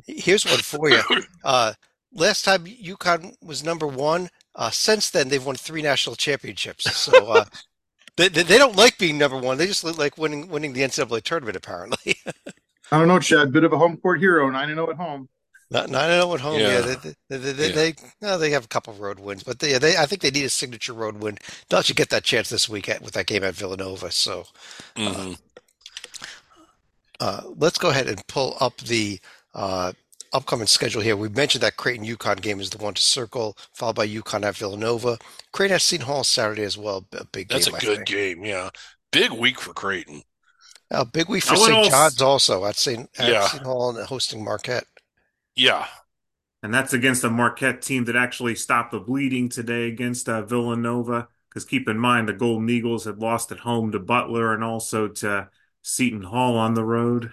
here's 0.05 0.45
one 0.45 0.59
for 0.59 0.89
you. 0.89 1.01
Uh, 1.43 1.73
last 2.13 2.43
time 2.43 2.65
UConn 2.65 3.33
was 3.41 3.63
number 3.63 3.87
one. 3.87 4.29
Uh, 4.55 4.69
since 4.69 5.09
then, 5.09 5.29
they've 5.29 5.45
won 5.45 5.55
three 5.55 5.81
national 5.81 6.15
championships. 6.15 6.95
So 6.95 7.31
uh, 7.31 7.45
they, 8.17 8.27
they 8.27 8.57
don't 8.57 8.75
like 8.75 8.97
being 8.97 9.17
number 9.17 9.37
one. 9.37 9.57
They 9.57 9.67
just 9.67 9.83
like 9.83 10.17
winning 10.17 10.49
winning 10.49 10.73
the 10.73 10.81
NCAA 10.81 11.23
tournament. 11.23 11.55
Apparently. 11.55 12.17
I 12.91 12.97
don't 12.99 13.07
know, 13.07 13.19
Chad. 13.19 13.53
Bit 13.53 13.63
of 13.63 13.71
a 13.73 13.77
home 13.77 13.97
court 13.97 14.19
hero, 14.19 14.49
nine 14.49 14.69
and 14.69 14.77
zero 14.77 14.89
at 14.89 14.97
home. 14.97 15.29
Not 15.71 15.89
nine 15.89 16.09
and 16.09 16.21
zero 16.21 16.33
at 16.33 16.41
home. 16.41 16.59
Yeah, 16.59 16.79
yeah 16.79 16.81
they 16.81 17.37
they, 17.37 17.51
they, 17.51 17.67
yeah. 17.67 17.75
they, 17.75 17.93
no, 18.21 18.37
they 18.39 18.49
have 18.49 18.65
a 18.65 18.69
couple 18.69 18.91
of 18.91 18.99
road 18.99 19.19
wins, 19.19 19.43
but 19.43 19.59
they, 19.59 19.77
they 19.77 19.97
I 19.97 20.07
think 20.07 20.21
they 20.21 20.31
need 20.31 20.45
a 20.45 20.49
signature 20.49 20.93
road 20.93 21.21
win. 21.21 21.37
Don't 21.69 21.87
you 21.87 21.93
get 21.93 22.09
that 22.09 22.23
chance 22.23 22.49
this 22.49 22.67
week 22.67 22.89
at, 22.89 23.03
with 23.03 23.13
that 23.13 23.27
game 23.27 23.43
at 23.43 23.53
Villanova? 23.53 24.11
So, 24.11 24.45
uh, 24.95 24.99
mm-hmm. 24.99 25.33
uh, 27.19 27.23
uh, 27.23 27.41
let's 27.57 27.77
go 27.77 27.89
ahead 27.89 28.07
and 28.07 28.25
pull 28.25 28.57
up 28.59 28.77
the 28.77 29.19
uh, 29.53 29.93
upcoming 30.33 30.65
schedule 30.65 31.01
here. 31.01 31.15
We 31.15 31.29
mentioned 31.29 31.61
that 31.61 31.77
Creighton 31.77 32.05
UConn 32.05 32.41
game 32.41 32.59
is 32.59 32.71
the 32.71 32.79
one 32.79 32.95
to 32.95 33.01
circle, 33.01 33.55
followed 33.73 33.95
by 33.95 34.07
UConn 34.07 34.43
at 34.43 34.55
Villanova. 34.55 35.19
Creighton 35.51 35.75
at 35.75 35.81
Seton 35.81 36.07
Hall 36.07 36.23
Saturday 36.23 36.63
as 36.63 36.79
well. 36.79 37.05
A 37.13 37.25
big. 37.25 37.49
That's 37.49 37.67
game, 37.67 37.75
a 37.75 37.79
good 37.79 38.05
game. 38.07 38.43
Yeah, 38.43 38.71
big 39.11 39.31
week 39.31 39.59
for 39.59 39.73
Creighton. 39.73 40.23
A 40.91 41.05
big 41.05 41.29
week 41.29 41.43
for 41.43 41.55
St. 41.55 41.91
John's 41.91 42.19
also 42.19 42.65
at 42.65 42.75
St. 42.75 43.07
At 43.19 43.29
yeah. 43.29 43.47
Seton 43.47 43.65
Hall 43.65 43.95
and 43.95 44.07
hosting 44.07 44.43
Marquette. 44.43 44.85
Yeah. 45.59 45.87
And 46.63 46.73
that's 46.73 46.93
against 46.93 47.23
a 47.23 47.29
Marquette 47.29 47.81
team 47.81 48.05
that 48.05 48.15
actually 48.15 48.55
stopped 48.55 48.91
the 48.91 48.99
bleeding 48.99 49.49
today 49.49 49.87
against 49.87 50.27
uh, 50.27 50.41
Villanova. 50.41 51.27
Because 51.49 51.65
keep 51.65 51.89
in 51.89 51.97
mind, 51.97 52.27
the 52.29 52.33
Golden 52.33 52.69
Eagles 52.69 53.05
had 53.05 53.19
lost 53.19 53.51
at 53.51 53.59
home 53.59 53.91
to 53.91 53.99
Butler 53.99 54.53
and 54.53 54.63
also 54.63 55.07
to 55.07 55.49
Seton 55.81 56.23
Hall 56.23 56.57
on 56.57 56.75
the 56.75 56.83
road. 56.83 57.31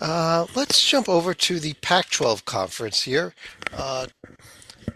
Uh, 0.00 0.46
let's 0.54 0.84
jump 0.86 1.08
over 1.08 1.34
to 1.34 1.58
the 1.58 1.74
Pac-12 1.74 2.44
conference 2.44 3.02
here. 3.02 3.34
Uh, 3.72 4.06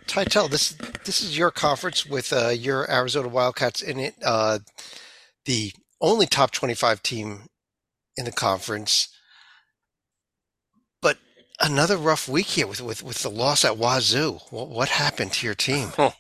Teitel, 0.07 0.51
this 0.51 0.77
this 1.05 1.23
is 1.23 1.37
your 1.37 1.51
conference 1.51 2.07
with 2.07 2.33
uh, 2.33 2.49
your 2.49 2.91
Arizona 2.91 3.29
Wildcats 3.29 3.83
in 3.83 3.99
it. 3.99 4.15
Uh, 4.25 4.59
the 5.45 5.73
only 6.01 6.27
top 6.27 6.51
25 6.51 7.03
team 7.03 7.43
in 8.17 8.25
the 8.25 8.33
conference. 8.33 9.09
Another 11.63 11.97
rough 11.97 12.29
week 12.29 12.47
here 12.47 12.67
with, 12.67 12.81
with, 12.81 13.05
with 13.05 13.23
the 13.23 13.31
loss 13.31 13.65
at 13.65 13.79
Wazoo. 13.79 14.41
What, 14.51 14.69
what 14.69 14.89
happened 14.89 15.33
to 15.35 15.47
your 15.47 15.55
team? 15.55 15.93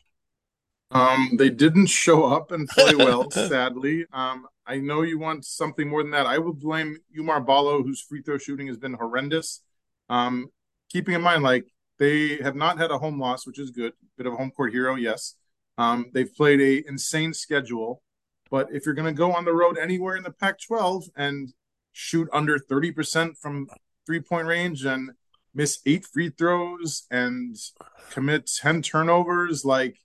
Um, 0.95 1.37
they 1.39 1.49
didn't 1.49 1.87
show 1.87 2.27
up 2.27 2.53
and 2.53 2.69
play 2.69 2.95
well, 2.95 3.31
sadly. 3.31 4.05
Um, 4.13 4.47
I 4.67 4.77
know 4.77 5.01
you 5.01 5.19
want 5.19 5.47
something 5.47 5.89
more 5.89 6.03
than 6.03 6.13
that. 6.13 6.27
I 6.27 6.39
will 6.39 6.53
blame 6.53 6.99
Oumar 7.19 7.45
Ballo, 7.45 7.83
whose 7.83 8.03
free 8.03 8.21
throw 8.21 8.37
shooting 8.37 8.67
has 8.67 8.77
been 8.77 8.93
horrendous. 8.93 9.63
Um, 10.11 10.51
keeping 10.91 11.15
in 11.15 11.23
mind, 11.23 11.43
like 11.43 11.65
they 11.99 12.37
have 12.43 12.55
not 12.55 12.77
had 12.77 12.91
a 12.91 12.99
home 12.99 13.19
loss, 13.19 13.47
which 13.47 13.59
is 13.59 13.71
good. 13.71 13.95
Bit 14.19 14.27
of 14.27 14.35
a 14.35 14.37
home 14.37 14.51
court 14.51 14.73
hero, 14.73 14.95
yes. 14.95 15.35
Um, 15.79 16.11
they've 16.13 16.35
played 16.35 16.61
a 16.61 16.87
insane 16.87 17.33
schedule, 17.33 18.03
but 18.51 18.69
if 18.71 18.85
you're 18.85 18.95
going 18.95 19.07
to 19.07 19.19
go 19.19 19.33
on 19.33 19.47
the 19.47 19.55
road 19.55 19.79
anywhere 19.79 20.17
in 20.17 20.23
the 20.23 20.31
Pac-12 20.31 21.05
and 21.17 21.55
shoot 21.93 22.29
under 22.33 22.59
30% 22.59 23.39
from 23.39 23.67
three-point 24.05 24.47
range 24.47 24.85
and 24.85 25.13
miss 25.55 25.81
eight 25.87 26.05
free 26.05 26.31
throws 26.31 27.07
and 27.11 27.57
commit 28.11 28.51
10 28.61 28.83
turnovers, 28.83 29.65
like 29.65 29.99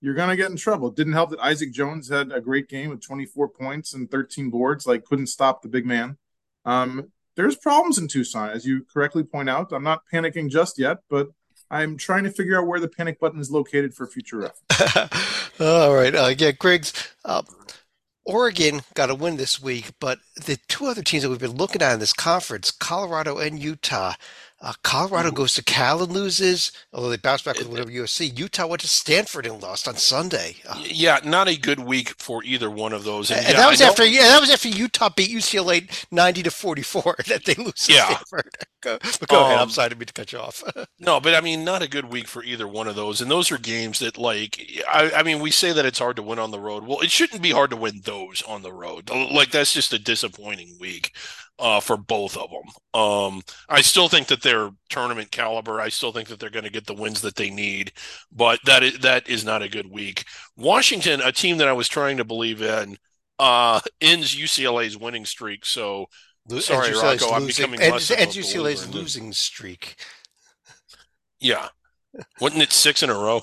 you're 0.00 0.14
going 0.14 0.30
to 0.30 0.36
get 0.36 0.50
in 0.50 0.56
trouble. 0.56 0.90
Didn't 0.90 1.12
help 1.12 1.30
that 1.30 1.40
Isaac 1.40 1.72
Jones 1.72 2.08
had 2.08 2.32
a 2.32 2.40
great 2.40 2.68
game 2.68 2.90
with 2.90 3.00
24 3.00 3.48
points 3.48 3.94
and 3.94 4.10
13 4.10 4.50
boards, 4.50 4.86
like 4.86 5.04
couldn't 5.04 5.28
stop 5.28 5.62
the 5.62 5.68
big 5.68 5.86
man. 5.86 6.18
Um, 6.64 7.12
there's 7.36 7.56
problems 7.56 7.98
in 7.98 8.08
Tucson, 8.08 8.50
as 8.50 8.66
you 8.66 8.84
correctly 8.92 9.22
point 9.22 9.48
out. 9.48 9.72
I'm 9.72 9.84
not 9.84 10.02
panicking 10.12 10.50
just 10.50 10.78
yet, 10.78 10.98
but 11.08 11.28
I'm 11.70 11.96
trying 11.96 12.24
to 12.24 12.30
figure 12.30 12.58
out 12.58 12.66
where 12.66 12.80
the 12.80 12.88
panic 12.88 13.18
button 13.18 13.40
is 13.40 13.50
located 13.50 13.94
for 13.94 14.06
future 14.06 14.38
reference. 14.38 15.50
All 15.60 15.94
right. 15.94 16.14
Uh, 16.14 16.34
yeah, 16.36 16.50
Griggs. 16.52 16.92
Uh, 17.24 17.42
Oregon 18.24 18.82
got 18.94 19.10
a 19.10 19.14
win 19.14 19.36
this 19.36 19.60
week, 19.60 19.90
but 19.98 20.18
the 20.36 20.58
two 20.68 20.86
other 20.86 21.02
teams 21.02 21.22
that 21.22 21.30
we've 21.30 21.38
been 21.38 21.56
looking 21.56 21.82
at 21.82 21.94
in 21.94 22.00
this 22.00 22.12
conference, 22.12 22.70
Colorado 22.70 23.38
and 23.38 23.58
Utah, 23.58 24.14
uh, 24.62 24.72
Colorado 24.84 25.32
goes 25.32 25.54
to 25.54 25.64
Cal 25.64 26.04
and 26.04 26.12
loses, 26.12 26.70
although 26.92 27.10
they 27.10 27.16
bounced 27.16 27.44
back 27.44 27.58
with 27.58 27.66
whatever 27.66 27.90
USC. 27.90 28.38
Utah 28.38 28.68
went 28.68 28.80
to 28.82 28.88
Stanford 28.88 29.44
and 29.44 29.60
lost 29.60 29.88
on 29.88 29.96
Sunday. 29.96 30.56
Uh, 30.68 30.80
yeah, 30.84 31.18
not 31.24 31.48
a 31.48 31.58
good 31.58 31.80
week 31.80 32.10
for 32.18 32.44
either 32.44 32.70
one 32.70 32.92
of 32.92 33.02
those. 33.02 33.32
And, 33.32 33.40
and 33.40 33.48
yeah, 33.48 33.56
that 33.56 33.68
was 33.68 33.80
after 33.80 34.06
yeah, 34.06 34.28
that 34.28 34.40
was 34.40 34.50
after 34.50 34.68
Utah 34.68 35.10
beat 35.14 35.30
UCLA 35.30 35.90
ninety 36.12 36.44
to 36.44 36.50
forty 36.52 36.82
four 36.82 37.16
that 37.26 37.44
they 37.44 37.54
lose 37.54 37.74
to 37.74 37.92
yeah. 37.92 38.04
Stanford. 38.06 38.54
Go, 38.82 38.98
go 39.28 39.38
um, 39.38 39.44
ahead. 39.44 39.58
I'm 39.60 39.70
sorry 39.70 39.90
to 39.90 39.94
be 39.94 40.06
to 40.06 40.12
cut 40.12 40.32
you 40.32 40.40
off. 40.40 40.64
no, 40.98 41.20
but 41.20 41.36
I 41.36 41.40
mean, 41.40 41.64
not 41.64 41.82
a 41.82 41.88
good 41.88 42.06
week 42.06 42.26
for 42.26 42.42
either 42.42 42.66
one 42.66 42.88
of 42.88 42.96
those. 42.96 43.20
And 43.20 43.30
those 43.30 43.52
are 43.52 43.58
games 43.58 44.00
that, 44.00 44.18
like, 44.18 44.82
I, 44.88 45.12
I 45.12 45.22
mean, 45.22 45.38
we 45.38 45.52
say 45.52 45.72
that 45.72 45.86
it's 45.86 46.00
hard 46.00 46.16
to 46.16 46.22
win 46.22 46.40
on 46.40 46.50
the 46.50 46.58
road. 46.58 46.84
Well, 46.84 46.98
it 46.98 47.12
shouldn't 47.12 47.42
be 47.42 47.52
hard 47.52 47.70
to 47.70 47.76
win 47.76 48.00
those 48.02 48.42
on 48.42 48.62
the 48.62 48.72
road. 48.72 49.08
Like, 49.08 49.52
that's 49.52 49.72
just 49.72 49.92
a 49.92 50.00
disappointing 50.00 50.78
week 50.80 51.12
uh, 51.58 51.80
for 51.80 51.96
both 51.96 52.36
of 52.36 52.50
them. 52.50 53.00
Um, 53.00 53.42
I 53.68 53.82
still 53.82 54.08
think 54.08 54.26
that 54.28 54.42
they're 54.42 54.70
tournament 54.88 55.30
caliber. 55.30 55.80
I 55.80 55.88
still 55.88 56.12
think 56.12 56.28
that 56.28 56.40
they're 56.40 56.50
going 56.50 56.64
to 56.64 56.70
get 56.70 56.86
the 56.86 56.94
wins 56.94 57.20
that 57.22 57.36
they 57.36 57.50
need, 57.50 57.92
but 58.32 58.60
that 58.64 58.82
is, 58.82 58.98
that 59.00 59.28
is 59.28 59.44
not 59.44 59.62
a 59.62 59.68
good 59.68 59.90
week. 59.90 60.24
Washington, 60.56 61.20
a 61.20 61.32
team 61.32 61.58
that 61.58 61.68
I 61.68 61.72
was 61.72 61.88
trying 61.88 62.16
to 62.16 62.24
believe 62.24 62.62
in, 62.62 62.96
uh, 63.38 63.80
ends 64.00 64.34
UCLA's 64.34 64.96
winning 64.96 65.24
streak. 65.24 65.64
So 65.64 66.06
sorry, 66.58 66.88
UCLA's 66.88 67.22
Rocco, 67.22 67.34
I'm 67.34 67.46
becoming 67.46 67.80
and, 67.80 67.92
less 67.92 68.10
and 68.10 68.30
UCLA's 68.30 68.92
losing 68.92 69.32
streak. 69.32 69.96
Yeah, 71.40 71.68
wasn't 72.40 72.62
it 72.62 72.72
six 72.72 73.02
in 73.02 73.10
a 73.10 73.14
row? 73.14 73.42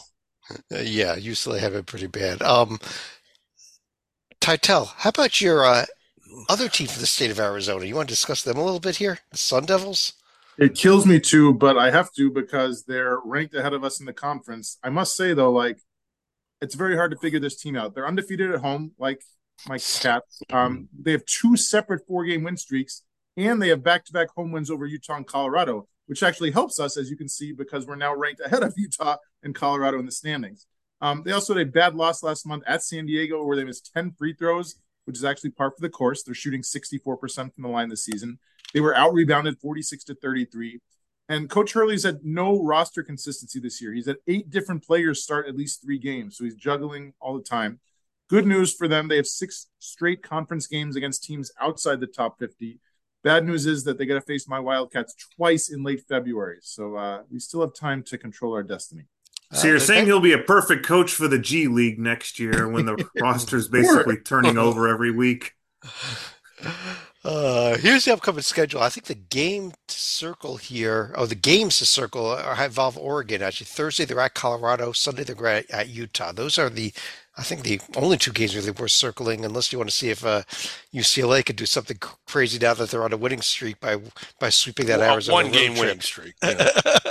Uh, 0.52 0.56
yeah, 0.80 1.15
UCLA 1.15 1.60
have 1.60 1.76
it 1.76 1.86
pretty 1.86 2.08
bad. 2.08 2.41
Um, 2.41 2.80
Teitel, 4.41 4.88
how 4.98 5.10
about 5.10 5.41
your 5.41 5.65
uh, 5.65 5.86
other 6.48 6.70
team 6.70 6.88
for 6.88 7.00
the 7.00 7.06
state 7.06 7.32
of 7.32 7.39
Arizona? 7.39 7.86
You 7.86 7.96
want 7.96 8.10
to 8.10 8.13
discuss 8.13 8.44
them 8.44 8.58
a 8.58 8.63
little 8.63 8.80
bit 8.80 8.98
here? 8.98 9.20
The 9.32 9.38
Sun 9.38 9.65
Devils? 9.65 10.13
It 10.58 10.76
kills 10.76 11.06
me 11.06 11.20
too, 11.20 11.54
but 11.54 11.78
I 11.78 11.89
have 11.92 12.12
to 12.13 12.30
because 12.30 12.84
they're 12.84 13.20
ranked 13.24 13.56
ahead 13.56 13.74
of 13.74 13.84
us 13.84 14.00
in 14.00 14.06
the 14.06 14.13
conference. 14.13 14.78
I 14.84 14.89
must 14.89 15.15
say 15.15 15.34
though, 15.34 15.52
like 15.52 15.80
it's 16.62 16.76
very 16.76 16.96
hard 16.96 17.12
to 17.12 17.18
figure 17.18 17.39
this 17.39 17.56
team 17.56 17.76
out. 17.76 17.96
They're 17.96 18.08
undefeated 18.08 18.52
at 18.52 18.60
home, 18.60 18.92
like 19.00 19.24
my 19.68 19.78
Cats. 19.78 20.42
Um, 20.52 20.89
they 20.98 21.12
have 21.12 21.26
two 21.26 21.56
separate 21.58 22.06
four-game 22.08 22.44
win 22.44 22.58
streaks, 22.58 23.04
and 23.38 23.62
they 23.62 23.70
have 23.70 23.84
back-to-back 23.84 24.30
home 24.36 24.52
wins 24.52 24.70
over 24.70 24.86
Utah 24.86 25.15
and 25.15 25.28
Colorado, 25.28 25.88
which 26.08 26.24
actually 26.24 26.52
helps 26.52 26.80
us, 26.80 26.98
as 26.98 27.10
you 27.10 27.18
can 27.18 27.30
see, 27.30 27.52
because 27.52 27.88
we're 27.88 27.96
now 27.96 28.15
ranked 28.15 28.42
ahead 28.46 28.63
of 28.63 28.74
Utah 28.78 29.18
and 29.44 29.56
Colorado 29.56 30.00
in 30.00 30.06
the 30.06 30.12
standings. 30.12 30.65
Um, 31.02 31.24
they 31.26 31.32
also 31.32 31.56
had 31.56 31.68
a 31.68 31.72
bad 31.72 31.96
loss 31.96 32.24
last 32.24 32.46
month 32.46 32.63
at 32.68 32.84
San 32.84 33.06
Diego, 33.06 33.44
where 33.44 33.56
they 33.56 33.63
missed 33.63 33.92
10 33.94 34.12
free 34.18 34.34
throws, 34.34 34.76
which 35.10 35.17
is 35.17 35.26
actually 35.26 35.50
par 35.50 35.72
for 35.72 35.82
the 35.82 35.89
course. 35.89 36.22
They're 36.22 36.36
shooting 36.36 36.62
64% 36.62 37.36
from 37.52 37.63
the 37.63 37.67
line 37.67 37.89
this 37.89 38.06
season. 38.06 38.38
They 38.76 38.80
were 38.80 38.95
out 38.95 39.12
rebounded 39.12 39.58
46 39.58 40.04
to 40.04 40.13
33. 40.13 40.82
And 41.28 41.50
Coach 41.50 41.74
Hurley's 41.74 42.04
had 42.04 42.19
no 42.24 42.62
roster 42.62 43.02
consistency 43.02 43.60
this 43.60 43.82
year. 43.82 43.91
He's 43.91 44.06
had 44.06 44.17
eight 44.28 44.52
different 44.52 44.86
players 44.86 45.24
start 45.24 45.48
at 45.48 45.56
least 45.56 45.82
three 45.82 45.98
games. 45.98 46.38
So 46.38 46.43
he's 46.43 46.54
juggling 46.54 47.13
all 47.19 47.36
the 47.36 47.43
time. 47.43 47.80
Good 48.30 48.45
news 48.45 48.72
for 48.72 48.88
them. 48.88 49.08
They 49.08 49.15
have 49.15 49.26
six 49.26 49.65
straight 49.80 50.22
conference 50.22 50.67
games 50.67 50.95
against 50.95 51.24
teams 51.24 51.52
outside 51.60 52.02
the 52.02 52.06
top 52.06 52.38
50. 52.38 52.80
Bad 53.24 53.48
news 53.48 53.65
is 53.65 53.86
that 53.86 53.98
they 53.98 54.06
got 54.06 54.13
to 54.13 54.22
face 54.22 54.48
my 54.48 54.60
Wildcats 54.60 55.15
twice 55.36 55.69
in 55.69 55.82
late 55.82 56.04
February. 56.08 56.60
So 56.62 56.98
uh, 56.98 57.24
we 57.32 57.39
still 57.39 57.62
have 57.62 57.74
time 57.74 58.04
to 58.04 58.17
control 58.19 58.54
our 58.54 58.62
destiny. 58.62 59.06
So 59.51 59.67
you're 59.67 59.77
uh, 59.77 59.79
saying 59.79 60.05
he'll 60.05 60.19
be 60.19 60.33
a 60.33 60.38
perfect 60.38 60.85
coach 60.85 61.12
for 61.12 61.27
the 61.27 61.39
G 61.39 61.67
League 61.67 61.99
next 61.99 62.39
year 62.39 62.67
when 62.67 62.85
the 62.85 63.09
roster's 63.21 63.67
basically 63.67 64.17
turning 64.17 64.57
over 64.59 64.88
every 64.88 65.12
week? 65.12 65.55
Uh, 67.23 67.77
here's 67.77 68.05
the 68.05 68.13
upcoming 68.13 68.41
schedule. 68.41 68.81
I 68.81 68.89
think 68.89 69.07
the 69.07 69.15
game 69.15 69.71
to 69.88 69.95
circle 69.95 70.57
here, 70.57 71.13
oh, 71.17 71.25
the 71.25 71.35
games 71.35 71.79
to 71.79 71.85
circle 71.85 72.27
are 72.27 72.63
involve 72.63 72.97
Oregon. 72.97 73.41
Actually, 73.41 73.65
Thursday 73.65 74.05
they're 74.05 74.19
at 74.19 74.35
Colorado. 74.35 74.91
Sunday 74.91 75.23
they're 75.23 75.47
at, 75.47 75.69
at 75.69 75.89
Utah. 75.89 76.31
Those 76.31 76.57
are 76.57 76.69
the, 76.69 76.93
I 77.38 77.41
think, 77.41 77.63
the 77.63 77.81
only 77.97 78.17
two 78.17 78.31
games 78.31 78.55
really 78.55 78.71
worth 78.71 78.91
circling. 78.91 79.43
Unless 79.43 79.73
you 79.73 79.79
want 79.79 79.89
to 79.89 79.95
see 79.95 80.09
if 80.09 80.23
uh, 80.23 80.43
UCLA 80.93 81.45
could 81.45 81.57
do 81.57 81.65
something 81.65 81.97
crazy 82.25 82.57
now 82.57 82.73
that 82.75 82.89
they're 82.89 83.03
on 83.03 83.13
a 83.13 83.17
winning 83.17 83.41
streak 83.41 83.79
by 83.79 83.97
by 84.39 84.49
sweeping 84.49 84.85
that 84.85 84.99
well, 84.99 85.13
Arizona 85.13 85.43
one 85.43 85.51
game 85.51 85.73
trip. 85.73 85.81
winning 85.81 86.01
streak. 86.01 86.35
Yeah. 86.43 86.71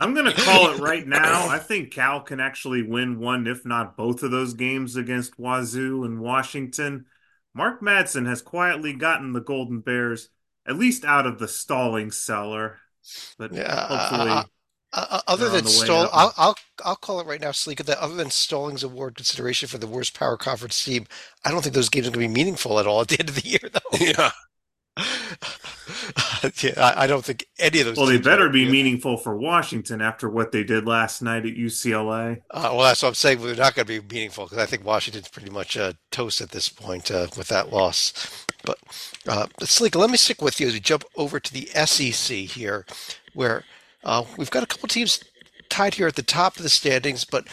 I'm 0.00 0.14
going 0.14 0.26
to 0.26 0.34
call 0.34 0.70
it 0.70 0.78
right 0.78 1.06
now. 1.06 1.48
I 1.48 1.58
think 1.58 1.92
Cal 1.92 2.20
can 2.20 2.40
actually 2.40 2.82
win 2.82 3.18
one, 3.20 3.46
if 3.46 3.64
not 3.64 3.96
both 3.96 4.22
of 4.22 4.30
those 4.30 4.54
games 4.54 4.96
against 4.96 5.38
Wazoo 5.38 6.04
and 6.04 6.20
Washington. 6.20 7.06
Mark 7.54 7.80
Madsen 7.80 8.26
has 8.26 8.42
quietly 8.42 8.92
gotten 8.92 9.32
the 9.32 9.40
Golden 9.40 9.80
Bears 9.80 10.30
at 10.66 10.76
least 10.76 11.04
out 11.04 11.26
of 11.26 11.38
the 11.38 11.48
stalling 11.48 12.10
cellar, 12.10 12.78
but 13.38 13.52
Yeah, 13.52 13.86
hopefully, 13.86 14.30
uh, 14.30 14.44
uh, 14.92 15.06
uh, 15.10 15.20
other 15.26 15.48
than 15.48 15.64
on 15.64 15.64
the 15.64 15.70
way 15.70 15.86
stall, 15.86 16.04
up. 16.04 16.12
I'll, 16.12 16.32
I'll 16.36 16.56
I'll 16.84 16.96
call 16.96 17.20
it 17.20 17.26
right 17.26 17.40
now, 17.40 17.50
Sleeka. 17.50 17.84
That 17.84 17.98
other 17.98 18.14
than 18.14 18.30
Stallings 18.30 18.82
Award 18.82 19.16
consideration 19.16 19.68
for 19.68 19.78
the 19.78 19.86
worst 19.86 20.14
power 20.18 20.36
conference 20.36 20.82
team, 20.84 21.06
I 21.44 21.50
don't 21.50 21.62
think 21.62 21.74
those 21.74 21.88
games 21.88 22.06
are 22.06 22.10
going 22.10 22.26
to 22.26 22.28
be 22.28 22.34
meaningful 22.34 22.78
at 22.80 22.86
all 22.86 23.00
at 23.00 23.08
the 23.08 23.20
end 23.20 23.28
of 23.28 23.34
the 23.36 23.48
year, 23.48 23.60
though. 23.72 23.98
yeah. 24.00 24.30
yeah, 26.62 26.72
I, 26.76 27.04
I 27.04 27.06
don't 27.06 27.24
think 27.24 27.46
any 27.58 27.80
of 27.80 27.86
those. 27.86 27.96
well, 27.96 28.06
they 28.06 28.18
better 28.18 28.48
be 28.48 28.68
meaningful 28.68 29.16
for 29.16 29.36
Washington 29.36 30.00
after 30.00 30.28
what 30.28 30.52
they 30.52 30.64
did 30.64 30.86
last 30.86 31.22
night 31.22 31.46
at 31.46 31.54
UCLA. 31.54 32.42
Uh, 32.50 32.70
well, 32.72 32.80
that's 32.80 33.02
what 33.02 33.08
I'm 33.08 33.14
saying. 33.14 33.42
They're 33.42 33.54
not 33.54 33.74
going 33.74 33.86
to 33.86 34.00
be 34.00 34.14
meaningful 34.14 34.44
because 34.44 34.58
I 34.58 34.66
think 34.66 34.84
Washington's 34.84 35.28
pretty 35.28 35.50
much 35.50 35.76
uh, 35.76 35.94
toast 36.10 36.40
at 36.40 36.50
this 36.50 36.68
point 36.68 37.10
uh, 37.10 37.28
with 37.36 37.48
that 37.48 37.72
loss. 37.72 38.46
But 38.64 38.78
uh, 39.26 39.46
let 39.94 40.10
me 40.10 40.16
stick 40.16 40.40
with 40.40 40.60
you 40.60 40.68
as 40.68 40.72
we 40.72 40.80
jump 40.80 41.04
over 41.16 41.38
to 41.40 41.52
the 41.52 41.66
SEC 41.86 42.36
here, 42.36 42.86
where 43.34 43.64
uh, 44.04 44.24
we've 44.36 44.50
got 44.50 44.62
a 44.62 44.66
couple 44.66 44.88
teams 44.88 45.22
tied 45.68 45.94
here 45.94 46.06
at 46.06 46.16
the 46.16 46.22
top 46.22 46.56
of 46.56 46.62
the 46.62 46.68
standings, 46.68 47.24
but 47.24 47.46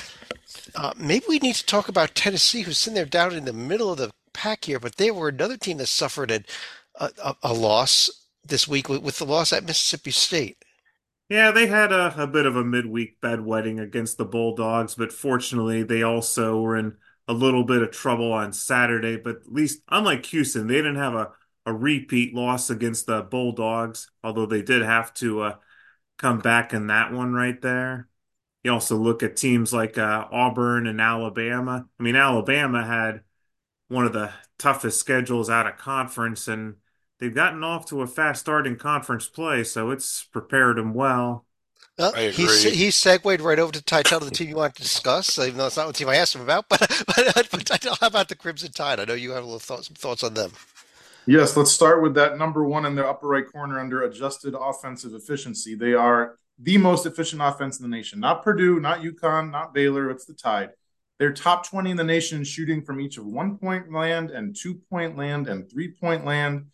uh, 0.76 0.94
maybe 0.98 1.26
we 1.28 1.40
need 1.40 1.56
to 1.56 1.66
talk 1.66 1.90
about 1.90 2.16
Tennessee, 2.16 2.62
who's 2.62 2.78
sitting 2.78 2.96
there 2.96 3.06
down 3.06 3.34
in 3.34 3.46
the 3.46 3.54
middle 3.54 3.92
of 3.92 3.98
the 3.98 4.12
pack 4.34 4.66
here, 4.66 4.80
but 4.80 4.98
they 4.98 5.12
were 5.12 5.30
another 5.30 5.58
team 5.58 5.78
that 5.78 5.88
suffered 5.88 6.32
a, 6.32 6.44
a, 6.96 7.36
a 7.44 7.54
loss 7.54 8.10
this 8.44 8.68
week 8.68 8.90
with, 8.90 9.02
with 9.02 9.18
the 9.18 9.26
loss 9.26 9.54
at 9.54 9.66
Mississippi 9.66 10.12
State. 10.12 10.58
Yeah, 11.30 11.52
they 11.52 11.68
had 11.68 11.94
a, 11.94 12.14
a 12.22 12.28
bit 12.28 12.46
of 12.46 12.58
a 12.58 12.64
midweek 12.64 13.22
bedwetting 13.22 13.82
against 13.82 14.18
the 14.18 14.26
Bulldogs, 14.26 14.96
but 14.96 15.14
fortunately, 15.14 15.84
they 15.84 16.04
also 16.04 16.60
were 16.60 16.76
in 16.76 16.98
a 17.28 17.34
little 17.34 17.64
bit 17.64 17.82
of 17.82 17.92
trouble 17.92 18.34
on 18.34 18.52
Saturday. 18.52 19.16
But 19.16 19.38
at 19.38 19.52
least, 19.52 19.82
unlike 19.90 20.26
Houston, 20.26 20.68
they 20.68 20.76
didn't 20.76 20.98
have 20.98 21.14
a, 21.14 21.32
a 21.66 21.74
repeat 21.74 22.34
loss 22.34 22.70
against 22.70 23.06
the 23.06 23.22
Bulldogs, 23.22 24.12
although 24.24 24.46
they 24.46 24.62
did 24.62 24.82
have 24.82 25.14
to 25.16 25.42
uh, 25.42 25.56
come 26.18 26.40
back 26.40 26.74
in 26.74 26.88
that 26.88 27.14
one 27.14 27.32
right 27.32 27.62
there. 27.62 28.10
You 28.64 28.74
also 28.74 28.98
look 28.98 29.24
at 29.24 29.38
teams 29.38 29.74
like 29.74 29.98
uh, 29.98 30.28
Auburn 30.32 30.86
and 30.86 31.00
Alabama. 31.00 31.88
I 32.00 32.04
mean, 32.04 32.16
Alabama 32.16 32.86
had 32.86 33.22
one 33.88 34.06
of 34.06 34.14
the 34.14 34.32
toughest 34.60 35.00
schedules 35.00 35.50
out 35.50 35.66
of 35.66 35.78
conference, 35.78 36.48
and 36.48 36.76
they've 37.22 37.34
gotten 37.34 37.64
off 37.64 37.86
to 37.86 38.02
a 38.02 38.08
fast 38.08 38.42
start 38.42 38.68
in 38.68 38.76
conference 38.76 39.30
play, 39.30 39.64
so 39.64 39.92
it's 39.92 40.26
prepared 40.26 40.78
them 40.78 40.94
well. 40.94 41.46
Well, 41.98 42.14
I 42.16 42.30
he 42.30 42.44
agree. 42.44 42.72
he 42.72 42.92
segued 42.92 43.42
right 43.42 43.60
over 43.60 43.72
to 43.72 43.82
Teitel, 43.82 44.22
the 44.22 44.32
team 44.32 44.50
you 44.50 44.56
want 44.56 44.76
to 44.76 44.82
discuss, 44.82 45.38
even 45.40 45.58
though 45.58 45.68
it's 45.68 45.78
not 45.78 45.88
the 45.88 45.94
team 45.94 46.10
I 46.10 46.16
asked 46.16 46.36
him 46.36 46.42
about. 46.42 46.66
But 46.70 46.82
but, 47.08 47.48
but 47.52 47.98
how 48.00 48.08
about 48.08 48.28
the 48.28 48.36
Crimson 48.36 48.72
Tide? 48.72 49.00
I 49.00 49.06
know 49.06 49.14
you 49.14 49.32
have 49.32 49.44
a 49.44 49.46
little 49.46 49.60
thoughts, 49.60 49.88
some 49.88 49.96
thoughts 49.96 50.24
on 50.24 50.34
them. 50.34 50.52
Yes, 51.28 51.56
let's 51.56 51.72
start 51.72 52.02
with 52.02 52.16
that 52.16 52.38
number 52.38 52.64
one 52.64 52.86
in 52.86 52.96
the 52.96 53.08
upper 53.08 53.28
right 53.28 53.46
corner 53.50 53.80
under 53.80 54.02
adjusted 54.04 54.56
offensive 54.60 55.14
efficiency. 55.14 55.76
They 55.76 55.94
are 55.94 56.40
the 56.58 56.78
most 56.78 57.06
efficient 57.06 57.42
offense 57.44 57.80
in 57.80 57.84
the 57.84 57.96
nation. 57.96 58.20
Not 58.20 58.44
Purdue, 58.44 58.80
not 58.80 59.02
UConn, 59.02 59.52
not 59.52 59.74
Baylor. 59.74 60.10
It's 60.10 60.26
the 60.26 60.34
Tide. 60.34 60.72
They're 61.20 61.34
top 61.34 61.68
20 61.68 61.92
in 61.92 61.98
the 61.98 62.04
nation 62.04 62.40
in 62.40 62.44
shooting 62.44 62.82
from 62.82 63.00
each 63.00 63.18
of 63.20 63.28
one 63.28 63.60
point 63.60 63.92
land 63.92 64.32
and 64.32 64.56
two 64.56 64.82
point 64.90 65.16
land 65.16 65.48
and 65.48 65.70
three 65.70 65.92
point 65.92 66.26
land. 66.26 66.66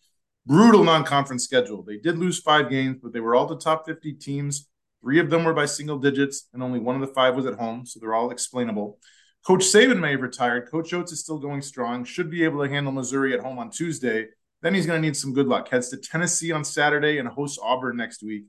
Brutal 0.48 0.82
non 0.82 1.04
conference 1.04 1.44
schedule. 1.44 1.82
They 1.82 1.98
did 1.98 2.16
lose 2.16 2.40
five 2.40 2.70
games, 2.70 2.96
but 3.02 3.12
they 3.12 3.20
were 3.20 3.34
all 3.34 3.44
the 3.44 3.58
top 3.58 3.84
50 3.84 4.14
teams. 4.14 4.66
Three 5.02 5.20
of 5.20 5.28
them 5.28 5.44
were 5.44 5.52
by 5.52 5.66
single 5.66 5.98
digits, 5.98 6.48
and 6.54 6.62
only 6.62 6.78
one 6.78 6.94
of 6.94 7.02
the 7.02 7.12
five 7.12 7.36
was 7.36 7.44
at 7.44 7.58
home, 7.58 7.84
so 7.84 8.00
they're 8.00 8.14
all 8.14 8.30
explainable. 8.30 8.98
Coach 9.46 9.60
Saban 9.60 10.00
may 10.00 10.12
have 10.12 10.22
retired. 10.22 10.70
Coach 10.70 10.94
Oats 10.94 11.12
is 11.12 11.20
still 11.20 11.36
going 11.36 11.60
strong, 11.60 12.02
should 12.02 12.30
be 12.30 12.44
able 12.44 12.64
to 12.64 12.70
handle 12.70 12.94
Missouri 12.94 13.34
at 13.34 13.40
home 13.40 13.58
on 13.58 13.68
Tuesday. 13.68 14.28
Then 14.62 14.72
he's 14.72 14.86
going 14.86 15.02
to 15.02 15.06
need 15.06 15.18
some 15.18 15.34
good 15.34 15.48
luck. 15.48 15.68
Heads 15.68 15.90
to 15.90 15.98
Tennessee 15.98 16.50
on 16.50 16.64
Saturday 16.64 17.18
and 17.18 17.28
hosts 17.28 17.58
Auburn 17.62 17.98
next 17.98 18.22
week. 18.22 18.44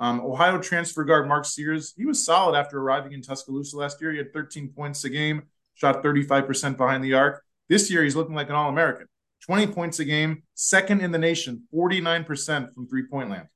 Um, 0.00 0.22
Ohio 0.22 0.58
transfer 0.58 1.04
guard 1.04 1.28
Mark 1.28 1.44
Sears, 1.44 1.94
he 1.96 2.04
was 2.04 2.24
solid 2.24 2.58
after 2.58 2.80
arriving 2.80 3.12
in 3.12 3.22
Tuscaloosa 3.22 3.76
last 3.76 4.00
year. 4.00 4.10
He 4.10 4.18
had 4.18 4.32
13 4.32 4.70
points 4.70 5.04
a 5.04 5.08
game, 5.08 5.44
shot 5.74 6.02
35% 6.02 6.76
behind 6.76 7.04
the 7.04 7.14
arc. 7.14 7.44
This 7.68 7.92
year, 7.92 8.02
he's 8.02 8.16
looking 8.16 8.34
like 8.34 8.48
an 8.48 8.56
All 8.56 8.70
American. 8.70 9.06
20 9.46 9.66
points 9.68 9.98
a 9.98 10.04
game, 10.04 10.42
second 10.54 11.00
in 11.00 11.12
the 11.12 11.18
nation, 11.18 11.64
49% 11.74 12.74
from 12.74 12.88
three 12.88 13.06
point 13.06 13.30
land. 13.30 13.48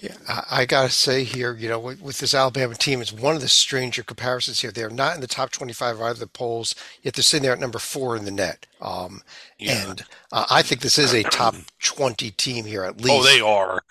Yeah, 0.00 0.14
I, 0.28 0.44
I 0.50 0.66
gotta 0.66 0.90
say 0.90 1.24
here, 1.24 1.54
you 1.54 1.68
know, 1.68 1.78
with, 1.78 2.00
with, 2.02 2.18
this 2.18 2.34
Alabama 2.34 2.74
team, 2.74 3.00
it's 3.00 3.12
one 3.12 3.34
of 3.34 3.40
the 3.40 3.48
stranger 3.48 4.02
comparisons 4.02 4.60
here. 4.60 4.70
They're 4.70 4.90
not 4.90 5.14
in 5.14 5.20
the 5.20 5.26
top 5.26 5.50
25 5.50 6.00
either 6.00 6.10
of 6.10 6.18
the 6.18 6.26
polls, 6.26 6.74
yet 7.02 7.14
they're 7.14 7.22
sitting 7.22 7.42
there 7.42 7.52
at 7.52 7.60
number 7.60 7.78
four 7.78 8.16
in 8.16 8.24
the 8.24 8.30
net. 8.30 8.66
Um, 8.80 9.22
yeah. 9.58 9.88
And 9.88 10.04
uh, 10.32 10.46
I 10.50 10.62
think 10.62 10.82
this 10.82 10.98
is 10.98 11.14
a 11.14 11.22
top 11.22 11.54
20 11.82 12.30
team 12.32 12.64
here 12.64 12.84
at 12.84 13.00
least. 13.00 13.10
Oh, 13.10 13.24
they 13.24 13.40
are. 13.40 13.82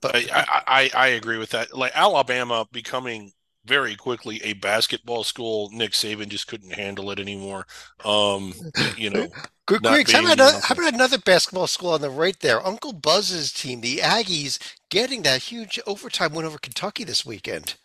But 0.00 0.16
I, 0.16 0.62
I, 0.66 0.90
I 0.94 1.06
agree 1.08 1.38
with 1.38 1.50
that. 1.50 1.76
Like 1.76 1.92
Alabama 1.94 2.66
becoming 2.72 3.32
very 3.66 3.94
quickly 3.94 4.40
a 4.42 4.54
basketball 4.54 5.22
school. 5.22 5.70
Nick 5.72 5.92
Saban 5.92 6.28
just 6.28 6.48
couldn't 6.48 6.72
handle 6.72 7.10
it 7.10 7.20
anymore. 7.20 7.66
Um, 8.04 8.52
you 8.96 9.10
know, 9.10 9.28
Good 9.70 9.86
how 9.86 10.32
about, 10.32 10.62
how 10.64 10.74
about 10.74 10.94
another 10.94 11.18
basketball 11.18 11.68
school 11.68 11.90
on 11.90 12.00
the 12.00 12.10
right 12.10 12.38
there? 12.40 12.66
Uncle 12.66 12.92
Buzz's 12.92 13.52
team, 13.52 13.80
the 13.80 13.98
Aggies, 13.98 14.58
getting 14.90 15.22
that 15.22 15.42
huge 15.42 15.78
overtime 15.86 16.34
win 16.34 16.44
over 16.44 16.58
Kentucky 16.58 17.04
this 17.04 17.24
weekend. 17.24 17.76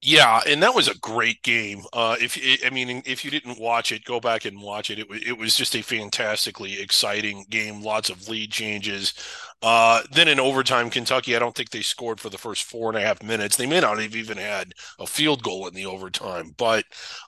Yeah, 0.00 0.40
and 0.46 0.62
that 0.62 0.74
was 0.74 0.86
a 0.86 0.98
great 0.98 1.42
game. 1.42 1.82
Uh, 1.92 2.16
if 2.20 2.38
I 2.64 2.70
mean, 2.70 3.02
if 3.04 3.24
you 3.24 3.32
didn't 3.32 3.58
watch 3.58 3.90
it, 3.90 4.04
go 4.04 4.20
back 4.20 4.44
and 4.44 4.60
watch 4.60 4.90
it. 4.90 5.00
It, 5.00 5.06
it 5.10 5.38
was 5.38 5.56
just 5.56 5.74
a 5.74 5.82
fantastically 5.82 6.80
exciting 6.80 7.44
game. 7.50 7.82
Lots 7.82 8.08
of 8.08 8.28
lead 8.28 8.52
changes. 8.52 9.12
Uh, 9.60 10.02
then 10.12 10.28
in 10.28 10.38
overtime, 10.38 10.88
Kentucky, 10.88 11.34
I 11.34 11.40
don't 11.40 11.54
think 11.54 11.70
they 11.70 11.82
scored 11.82 12.20
for 12.20 12.30
the 12.30 12.38
first 12.38 12.62
four 12.62 12.88
and 12.90 12.96
a 12.96 13.00
half 13.00 13.24
minutes. 13.24 13.56
They 13.56 13.66
may 13.66 13.80
not 13.80 14.00
have 14.00 14.14
even 14.14 14.38
had 14.38 14.72
a 15.00 15.06
field 15.06 15.42
goal 15.42 15.66
in 15.66 15.74
the 15.74 15.86
overtime, 15.86 16.54
but 16.56 16.84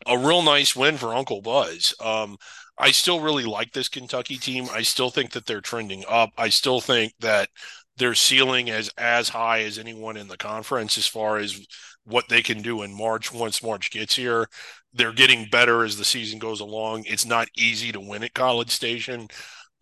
a 0.06 0.16
real 0.16 0.42
nice 0.42 0.76
win 0.76 0.96
for 0.96 1.12
Uncle 1.12 1.42
Buzz. 1.42 1.92
Um, 1.98 2.36
I 2.80 2.90
still 2.92 3.20
really 3.20 3.44
like 3.44 3.72
this 3.72 3.88
Kentucky 3.88 4.38
team. 4.38 4.66
I 4.72 4.82
still 4.82 5.10
think 5.10 5.32
that 5.32 5.46
they're 5.46 5.60
trending 5.60 6.04
up. 6.08 6.30
I 6.38 6.48
still 6.48 6.80
think 6.80 7.12
that 7.20 7.50
their 7.98 8.14
ceiling 8.14 8.68
is 8.68 8.90
as 8.96 9.28
high 9.28 9.60
as 9.60 9.78
anyone 9.78 10.16
in 10.16 10.28
the 10.28 10.38
conference 10.38 10.96
as 10.96 11.06
far 11.06 11.36
as 11.36 11.66
what 12.04 12.28
they 12.28 12.42
can 12.42 12.62
do 12.62 12.82
in 12.82 12.96
March 12.96 13.32
once 13.32 13.62
March 13.62 13.90
gets 13.90 14.16
here. 14.16 14.48
They're 14.94 15.12
getting 15.12 15.48
better 15.50 15.84
as 15.84 15.98
the 15.98 16.04
season 16.04 16.38
goes 16.38 16.60
along. 16.60 17.04
It's 17.06 17.26
not 17.26 17.48
easy 17.56 17.92
to 17.92 18.00
win 18.00 18.24
at 18.24 18.32
College 18.32 18.70
Station, 18.70 19.28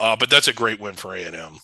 uh, 0.01 0.17
but 0.17 0.29
that's 0.29 0.49
a 0.49 0.53
great 0.53 0.81
win 0.81 0.95
for 0.95 1.15
A&M. 1.15 1.59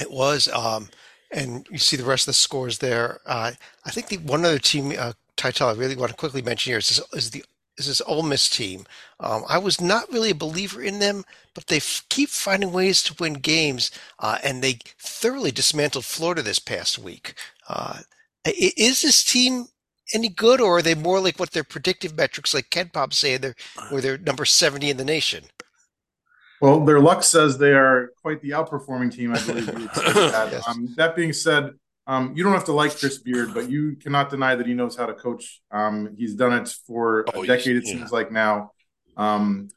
It 0.00 0.10
was, 0.10 0.48
um, 0.48 0.88
and 1.30 1.64
you 1.70 1.78
see 1.78 1.96
the 1.96 2.04
rest 2.04 2.24
of 2.24 2.32
the 2.32 2.34
scores 2.34 2.78
there. 2.78 3.20
Uh, 3.24 3.52
I 3.84 3.90
think 3.90 4.08
the 4.08 4.18
one 4.18 4.44
other 4.44 4.58
team, 4.58 4.92
uh, 4.98 5.12
title 5.36 5.68
I 5.68 5.74
really 5.74 5.96
want 5.96 6.10
to 6.10 6.16
quickly 6.16 6.42
mention 6.42 6.72
here 6.72 6.78
is, 6.78 7.00
is 7.12 7.30
the 7.30 7.44
is 7.78 7.86
this 7.86 8.02
Ole 8.06 8.22
Miss 8.22 8.48
team. 8.48 8.86
Um, 9.20 9.44
I 9.48 9.58
was 9.58 9.80
not 9.80 10.10
really 10.12 10.30
a 10.30 10.34
believer 10.34 10.82
in 10.82 10.98
them, 10.98 11.24
but 11.54 11.66
they 11.66 11.78
f- 11.78 12.04
keep 12.08 12.28
finding 12.28 12.72
ways 12.72 13.02
to 13.04 13.16
win 13.18 13.34
games, 13.34 13.90
uh, 14.18 14.38
and 14.44 14.62
they 14.62 14.78
thoroughly 14.98 15.50
dismantled 15.50 16.04
Florida 16.04 16.42
this 16.42 16.58
past 16.58 16.98
week. 16.98 17.34
Uh, 17.68 18.00
is 18.46 19.02
this 19.02 19.24
team 19.24 19.66
any 20.12 20.28
good, 20.28 20.60
or 20.60 20.78
are 20.78 20.82
they 20.82 20.94
more 20.94 21.20
like 21.20 21.38
what 21.38 21.52
their 21.52 21.64
predictive 21.64 22.16
metrics, 22.16 22.54
like 22.54 22.70
KenPom 22.70 23.12
say, 23.12 23.36
they're 23.36 23.54
where 23.88 24.00
they're 24.00 24.18
number 24.18 24.44
seventy 24.44 24.90
in 24.90 24.96
the 24.96 25.04
nation? 25.04 25.44
Well, 26.60 26.84
their 26.84 27.00
luck 27.00 27.22
says 27.22 27.58
they 27.58 27.72
are 27.72 28.10
quite 28.22 28.40
the 28.40 28.50
outperforming 28.50 29.12
team. 29.12 29.34
I 29.34 29.44
believe. 29.44 29.66
that. 29.66 30.48
yes. 30.52 30.68
um, 30.68 30.94
that 30.96 31.16
being 31.16 31.32
said, 31.32 31.72
um, 32.06 32.32
you 32.36 32.44
don't 32.44 32.52
have 32.52 32.64
to 32.64 32.72
like 32.72 32.98
Chris 32.98 33.18
Beard, 33.18 33.54
but 33.54 33.70
you 33.70 33.96
cannot 33.96 34.30
deny 34.30 34.54
that 34.54 34.66
he 34.66 34.74
knows 34.74 34.96
how 34.96 35.06
to 35.06 35.14
coach. 35.14 35.62
Um, 35.70 36.14
he's 36.16 36.34
done 36.34 36.52
it 36.52 36.68
for 36.86 37.24
oh, 37.34 37.42
a 37.42 37.46
decade, 37.46 37.76
it 37.76 37.86
seems 37.86 38.12
like 38.12 38.30
now. 38.30 38.72
Um, 39.16 39.68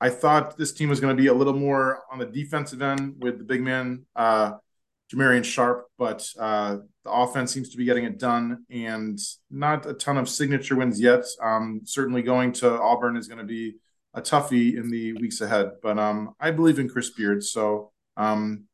I 0.00 0.10
thought 0.10 0.56
this 0.56 0.72
team 0.72 0.88
was 0.88 1.00
going 1.00 1.14
to 1.14 1.20
be 1.20 1.28
a 1.28 1.34
little 1.34 1.54
more 1.54 2.02
on 2.10 2.18
the 2.18 2.26
defensive 2.26 2.82
end 2.82 3.16
with 3.18 3.38
the 3.38 3.44
big 3.44 3.62
man, 3.62 4.06
uh, 4.16 4.52
Jamarion 5.12 5.44
Sharp, 5.44 5.86
but 5.98 6.26
uh, 6.38 6.78
the 7.04 7.10
offense 7.10 7.52
seems 7.52 7.68
to 7.70 7.76
be 7.76 7.84
getting 7.84 8.04
it 8.04 8.18
done 8.18 8.64
and 8.70 9.18
not 9.50 9.86
a 9.86 9.94
ton 9.94 10.16
of 10.16 10.28
signature 10.28 10.76
wins 10.76 11.00
yet. 11.00 11.24
Um, 11.42 11.82
certainly 11.84 12.22
going 12.22 12.52
to 12.54 12.80
Auburn 12.80 13.16
is 13.16 13.28
going 13.28 13.38
to 13.38 13.44
be 13.44 13.76
a 14.14 14.22
toughie 14.22 14.76
in 14.76 14.90
the 14.90 15.12
weeks 15.14 15.40
ahead, 15.40 15.72
but 15.82 15.98
um, 15.98 16.34
I 16.40 16.50
believe 16.50 16.78
in 16.78 16.88
Chris 16.88 17.10
Beard. 17.10 17.44
So 17.44 17.92
um, 18.16 18.64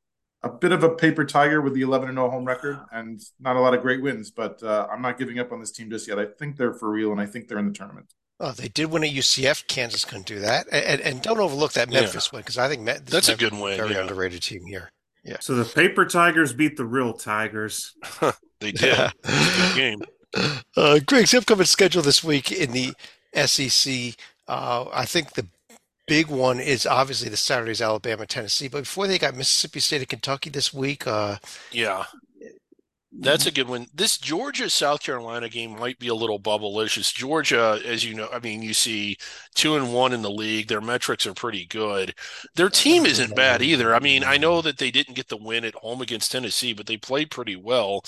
a 0.43 0.49
bit 0.49 0.73
of 0.73 0.83
a 0.83 0.91
paper 0.91 1.25
tiger 1.25 1.61
with 1.61 1.75
the 1.75 1.83
11 1.83 2.09
and 2.09 2.17
0 2.17 2.31
home 2.31 2.45
record 2.45 2.79
and 2.93 3.21
not 3.39 3.57
a 3.57 3.61
lot 3.61 3.75
of 3.75 3.83
great 3.83 4.03
wins, 4.03 4.31
but 4.31 4.63
uh, 4.63 4.87
I'm 4.91 5.03
not 5.03 5.19
giving 5.19 5.39
up 5.39 5.53
on 5.53 5.61
this 5.61 5.71
team 5.71 5.91
just 5.91 6.09
yet. 6.09 6.19
I 6.19 6.27
think 6.27 6.57
they're 6.57 6.73
for 6.73 6.91
real 6.91 7.13
and 7.13 7.21
I 7.21 7.27
think 7.27 7.49
they're 7.49 7.59
in 7.59 7.67
the 7.67 7.75
tournament. 7.75 8.15
Oh, 8.43 8.53
they 8.53 8.69
did 8.69 8.91
win 8.91 9.05
at 9.05 9.11
UCF. 9.11 9.67
Kansas 9.67 10.07
couldn't 10.07 10.27
do 10.27 10.41
that, 10.41 10.67
and, 10.73 11.03
and 11.03 11.21
don't 11.21 11.41
overlook 11.41 11.73
that 11.75 11.91
Memphis 11.91 12.31
yeah. 12.33 12.37
win 12.37 12.41
because 12.41 12.57
I 12.57 12.69
think 12.69 12.81
Me- 12.81 12.95
that's 13.05 13.29
a 13.29 13.37
good 13.37 13.53
win. 13.53 13.77
Very 13.77 13.93
yeah. 13.93 14.01
underrated 14.01 14.43
team 14.43 14.65
here. 14.65 14.91
Yeah. 15.23 15.37
So 15.41 15.55
the 15.55 15.67
paper 15.67 16.07
tigers 16.07 16.55
beat 16.55 16.79
the 16.79 16.87
real 16.87 17.13
tigers. 17.13 17.95
they 18.61 18.73
did. 18.73 18.81
Yeah. 18.81 19.11
good 19.23 19.77
game. 19.77 20.01
Uh, 20.75 21.01
Greg's 21.05 21.35
upcoming 21.35 21.67
schedule 21.67 22.03
this 22.03 22.25
week 22.25 22.51
in 22.51 22.73
the 22.73 22.95
SEC. 23.35 24.15
Uh, 24.49 24.87
I 24.93 25.05
think 25.05 25.35
the 25.35 25.47
big 26.11 26.27
one 26.27 26.59
is 26.59 26.87
obviously 26.87 27.29
the 27.29 27.37
Saturdays 27.37 27.81
Alabama 27.81 28.27
Tennessee, 28.27 28.67
but 28.67 28.81
before 28.81 29.07
they 29.07 29.17
got 29.17 29.37
Mississippi 29.37 29.79
State 29.79 30.01
and 30.01 30.09
Kentucky 30.09 30.51
this 30.51 30.75
week. 30.75 31.07
Uh, 31.07 31.37
yeah, 31.71 32.07
that's 33.13 33.47
a 33.47 33.53
good 33.53 33.69
one. 33.69 33.87
This 33.95 34.19
Georgia 34.19 34.69
South 34.69 35.05
Carolina 35.05 35.49
game 35.49 35.79
might 35.79 36.01
be 36.01 36.09
a 36.09 36.15
little 36.15 36.41
bubblicious. 36.41 37.15
Georgia, 37.15 37.81
as 37.87 38.05
you 38.05 38.17
know, 38.17 38.29
I 38.33 38.41
mean, 38.41 38.61
you 38.61 38.75
see 38.75 39.19
two 39.55 39.77
and 39.77 39.95
one 39.95 40.13
in 40.13 40.23
the 40.23 40.33
league. 40.33 40.67
Their 40.67 40.81
metrics 40.81 41.29
are 41.29 41.33
pretty 41.35 41.65
good. 41.67 42.13
Their 42.57 42.71
team 42.71 43.07
isn't 43.07 43.37
bad 43.37 43.63
either. 43.63 43.95
I 43.95 44.01
mean, 44.01 44.25
I 44.25 44.37
know 44.37 44.63
that 44.63 44.79
they 44.79 44.91
didn't 44.91 45.15
get 45.15 45.29
the 45.29 45.37
win 45.37 45.65
at 45.65 45.77
home 45.77 46.01
against 46.03 46.33
Tennessee, 46.33 46.73
but 46.73 46.87
they 46.87 46.97
played 46.97 47.31
pretty 47.31 47.55
well. 47.55 48.03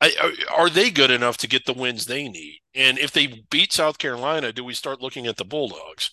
I, 0.00 0.34
are 0.52 0.70
they 0.70 0.90
good 0.90 1.12
enough 1.12 1.36
to 1.38 1.48
get 1.48 1.64
the 1.64 1.74
wins 1.74 2.06
they 2.06 2.28
need? 2.28 2.58
And 2.74 2.98
if 2.98 3.12
they 3.12 3.44
beat 3.50 3.72
South 3.72 3.98
Carolina, 3.98 4.52
do 4.52 4.64
we 4.64 4.74
start 4.74 5.00
looking 5.00 5.28
at 5.28 5.36
the 5.36 5.44
Bulldogs? 5.44 6.10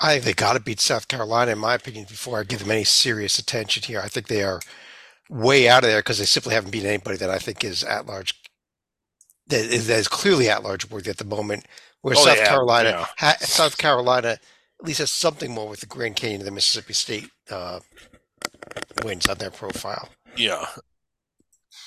I 0.00 0.12
think 0.12 0.24
they 0.24 0.32
got 0.32 0.54
to 0.54 0.60
beat 0.60 0.80
South 0.80 1.08
Carolina, 1.08 1.52
in 1.52 1.58
my 1.58 1.74
opinion, 1.74 2.06
before 2.08 2.38
I 2.38 2.44
give 2.44 2.60
them 2.60 2.70
any 2.70 2.84
serious 2.84 3.38
attention 3.38 3.84
here. 3.84 4.00
I 4.00 4.08
think 4.08 4.26
they 4.26 4.42
are 4.42 4.60
way 5.30 5.68
out 5.68 5.84
of 5.84 5.90
there 5.90 6.00
because 6.00 6.18
they 6.18 6.24
simply 6.24 6.54
haven't 6.54 6.70
beaten 6.70 6.88
anybody 6.88 7.16
that 7.18 7.30
I 7.30 7.38
think 7.38 7.64
is 7.64 7.84
at 7.84 8.06
large, 8.06 8.34
that 9.48 9.64
is, 9.64 9.86
that 9.86 9.98
is 9.98 10.08
clearly 10.08 10.48
at 10.48 10.62
large 10.62 10.90
worthy 10.90 11.10
at 11.10 11.18
the 11.18 11.24
moment. 11.24 11.66
Where 12.02 12.14
oh, 12.16 12.24
South 12.24 12.36
yeah, 12.36 12.48
Carolina, 12.48 12.88
yeah. 12.90 13.06
Ha, 13.18 13.36
South 13.40 13.78
Carolina, 13.78 14.28
at 14.28 14.86
least 14.86 14.98
has 14.98 15.10
something 15.10 15.50
more 15.50 15.68
with 15.68 15.80
the 15.80 15.86
Grand 15.86 16.16
Canyon 16.16 16.40
and 16.40 16.46
the 16.46 16.50
Mississippi 16.50 16.92
State 16.92 17.30
uh, 17.50 17.80
wins 19.02 19.26
on 19.26 19.38
their 19.38 19.50
profile. 19.50 20.10
Yeah, 20.36 20.66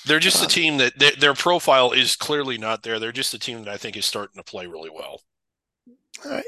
they're 0.06 0.18
just 0.18 0.40
a 0.40 0.44
um, 0.46 0.50
team 0.50 0.78
that 0.78 0.98
they, 0.98 1.12
their 1.12 1.34
profile 1.34 1.92
is 1.92 2.16
clearly 2.16 2.58
not 2.58 2.82
there. 2.82 2.98
They're 2.98 3.12
just 3.12 3.34
a 3.34 3.38
team 3.38 3.62
that 3.64 3.72
I 3.72 3.76
think 3.76 3.96
is 3.96 4.06
starting 4.06 4.42
to 4.42 4.42
play 4.42 4.66
really 4.66 4.90
well. 4.90 5.20
All 6.24 6.32
right. 6.32 6.44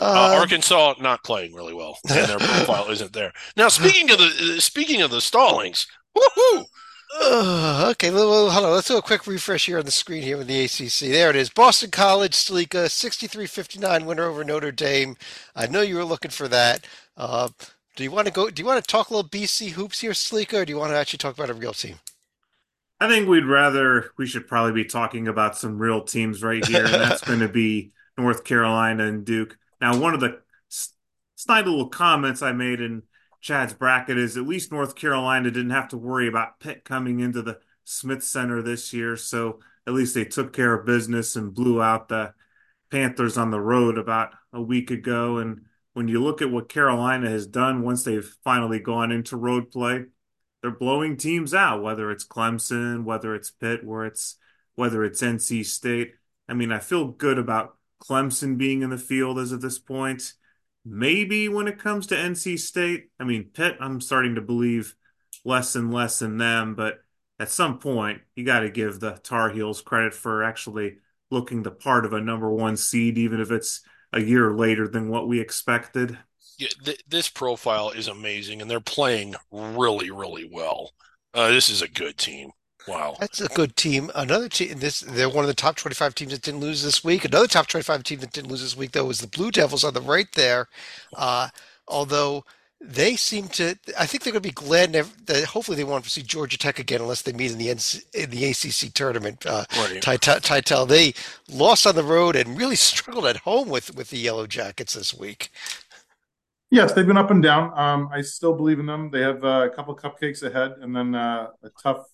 Uh, 0.00 0.04
uh, 0.04 0.36
Arkansas 0.40 0.94
not 1.00 1.24
playing 1.24 1.54
really 1.54 1.74
well, 1.74 1.98
and 2.08 2.28
their 2.28 2.38
profile 2.38 2.90
isn't 2.90 3.12
there. 3.12 3.32
Now, 3.56 3.68
speaking 3.68 4.10
of 4.10 4.18
the 4.18 4.60
speaking 4.60 5.00
of 5.02 5.10
the 5.10 5.20
stallings, 5.20 5.86
woohoo! 6.16 6.66
Uh, 7.18 7.88
okay, 7.92 8.08
hold 8.10 8.50
on. 8.50 8.72
Let's 8.72 8.88
do 8.88 8.96
a 8.98 9.02
quick 9.02 9.26
refresh 9.26 9.66
here 9.66 9.78
on 9.78 9.84
the 9.84 9.90
screen 9.90 10.22
here 10.22 10.36
with 10.36 10.48
the 10.48 10.64
ACC. 10.64 11.10
There 11.12 11.30
it 11.30 11.36
is. 11.36 11.48
Boston 11.50 11.90
College, 11.90 12.32
Salika, 12.32 12.90
63-59 12.90 14.04
winner 14.04 14.24
over 14.24 14.44
Notre 14.44 14.72
Dame. 14.72 15.16
I 15.54 15.66
know 15.66 15.82
you 15.82 15.96
were 15.96 16.04
looking 16.04 16.30
for 16.32 16.48
that. 16.48 16.86
Uh, 17.16 17.48
Do 17.96 18.04
you 18.04 18.10
want 18.10 18.26
to 18.26 18.32
go? 18.32 18.50
Do 18.50 18.60
you 18.60 18.66
want 18.66 18.84
to 18.84 18.86
talk 18.90 19.08
a 19.10 19.14
little 19.14 19.28
BC 19.30 19.70
hoops 19.70 20.00
here, 20.00 20.14
Sleeker, 20.14 20.58
or 20.58 20.64
do 20.64 20.72
you 20.72 20.78
want 20.78 20.90
to 20.90 20.96
actually 20.96 21.18
talk 21.18 21.34
about 21.34 21.50
a 21.50 21.54
real 21.54 21.72
team? 21.72 21.96
I 23.00 23.08
think 23.08 23.28
we'd 23.28 23.44
rather 23.44 24.10
we 24.16 24.26
should 24.26 24.48
probably 24.48 24.72
be 24.72 24.88
talking 24.88 25.28
about 25.28 25.56
some 25.56 25.78
real 25.78 26.02
teams 26.02 26.42
right 26.42 26.64
here, 26.64 26.84
and 26.84 26.94
that's 26.94 27.20
going 27.26 27.40
to 27.40 27.48
be 27.48 27.92
North 28.16 28.44
Carolina 28.44 29.04
and 29.06 29.24
Duke. 29.24 29.56
Now, 29.80 29.98
one 29.98 30.14
of 30.14 30.20
the 30.20 30.40
snide 31.36 31.66
little 31.66 31.88
comments 31.88 32.42
I 32.42 32.52
made 32.52 32.80
in 32.80 33.02
Chad's 33.40 33.74
bracket 33.74 34.18
is 34.18 34.36
at 34.36 34.46
least 34.46 34.72
North 34.72 34.94
Carolina 34.94 35.50
didn't 35.50 35.70
have 35.70 35.88
to 35.88 35.96
worry 35.96 36.26
about 36.26 36.58
Pitt 36.58 36.84
coming 36.84 37.20
into 37.20 37.42
the 37.42 37.58
Smith 37.84 38.24
Center 38.24 38.62
this 38.62 38.92
year, 38.92 39.16
so 39.16 39.60
at 39.86 39.94
least 39.94 40.14
they 40.14 40.24
took 40.24 40.52
care 40.52 40.74
of 40.74 40.86
business 40.86 41.36
and 41.36 41.54
blew 41.54 41.80
out 41.80 42.08
the 42.08 42.34
Panthers 42.90 43.36
on 43.36 43.50
the 43.50 43.60
road 43.60 43.98
about 43.98 44.34
a 44.52 44.60
week 44.60 44.90
ago. 44.90 45.38
And 45.38 45.62
when 45.92 46.08
you 46.08 46.22
look 46.22 46.42
at 46.42 46.50
what 46.50 46.68
Carolina 46.68 47.28
has 47.30 47.46
done 47.46 47.82
once 47.82 48.02
they've 48.02 48.36
finally 48.42 48.80
gone 48.80 49.12
into 49.12 49.36
road 49.36 49.70
play, 49.70 50.06
they're 50.60 50.70
blowing 50.70 51.16
teams 51.16 51.54
out, 51.54 51.82
whether 51.82 52.10
it's 52.10 52.26
Clemson, 52.26 53.04
whether 53.04 53.34
it's 53.34 53.50
Pitt, 53.50 53.84
where 53.84 54.04
it's 54.04 54.36
whether 54.74 55.04
it's 55.04 55.22
NC 55.22 55.64
State. 55.64 56.14
I 56.48 56.54
mean, 56.54 56.72
I 56.72 56.80
feel 56.80 57.06
good 57.08 57.38
about 57.38 57.76
Clemson 58.02 58.56
being 58.56 58.82
in 58.82 58.90
the 58.90 58.98
field 58.98 59.38
as 59.38 59.52
of 59.52 59.60
this 59.60 59.78
point. 59.78 60.34
Maybe 60.84 61.48
when 61.48 61.66
it 61.68 61.78
comes 61.78 62.06
to 62.08 62.16
NC 62.16 62.58
State, 62.58 63.10
I 63.18 63.24
mean, 63.24 63.50
Pitt, 63.52 63.76
I'm 63.80 64.00
starting 64.00 64.36
to 64.36 64.40
believe 64.40 64.94
less 65.44 65.74
and 65.74 65.92
less 65.92 66.22
in 66.22 66.38
them, 66.38 66.74
but 66.74 66.98
at 67.38 67.50
some 67.50 67.78
point, 67.78 68.22
you 68.34 68.44
got 68.44 68.60
to 68.60 68.70
give 68.70 69.00
the 69.00 69.12
Tar 69.22 69.50
Heels 69.50 69.82
credit 69.82 70.14
for 70.14 70.42
actually 70.42 70.98
looking 71.30 71.62
the 71.62 71.70
part 71.70 72.04
of 72.04 72.12
a 72.12 72.20
number 72.20 72.50
one 72.50 72.76
seed, 72.76 73.18
even 73.18 73.40
if 73.40 73.50
it's 73.50 73.82
a 74.12 74.20
year 74.20 74.54
later 74.54 74.88
than 74.88 75.08
what 75.08 75.28
we 75.28 75.40
expected. 75.40 76.18
Yeah, 76.58 76.68
th- 76.84 77.04
this 77.06 77.28
profile 77.28 77.90
is 77.90 78.08
amazing, 78.08 78.62
and 78.62 78.70
they're 78.70 78.80
playing 78.80 79.34
really, 79.50 80.10
really 80.10 80.48
well. 80.50 80.92
Uh, 81.34 81.48
this 81.48 81.68
is 81.68 81.82
a 81.82 81.88
good 81.88 82.16
team. 82.16 82.50
Wow, 82.86 83.16
that's 83.18 83.40
a 83.40 83.48
good 83.48 83.76
team. 83.76 84.10
Another 84.14 84.48
team. 84.48 84.78
This 84.78 85.00
they're 85.00 85.28
one 85.28 85.44
of 85.44 85.48
the 85.48 85.54
top 85.54 85.76
twenty-five 85.76 86.14
teams 86.14 86.32
that 86.32 86.42
didn't 86.42 86.60
lose 86.60 86.82
this 86.82 87.02
week. 87.02 87.24
Another 87.24 87.48
top 87.48 87.66
twenty-five 87.66 88.04
team 88.04 88.20
that 88.20 88.32
didn't 88.32 88.50
lose 88.50 88.62
this 88.62 88.76
week, 88.76 88.92
though, 88.92 89.06
was 89.06 89.20
the 89.20 89.26
Blue 89.26 89.50
Devils 89.50 89.84
on 89.84 89.94
the 89.94 90.00
right 90.00 90.28
there. 90.34 90.68
Uh, 91.16 91.48
although 91.88 92.44
they 92.80 93.16
seem 93.16 93.48
to. 93.48 93.76
I 93.98 94.06
think 94.06 94.22
they're 94.22 94.32
going 94.32 94.42
to 94.42 94.48
be 94.48 94.52
glad 94.52 94.92
that 94.92 95.44
hopefully 95.44 95.76
they 95.76 95.84
won't 95.84 96.04
see 96.06 96.22
Georgia 96.22 96.58
Tech 96.58 96.78
again 96.78 97.00
unless 97.00 97.22
they 97.22 97.32
meet 97.32 97.52
in 97.52 97.58
the 97.58 97.68
NC, 97.68 98.04
in 98.14 98.30
the 98.30 98.44
ACC 98.44 98.92
tournament. 98.92 99.44
Uh, 99.46 99.64
Teitel 99.70 100.86
they 100.86 101.14
lost 101.48 101.86
on 101.86 101.94
the 101.94 102.04
road 102.04 102.36
and 102.36 102.58
really 102.58 102.76
struggled 102.76 103.26
at 103.26 103.38
home 103.38 103.68
with 103.68 103.96
with 103.96 104.10
the 104.10 104.18
Yellow 104.18 104.46
Jackets 104.46 104.94
this 104.94 105.14
week. 105.14 105.50
Yes, 106.70 106.92
they've 106.92 107.06
been 107.06 107.16
up 107.16 107.30
and 107.30 107.42
down. 107.42 107.76
Um, 107.78 108.08
I 108.12 108.22
still 108.22 108.52
believe 108.52 108.80
in 108.80 108.86
them. 108.86 109.10
They 109.10 109.20
have 109.20 109.44
uh, 109.44 109.68
a 109.70 109.74
couple 109.74 109.96
cupcakes 109.96 110.42
ahead, 110.42 110.74
and 110.80 110.94
then 110.94 111.14
uh, 111.14 111.50
a 111.62 111.70
tough 111.82 112.04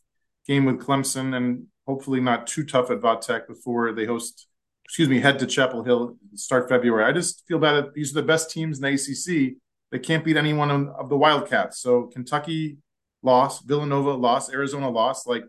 game 0.46 0.64
with 0.64 0.80
Clemson, 0.80 1.36
and 1.36 1.66
hopefully 1.86 2.20
not 2.20 2.46
too 2.46 2.64
tough 2.64 2.90
at 2.90 3.22
Tech 3.22 3.48
before 3.48 3.92
they 3.92 4.06
host. 4.06 4.46
Excuse 4.84 5.08
me, 5.08 5.20
head 5.20 5.38
to 5.38 5.46
Chapel 5.46 5.84
Hill 5.84 6.16
start 6.34 6.68
February. 6.68 7.04
I 7.04 7.12
just 7.12 7.46
feel 7.46 7.58
bad 7.58 7.72
that 7.72 7.94
these 7.94 8.10
are 8.10 8.20
the 8.20 8.26
best 8.26 8.50
teams 8.50 8.78
in 8.78 8.82
the 8.82 8.92
ACC 8.92 9.56
they 9.92 9.98
can't 9.98 10.24
beat 10.24 10.38
anyone 10.38 10.88
of 10.88 11.10
the 11.10 11.16
Wildcats. 11.16 11.78
So 11.78 12.04
Kentucky 12.04 12.78
lost, 13.22 13.68
Villanova 13.68 14.14
lost, 14.14 14.50
Arizona 14.50 14.88
lost. 14.88 15.28
Like, 15.28 15.44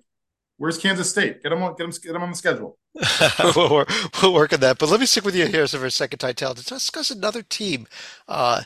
where's 0.58 0.78
Kansas 0.78 1.10
State? 1.10 1.42
Get 1.42 1.50
them 1.50 1.64
on, 1.64 1.76
get 1.76 1.90
them, 1.90 1.92
get 2.04 2.12
them 2.12 2.24
on 2.24 2.32
the 2.32 2.36
schedule. 2.36 2.78
we'll, 3.56 3.86
we'll, 4.22 4.34
work 4.34 4.52
on 4.52 4.60
that. 4.60 4.78
But 4.78 4.90
let 4.90 5.00
me 5.00 5.06
stick 5.06 5.24
with 5.24 5.36
you 5.36 5.48
here 5.48 5.66
for 5.66 5.86
a 5.86 5.90
second, 5.90 6.20
Teitel, 6.20 6.56
to 6.58 6.64
discuss 6.64 7.10
another 7.10 7.42
team. 7.42 7.88
Uh, 8.28 8.64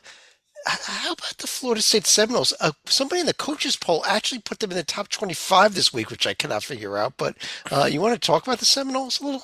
how 0.67 1.13
about 1.13 1.37
the 1.37 1.47
Florida 1.47 1.81
State 1.81 2.05
Seminoles? 2.05 2.53
Uh, 2.59 2.71
somebody 2.85 3.21
in 3.21 3.27
the 3.27 3.33
coaches 3.33 3.75
poll 3.75 4.03
actually 4.05 4.41
put 4.41 4.59
them 4.59 4.71
in 4.71 4.77
the 4.77 4.83
top 4.83 5.09
25 5.09 5.73
this 5.73 5.93
week, 5.93 6.09
which 6.09 6.27
I 6.27 6.33
cannot 6.33 6.63
figure 6.63 6.97
out. 6.97 7.13
But 7.17 7.37
uh, 7.71 7.85
you 7.85 8.01
want 8.01 8.13
to 8.13 8.25
talk 8.25 8.45
about 8.45 8.59
the 8.59 8.65
Seminoles 8.65 9.19
a 9.19 9.25
little? 9.25 9.43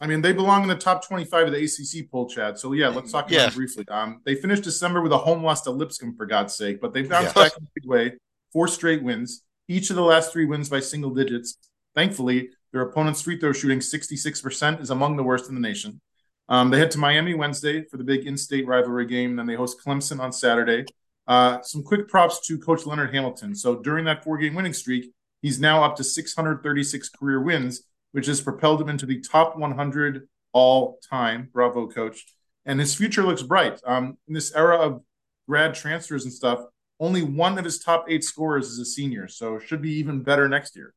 I 0.00 0.06
mean, 0.06 0.20
they 0.20 0.32
belong 0.32 0.62
in 0.62 0.68
the 0.68 0.76
top 0.76 1.06
25 1.06 1.46
of 1.46 1.52
the 1.52 1.64
ACC 1.64 2.10
poll, 2.10 2.28
Chad. 2.28 2.58
So, 2.58 2.72
yeah, 2.72 2.88
let's 2.88 3.12
talk 3.12 3.26
about 3.26 3.32
yeah. 3.32 3.50
briefly. 3.50 3.84
Um, 3.88 4.20
they 4.24 4.34
finished 4.34 4.64
December 4.64 5.00
with 5.00 5.12
a 5.12 5.18
home 5.18 5.42
loss 5.42 5.62
to 5.62 5.70
Lipscomb, 5.70 6.16
for 6.16 6.26
God's 6.26 6.54
sake, 6.54 6.80
but 6.80 6.92
they 6.92 7.02
bounced 7.02 7.34
yeah. 7.34 7.44
back 7.44 7.52
in 7.56 7.64
a 7.64 7.68
big 7.74 7.88
way. 7.88 8.12
Four 8.52 8.68
straight 8.68 9.02
wins, 9.02 9.42
each 9.68 9.88
of 9.90 9.96
the 9.96 10.02
last 10.02 10.32
three 10.32 10.44
wins 10.44 10.68
by 10.68 10.80
single 10.80 11.10
digits. 11.10 11.56
Thankfully, 11.94 12.50
their 12.72 12.82
opponent's 12.82 13.22
free 13.22 13.38
throw 13.38 13.52
shooting, 13.52 13.78
66%, 13.78 14.80
is 14.82 14.90
among 14.90 15.16
the 15.16 15.22
worst 15.22 15.48
in 15.48 15.54
the 15.54 15.60
nation. 15.60 16.00
Um, 16.48 16.70
they 16.70 16.78
head 16.78 16.90
to 16.92 16.98
Miami 16.98 17.34
Wednesday 17.34 17.84
for 17.84 17.96
the 17.96 18.04
big 18.04 18.26
in 18.26 18.36
state 18.36 18.66
rivalry 18.66 19.06
game. 19.06 19.36
Then 19.36 19.46
they 19.46 19.54
host 19.54 19.78
Clemson 19.84 20.20
on 20.20 20.32
Saturday. 20.32 20.84
Uh, 21.26 21.60
some 21.62 21.82
quick 21.82 22.08
props 22.08 22.46
to 22.46 22.58
Coach 22.58 22.86
Leonard 22.86 23.12
Hamilton. 23.12 23.54
So, 23.54 23.76
during 23.76 24.04
that 24.04 24.22
four 24.22 24.38
game 24.38 24.54
winning 24.54 24.72
streak, 24.72 25.12
he's 25.42 25.58
now 25.58 25.82
up 25.82 25.96
to 25.96 26.04
636 26.04 27.08
career 27.08 27.42
wins 27.42 27.82
which 28.16 28.28
has 28.28 28.40
propelled 28.40 28.80
him 28.80 28.88
into 28.88 29.04
the 29.04 29.20
top 29.20 29.58
100 29.58 30.26
all 30.54 30.98
time. 31.06 31.50
Bravo, 31.52 31.86
coach. 31.86 32.24
And 32.64 32.80
his 32.80 32.94
future 32.94 33.22
looks 33.22 33.42
bright. 33.42 33.78
Um, 33.86 34.16
in 34.26 34.32
this 34.32 34.54
era 34.54 34.78
of 34.78 35.02
grad 35.46 35.74
transfers 35.74 36.24
and 36.24 36.32
stuff, 36.32 36.60
only 36.98 37.22
one 37.22 37.58
of 37.58 37.64
his 37.66 37.78
top 37.78 38.06
eight 38.08 38.24
scorers 38.24 38.68
is 38.68 38.78
a 38.78 38.86
senior, 38.86 39.28
so 39.28 39.58
should 39.58 39.82
be 39.82 39.92
even 39.98 40.22
better 40.22 40.48
next 40.48 40.76
year. 40.76 40.94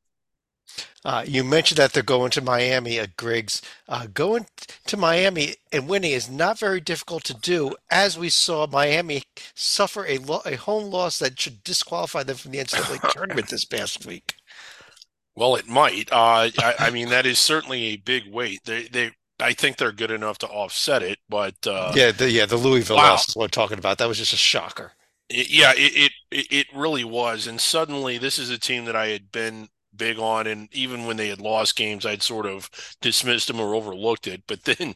Uh, 1.06 1.24
you 1.26 1.44
mentioned 1.44 1.78
that 1.78 1.94
they're 1.94 2.04
going 2.04 2.32
to 2.32 2.42
Miami 2.42 3.00
at 3.00 3.16
Griggs. 3.16 3.62
Uh, 3.88 4.08
going 4.14 4.46
to 4.86 4.98
Miami 4.98 5.56
and 5.72 5.88
winning 5.88 6.12
is 6.12 6.30
not 6.30 6.60
very 6.60 6.82
difficult 6.82 7.24
to 7.26 7.34
do, 7.34 7.76
as 7.90 8.18
we 8.18 8.30
saw 8.30 8.68
Miami 8.68 9.24
suffer 9.56 10.06
a, 10.06 10.18
lo- 10.18 10.42
a 10.46 10.56
home 10.56 10.92
loss 10.92 11.20
that 11.20 11.40
should 11.40 11.64
disqualify 11.64 12.24
them 12.24 12.36
from 12.36 12.52
the 12.52 12.60
NCAA 12.60 13.10
tournament 13.14 13.50
this 13.50 13.66
past 13.66 14.06
week. 14.06 14.36
Well, 15.36 15.56
it 15.56 15.68
might. 15.68 16.12
Uh, 16.12 16.50
I, 16.58 16.76
I, 16.80 16.90
mean, 16.90 17.10
that 17.10 17.26
is 17.26 17.40
certainly 17.40 17.86
a 17.86 17.96
big 17.96 18.30
weight. 18.30 18.60
They, 18.66 18.84
they, 18.84 19.12
I 19.40 19.54
think 19.54 19.78
they're 19.78 19.94
good 19.94 20.12
enough 20.12 20.38
to 20.40 20.48
offset 20.48 21.02
it, 21.02 21.20
but 21.30 21.56
uh, 21.66 21.94
yeah, 21.96 22.12
the, 22.12 22.30
yeah, 22.30 22.46
the 22.46 22.58
Louisville 22.58 22.98
wow. 22.98 23.12
loss 23.12 23.30
is 23.30 23.36
what 23.38 23.46
I'm 23.46 23.50
talking 23.52 23.78
about. 23.78 24.00
That 24.00 24.10
was 24.10 24.18
just 24.18 24.34
a 24.34 24.38
shocker. 24.38 24.92
It, 25.30 25.50
yeah, 25.50 25.72
it, 25.76 26.12
it 26.32 26.48
it 26.52 26.68
really 26.76 27.06
was, 27.06 27.48
and 27.48 27.62
suddenly 27.62 28.18
this 28.18 28.38
is 28.38 28.50
a 28.50 28.58
team 28.58 28.86
that 28.86 28.96
I 28.98 29.08
had 29.08 29.32
been 29.32 29.70
big 29.96 30.20
on, 30.20 30.48
and 30.48 30.68
even 30.74 31.06
when 31.06 31.18
they 31.18 31.30
had 31.30 31.42
lost 31.42 31.76
games, 31.76 32.06
I'd 32.06 32.24
sort 32.24 32.46
of 32.46 32.70
dismissed 33.02 33.48
them 33.48 33.60
or 33.60 33.76
overlooked 33.76 34.28
it. 34.28 34.44
But 34.48 34.64
then 34.64 34.96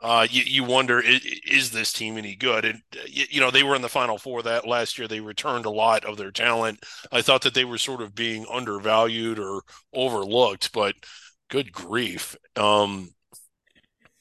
uh, 0.00 0.26
you, 0.30 0.42
you, 0.46 0.64
wonder 0.64 1.00
is, 1.00 1.24
is, 1.46 1.70
this 1.70 1.92
team 1.92 2.18
any 2.18 2.36
good? 2.36 2.64
And 2.64 2.82
you, 3.06 3.24
you, 3.30 3.40
know 3.40 3.50
they 3.50 3.62
were 3.62 3.74
in 3.74 3.82
the 3.82 3.88
final 3.88 4.18
four 4.18 4.42
that 4.42 4.66
last 4.66 4.98
year. 4.98 5.08
They 5.08 5.20
returned 5.20 5.64
a 5.64 5.70
lot 5.70 6.04
of 6.04 6.16
their 6.16 6.30
talent. 6.30 6.84
I 7.10 7.22
thought 7.22 7.42
that 7.42 7.54
they 7.54 7.64
were 7.64 7.78
sort 7.78 8.02
of 8.02 8.14
being 8.14 8.46
undervalued 8.52 9.38
or 9.38 9.62
overlooked, 9.94 10.72
but 10.72 10.94
good 11.48 11.72
grief, 11.72 12.36
um, 12.56 13.10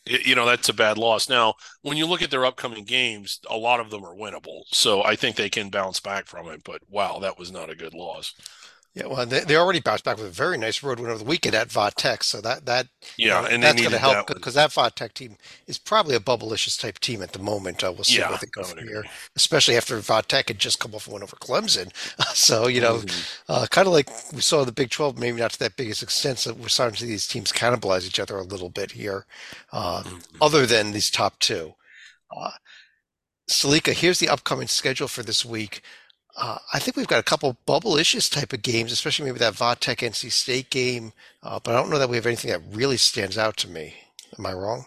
you 0.05 0.35
know 0.35 0.45
that's 0.45 0.69
a 0.69 0.73
bad 0.73 0.97
loss. 0.97 1.29
Now, 1.29 1.55
when 1.81 1.97
you 1.97 2.05
look 2.05 2.21
at 2.21 2.29
their 2.31 2.45
upcoming 2.45 2.83
games, 2.83 3.39
a 3.49 3.57
lot 3.57 3.79
of 3.79 3.89
them 3.89 4.03
are 4.03 4.15
winnable, 4.15 4.63
so 4.71 5.03
I 5.03 5.15
think 5.15 5.35
they 5.35 5.49
can 5.49 5.69
bounce 5.69 5.99
back 5.99 6.27
from 6.27 6.47
it. 6.49 6.63
But 6.63 6.81
wow, 6.89 7.19
that 7.19 7.39
was 7.39 7.51
not 7.51 7.69
a 7.69 7.75
good 7.75 7.93
loss. 7.93 8.33
Yeah, 8.95 9.07
well, 9.07 9.25
they, 9.25 9.39
they 9.39 9.55
already 9.55 9.79
bounced 9.79 10.03
back 10.03 10.17
with 10.17 10.27
a 10.27 10.29
very 10.29 10.55
nice 10.55 10.83
road 10.83 10.99
win 10.99 11.09
over 11.09 11.17
the 11.17 11.25
weekend 11.25 11.55
at 11.55 11.69
Vatech, 11.69 12.21
so 12.21 12.41
that 12.41 12.67
that 12.67 12.87
yeah, 13.17 13.41
you 13.41 13.41
know, 13.41 13.47
and 13.49 13.63
that's 13.63 13.81
going 13.81 13.91
to 13.91 13.97
help 13.97 14.27
because 14.27 14.53
that, 14.53 14.71
that 14.71 14.95
Vatech 14.95 15.13
team 15.13 15.35
is 15.65 15.79
probably 15.79 16.15
a 16.15 16.19
bubblicious 16.19 16.79
type 16.79 16.99
team 16.99 17.23
at 17.23 17.31
the 17.31 17.39
moment. 17.39 17.83
Uh, 17.83 17.91
we'll 17.91 18.03
see 18.03 18.19
yeah, 18.19 18.29
what 18.29 18.39
they 18.39 18.47
go 18.47 18.61
from 18.61 18.87
here, 18.87 19.03
especially 19.35 19.75
after 19.77 19.97
Vatech 19.97 20.47
had 20.47 20.59
just 20.59 20.79
come 20.79 20.93
off 20.93 21.07
a 21.07 21.11
win 21.11 21.23
over 21.23 21.35
Clemson. 21.37 21.91
so 22.35 22.67
you 22.67 22.81
know, 22.81 22.97
mm-hmm. 22.97 23.51
uh, 23.51 23.65
kind 23.71 23.87
of 23.87 23.93
like 23.93 24.09
we 24.31 24.41
saw 24.41 24.63
the 24.63 24.71
Big 24.71 24.91
Twelve, 24.91 25.17
maybe 25.17 25.39
not 25.39 25.51
to 25.53 25.59
that 25.59 25.75
biggest 25.75 26.03
extent. 26.03 26.37
So 26.37 26.53
we're 26.53 26.67
starting 26.67 26.93
to 26.93 27.01
see 27.01 27.07
these 27.07 27.25
teams 27.25 27.51
cannibalize 27.51 28.05
each 28.05 28.19
other 28.19 28.37
a 28.37 28.43
little 28.43 28.69
bit 28.69 28.91
here, 28.91 29.25
uh, 29.71 30.03
mm-hmm. 30.03 30.37
other 30.39 30.67
than 30.67 30.91
these 30.91 31.09
top 31.09 31.39
two. 31.39 31.73
Uh, 32.35 32.51
Salika, 33.49 33.93
here's 33.93 34.19
the 34.19 34.29
upcoming 34.29 34.67
schedule 34.67 35.07
for 35.07 35.23
this 35.23 35.43
week. 35.43 35.81
Uh, 36.35 36.57
I 36.73 36.79
think 36.79 36.97
we've 36.97 37.07
got 37.07 37.19
a 37.19 37.23
couple 37.23 37.57
bubble-issues 37.65 38.29
type 38.29 38.53
of 38.53 38.61
games, 38.63 38.91
especially 38.91 39.25
maybe 39.25 39.39
that 39.39 39.53
Vatech 39.53 40.01
NC 40.03 40.31
State 40.31 40.69
game. 40.69 41.13
Uh, 41.43 41.59
but 41.63 41.75
I 41.75 41.77
don't 41.79 41.89
know 41.89 41.99
that 41.99 42.09
we 42.09 42.15
have 42.15 42.25
anything 42.25 42.51
that 42.51 42.61
really 42.71 42.97
stands 42.97 43.37
out 43.37 43.57
to 43.57 43.69
me. 43.69 43.95
Am 44.37 44.45
I 44.45 44.53
wrong? 44.53 44.85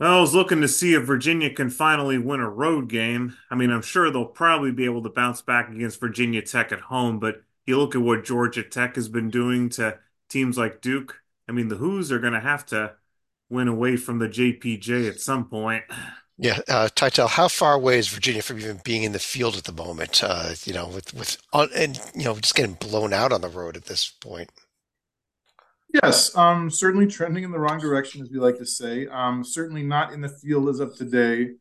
Well, 0.00 0.18
I 0.18 0.20
was 0.20 0.34
looking 0.34 0.60
to 0.60 0.68
see 0.68 0.94
if 0.94 1.04
Virginia 1.04 1.52
can 1.52 1.70
finally 1.70 2.18
win 2.18 2.40
a 2.40 2.48
road 2.48 2.88
game. 2.88 3.36
I 3.50 3.56
mean, 3.56 3.70
I'm 3.70 3.82
sure 3.82 4.10
they'll 4.10 4.24
probably 4.26 4.70
be 4.70 4.84
able 4.84 5.02
to 5.02 5.08
bounce 5.10 5.42
back 5.42 5.68
against 5.70 6.00
Virginia 6.00 6.40
Tech 6.42 6.70
at 6.70 6.82
home, 6.82 7.18
but 7.18 7.42
you 7.66 7.76
look 7.78 7.94
at 7.94 8.02
what 8.02 8.24
Georgia 8.24 8.62
Tech 8.62 8.94
has 8.94 9.08
been 9.08 9.28
doing 9.30 9.68
to 9.70 9.98
teams 10.28 10.56
like 10.56 10.80
Duke. 10.80 11.20
I 11.48 11.52
mean, 11.52 11.68
the 11.68 11.76
Hoos 11.76 12.12
are 12.12 12.20
going 12.20 12.32
to 12.32 12.40
have 12.40 12.64
to 12.66 12.94
win 13.50 13.66
away 13.66 13.96
from 13.96 14.18
the 14.18 14.28
JPJ 14.28 15.08
at 15.08 15.20
some 15.20 15.48
point. 15.48 15.84
Yeah, 16.40 16.60
uh, 16.68 16.88
Teitel, 16.94 17.28
how 17.28 17.48
far 17.48 17.74
away 17.74 17.98
is 17.98 18.06
Virginia 18.08 18.42
from 18.42 18.60
even 18.60 18.80
being 18.84 19.02
in 19.02 19.10
the 19.10 19.18
field 19.18 19.56
at 19.56 19.64
the 19.64 19.72
moment? 19.72 20.22
Uh, 20.22 20.54
you 20.64 20.72
know, 20.72 20.86
with 20.86 21.12
with 21.12 21.36
and 21.52 22.00
you 22.14 22.24
know 22.24 22.36
just 22.36 22.54
getting 22.54 22.74
blown 22.74 23.12
out 23.12 23.32
on 23.32 23.40
the 23.40 23.48
road 23.48 23.76
at 23.76 23.86
this 23.86 24.08
point. 24.08 24.50
Yes, 25.92 26.36
um, 26.36 26.70
certainly 26.70 27.06
trending 27.06 27.42
in 27.42 27.50
the 27.50 27.58
wrong 27.58 27.78
direction, 27.80 28.22
as 28.22 28.30
we 28.30 28.38
like 28.38 28.58
to 28.58 28.66
say. 28.66 29.08
Um, 29.08 29.42
certainly 29.42 29.82
not 29.82 30.12
in 30.12 30.20
the 30.20 30.28
field 30.28 30.68
as 30.68 30.78
of 30.78 30.94
today. 30.94 31.54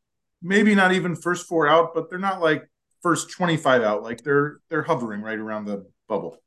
Maybe 0.43 0.75
not 0.75 0.91
even 0.91 1.15
first 1.15 1.47
four 1.47 1.67
out, 1.67 1.95
but 1.95 2.09
they're 2.09 2.19
not 2.19 2.39
like 2.39 2.69
first 3.01 3.31
25 3.31 3.81
out. 3.81 4.03
Like 4.03 4.23
they're 4.23 4.59
they're 4.69 4.83
hovering 4.83 5.21
right 5.21 5.39
around 5.39 5.65
the 5.65 5.87
bubble. 6.07 6.37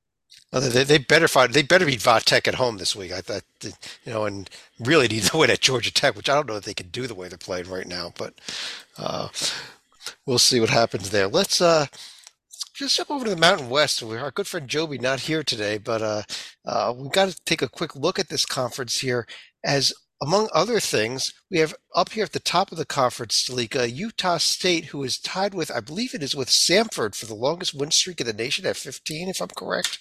They, 0.52 0.82
they 0.82 0.98
better 0.98 1.28
find 1.28 1.54
they 1.54 1.62
better 1.62 1.86
beat 1.86 2.00
Tech 2.00 2.48
at 2.48 2.56
home 2.56 2.78
this 2.78 2.96
week. 2.96 3.12
I 3.12 3.20
thought, 3.20 3.44
you 3.62 3.72
know, 4.12 4.24
and 4.24 4.50
really 4.80 5.06
need 5.06 5.22
to 5.24 5.36
win 5.38 5.50
at 5.50 5.60
Georgia 5.60 5.92
Tech, 5.92 6.16
which 6.16 6.28
I 6.28 6.34
don't 6.34 6.48
know 6.48 6.56
if 6.56 6.64
they 6.64 6.74
can 6.74 6.88
do 6.88 7.06
the 7.06 7.14
way 7.14 7.28
they're 7.28 7.38
playing 7.38 7.68
right 7.68 7.86
now, 7.86 8.12
but 8.18 8.34
uh, 8.98 9.28
we'll 10.26 10.40
see 10.40 10.58
what 10.58 10.70
happens 10.70 11.10
there. 11.10 11.28
Let's 11.28 11.60
uh, 11.60 11.86
just 12.74 12.96
jump 12.96 13.12
over 13.12 13.24
to 13.24 13.30
the 13.30 13.36
Mountain 13.36 13.68
West. 13.68 14.02
Our 14.02 14.32
good 14.32 14.48
friend 14.48 14.66
Joby 14.66 14.98
not 14.98 15.20
here 15.20 15.44
today, 15.44 15.78
but 15.78 16.02
uh, 16.02 16.22
uh, 16.66 16.94
we've 16.96 17.12
got 17.12 17.28
to 17.28 17.40
take 17.44 17.62
a 17.62 17.68
quick 17.68 17.94
look 17.94 18.18
at 18.18 18.28
this 18.28 18.44
conference 18.44 18.98
here. 19.00 19.28
As 19.64 19.92
among 20.20 20.48
other 20.52 20.80
things, 20.80 21.32
we 21.48 21.58
have 21.58 21.74
up 21.94 22.10
here 22.12 22.24
at 22.24 22.32
the 22.32 22.40
top 22.40 22.72
of 22.72 22.78
the 22.78 22.84
conference, 22.84 23.42
Stalika, 23.42 23.90
Utah 23.90 24.38
State, 24.38 24.86
who 24.86 25.04
is 25.04 25.18
tied 25.18 25.54
with, 25.54 25.70
I 25.70 25.78
believe 25.78 26.12
it 26.12 26.24
is 26.24 26.34
with 26.34 26.48
Samford 26.48 27.14
for 27.14 27.26
the 27.26 27.34
longest 27.34 27.72
win 27.72 27.92
streak 27.92 28.20
in 28.20 28.26
the 28.26 28.32
nation 28.32 28.66
at 28.66 28.76
15, 28.76 29.28
if 29.28 29.40
I'm 29.40 29.48
correct. 29.48 30.00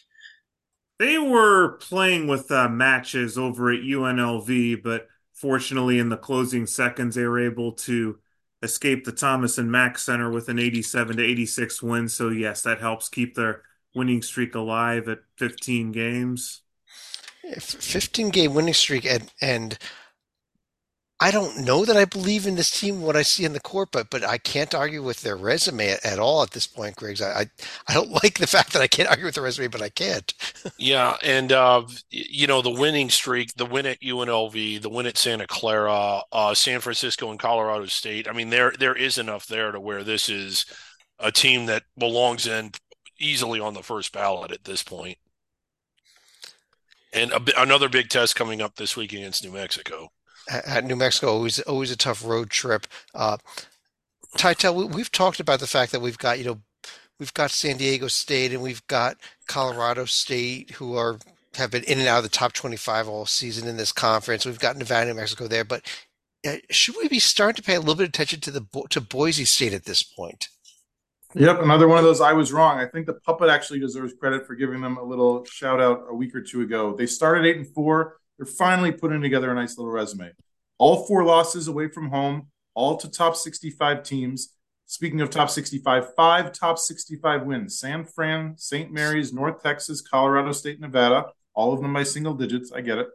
They 1.00 1.18
were 1.18 1.78
playing 1.78 2.28
with 2.28 2.52
uh, 2.52 2.68
matches 2.68 3.38
over 3.38 3.72
at 3.72 3.80
UNLV, 3.80 4.84
but 4.84 5.08
fortunately, 5.34 5.98
in 5.98 6.10
the 6.10 6.18
closing 6.18 6.66
seconds, 6.66 7.16
they 7.16 7.26
were 7.26 7.40
able 7.40 7.72
to 7.72 8.20
escape 8.62 9.06
the 9.06 9.14
Thomas 9.14 9.58
and 9.58 9.72
Mack 9.72 9.98
Center 9.98 10.30
with 10.30 10.50
an 10.50 10.60
87 10.60 11.18
to 11.18 11.24
86 11.24 11.82
win. 11.82 12.10
So 12.10 12.30
yes, 12.30 12.64
that 12.64 12.82
helps 12.82 13.08
keep 13.08 13.36
their 13.36 13.64
winning 13.96 14.22
streak 14.22 14.56
alive 14.56 15.08
at 15.08 15.20
15 15.38 15.94
games. 15.94 16.62
15 17.58 18.30
game 18.30 18.54
winning 18.54 18.74
streak 18.74 19.06
and 19.06 19.32
and 19.42 19.78
I 21.22 21.32
don't 21.32 21.66
know 21.66 21.84
that 21.84 21.98
I 21.98 22.06
believe 22.06 22.48
in 22.48 22.56
this 22.56 22.72
team 22.72 23.02
what 23.02 23.18
I 23.18 23.24
see 23.24 23.44
in 23.44 23.52
the 23.52 23.60
court, 23.60 23.90
but 23.92 24.10
but 24.10 24.24
I 24.24 24.38
can't 24.38 24.74
argue 24.74 25.04
with 25.04 25.22
their 25.22 25.36
resume 25.36 25.90
at, 25.90 26.06
at 26.06 26.18
all 26.18 26.44
at 26.44 26.52
this 26.52 26.66
point, 26.66 26.96
Griggs. 26.96 27.22
I, 27.22 27.42
I, 27.42 27.46
I 27.90 27.94
don't 27.94 28.12
like 28.24 28.40
the 28.40 28.48
fact 28.48 28.72
that 28.74 28.82
I 28.82 28.88
can't 28.88 29.10
argue 29.10 29.26
with 29.26 29.36
the 29.36 29.42
resume, 29.42 29.68
but 29.68 29.82
I 29.82 29.90
can't. 29.90 30.34
yeah, 30.78 31.18
and 31.22 31.52
uh, 31.52 31.84
you 32.10 32.48
know 32.48 32.62
the 32.62 32.70
winning 32.70 33.10
streak, 33.10 33.54
the 33.56 33.66
win 33.66 33.86
at 33.86 34.00
UNLV, 34.00 34.82
the 34.82 34.90
win 34.90 35.08
at 35.08 35.18
Santa 35.18 35.46
Clara, 35.46 36.22
uh, 36.32 36.54
San 36.54 36.80
Francisco, 36.80 37.32
and 37.32 37.40
Colorado 37.40 37.86
State. 37.88 38.30
I 38.30 38.32
mean, 38.32 38.50
there 38.50 38.74
there 38.80 38.96
is 38.96 39.18
enough 39.18 39.46
there 39.46 39.74
to 39.74 39.80
where 39.80 40.04
this 40.06 40.30
is 40.30 40.66
a 41.20 41.34
team 41.34 41.66
that 41.66 41.84
belongs 41.98 42.48
in 42.48 42.72
easily 43.20 43.60
on 43.60 43.74
the 43.74 43.84
first 43.84 44.14
ballot 44.14 44.52
at 44.52 44.64
this 44.64 44.84
point. 44.84 45.18
And 47.12 47.34
a, 47.34 47.42
another 47.58 47.90
big 47.90 48.08
test 48.08 48.38
coming 48.38 48.62
up 48.62 48.76
this 48.76 48.96
week 48.96 49.12
against 49.12 49.44
New 49.44 49.52
Mexico 49.52 50.12
at 50.50 50.86
New 50.86 50.96
Mexico, 50.96 51.30
always 51.30 51.60
always 51.62 51.92
a 51.92 51.98
tough 51.98 52.26
road 52.26 52.50
trip. 52.50 52.88
Uh, 53.14 53.38
Teitel, 54.38 54.94
we, 54.94 55.02
have 55.02 55.12
talked 55.12 55.40
about 55.40 55.60
the 55.60 55.68
fact 55.68 55.92
that 55.92 56.02
we've 56.02 56.18
got 56.18 56.40
you 56.40 56.46
know 56.46 56.62
we've 57.20 57.34
got 57.34 57.52
San 57.52 57.78
Diego 57.78 58.08
State 58.08 58.54
and 58.54 58.62
we've 58.62 58.86
got 58.88 59.18
Colorado 59.48 60.06
State 60.06 60.72
who 60.72 60.96
are 60.96 61.20
have 61.56 61.72
been 61.72 61.84
in 61.84 62.00
and 62.00 62.08
out 62.08 62.20
of 62.20 62.24
the 62.24 62.30
top 62.30 62.54
25 62.54 63.08
all 63.08 63.26
season 63.26 63.68
in 63.68 63.78
this 63.78 63.92
conference. 63.92 64.46
We've 64.46 64.60
got 64.60 64.78
Nevada, 64.78 65.10
New 65.10 65.16
Mexico 65.16 65.48
there, 65.48 65.66
but 65.66 65.82
uh, 66.48 66.58
should 66.70 66.96
we 66.98 67.08
be 67.08 67.20
starting 67.20 67.56
to 67.56 67.64
pay 67.64 67.76
a 67.76 67.80
little 67.80 67.96
bit 67.96 68.04
of 68.04 68.10
attention 68.10 68.40
to 68.42 68.52
the 68.52 68.66
to 68.90 69.02
Boise 69.02 69.46
State 69.46 69.74
at 69.74 69.86
this 69.86 70.04
point? 70.04 70.50
Yep, 71.36 71.62
another 71.62 71.88
one 71.88 72.00
of 72.00 72.04
those. 72.04 72.22
I 72.22 72.34
was 72.34 72.52
wrong. 72.52 72.80
I 72.80 72.88
think 72.88 73.06
the 73.06 73.14
puppet 73.14 73.50
actually 73.50 73.80
deserves 73.80 74.14
credit 74.14 74.48
for 74.48 74.56
giving 74.56 74.82
them 74.82 74.98
a 74.98 75.04
little 75.04 75.46
shout 75.46 75.80
out 75.80 76.06
a 76.10 76.16
week 76.16 76.34
or 76.34 76.42
two 76.42 76.62
ago. 76.62 76.96
They 76.96 77.06
started 77.06 77.46
eight 77.46 77.58
and 77.58 77.68
four. 77.68 78.18
They're 78.40 78.46
finally 78.46 78.94
putting 78.94 79.22
together 79.22 79.52
a 79.52 79.54
nice 79.54 79.78
little 79.78 79.92
resume. 79.92 80.32
All 80.78 81.06
four 81.06 81.26
losses 81.26 81.68
away 81.68 81.90
from 81.90 82.10
home, 82.10 82.48
all 82.74 82.96
to 82.96 83.12
top 83.12 83.36
65 83.36 84.02
teams. 84.02 84.56
Speaking 84.86 85.20
of 85.20 85.30
top 85.30 85.50
65, 85.50 86.16
five 86.16 86.54
top 86.54 86.80
65 86.80 87.44
wins 87.44 87.78
San 87.78 88.06
Fran, 88.06 88.56
St. 88.58 88.94
Mary's, 88.94 89.34
North 89.34 89.62
Texas, 89.62 90.02
Colorado 90.02 90.54
State, 90.54 90.80
Nevada, 90.80 91.26
all 91.54 91.74
of 91.74 91.82
them 91.82 91.94
by 91.94 92.04
single 92.04 92.34
digits. 92.34 92.72
I 92.72 92.80
get 92.80 92.98
it. 92.98 93.08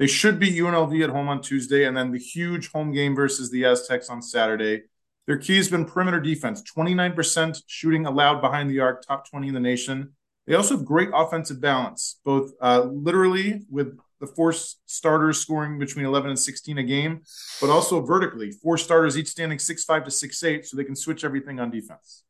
They 0.00 0.08
should 0.08 0.40
be 0.40 0.50
UNLV 0.50 1.04
at 1.04 1.10
home 1.10 1.28
on 1.28 1.40
Tuesday, 1.40 1.84
and 1.84 1.96
then 1.96 2.10
the 2.10 2.18
huge 2.18 2.72
home 2.72 2.90
game 2.90 3.14
versus 3.14 3.52
the 3.52 3.64
Aztecs 3.64 4.10
on 4.10 4.20
Saturday. 4.20 4.82
Their 5.28 5.38
key 5.38 5.58
has 5.58 5.68
been 5.68 5.84
perimeter 5.84 6.18
defense 6.18 6.60
29% 6.76 7.62
shooting 7.68 8.04
allowed 8.04 8.40
behind 8.40 8.68
the 8.68 8.80
arc, 8.80 9.06
top 9.06 9.30
20 9.30 9.46
in 9.46 9.54
the 9.54 9.60
nation. 9.60 10.14
They 10.48 10.54
also 10.54 10.76
have 10.76 10.84
great 10.84 11.10
offensive 11.14 11.60
balance, 11.60 12.18
both 12.24 12.50
uh, 12.60 12.80
literally 12.80 13.62
with 13.70 13.96
the 14.22 14.28
four 14.28 14.52
starters 14.52 15.40
scoring 15.40 15.80
between 15.80 16.06
11 16.06 16.30
and 16.30 16.38
16 16.38 16.78
a 16.78 16.82
game, 16.84 17.22
but 17.60 17.70
also 17.70 18.00
vertically, 18.00 18.52
four 18.52 18.78
starters 18.78 19.18
each 19.18 19.26
standing 19.26 19.58
six 19.58 19.84
five 19.84 20.04
to 20.04 20.12
six 20.12 20.42
eight, 20.44 20.64
so 20.64 20.76
they 20.76 20.84
can 20.84 20.94
switch 20.94 21.24
everything 21.24 21.58
on 21.58 21.72
defense. 21.72 22.22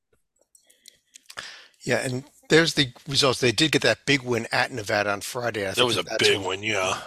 Yeah, 1.82 1.98
and 1.98 2.24
there's 2.48 2.74
the 2.74 2.92
results. 3.06 3.40
They 3.40 3.52
did 3.52 3.72
get 3.72 3.82
that 3.82 4.06
big 4.06 4.22
win 4.22 4.48
at 4.52 4.72
Nevada 4.72 5.12
on 5.12 5.20
Friday. 5.20 5.68
I 5.68 5.72
that 5.72 5.84
was 5.84 5.98
a 5.98 6.04
big 6.18 6.38
what, 6.38 6.48
win, 6.48 6.62
yeah. 6.62 6.98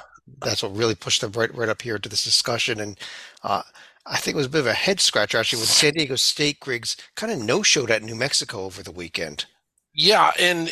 That's 0.41 0.61
what 0.61 0.77
really 0.77 0.95
pushed 0.95 1.21
them 1.21 1.31
right 1.31 1.53
right 1.55 1.69
up 1.69 1.81
here 1.81 1.97
to 1.97 2.07
this 2.07 2.23
discussion, 2.23 2.79
and 2.79 2.95
uh, 3.41 3.63
I 4.05 4.17
think 4.17 4.36
it 4.36 4.38
was 4.38 4.45
a 4.45 4.51
bit 4.51 4.61
of 4.61 4.67
a 4.67 4.73
head 4.73 4.99
scratcher 4.99 5.39
actually 5.39 5.61
with 5.61 5.69
San 5.69 5.93
Diego 5.93 6.15
State 6.15 6.59
Griggs 6.59 6.95
kind 7.15 7.33
of 7.33 7.39
no 7.39 7.63
showed 7.63 7.89
at 7.89 8.03
New 8.03 8.15
Mexico 8.15 8.65
over 8.65 8.83
the 8.83 8.91
weekend. 8.91 9.45
Yeah, 9.95 10.31
and 10.39 10.69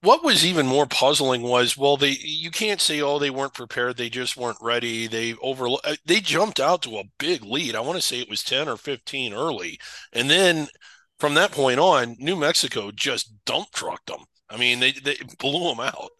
what 0.00 0.22
was 0.22 0.46
even 0.46 0.66
more 0.66 0.86
puzzling 0.86 1.42
was 1.42 1.76
well 1.76 1.96
they 1.96 2.16
you 2.20 2.50
can't 2.50 2.80
say 2.80 3.00
oh 3.00 3.18
they 3.18 3.30
weren't 3.30 3.54
prepared 3.54 3.96
they 3.96 4.08
just 4.08 4.36
weren't 4.36 4.58
ready 4.60 5.06
they 5.06 5.34
over 5.42 5.68
uh, 5.84 5.96
they 6.04 6.20
jumped 6.20 6.60
out 6.60 6.82
to 6.82 6.98
a 6.98 7.04
big 7.18 7.44
lead 7.44 7.74
i 7.74 7.80
want 7.80 7.96
to 7.96 8.02
say 8.02 8.20
it 8.20 8.30
was 8.30 8.42
10 8.42 8.68
or 8.68 8.76
15 8.76 9.34
early 9.34 9.78
and 10.12 10.30
then 10.30 10.68
from 11.18 11.34
that 11.34 11.52
point 11.52 11.80
on 11.80 12.16
new 12.18 12.36
mexico 12.36 12.90
just 12.90 13.32
dump 13.44 13.70
trucked 13.72 14.06
them 14.06 14.24
i 14.50 14.56
mean 14.56 14.80
they, 14.80 14.92
they 14.92 15.16
blew 15.38 15.68
them 15.68 15.80
out 15.80 16.10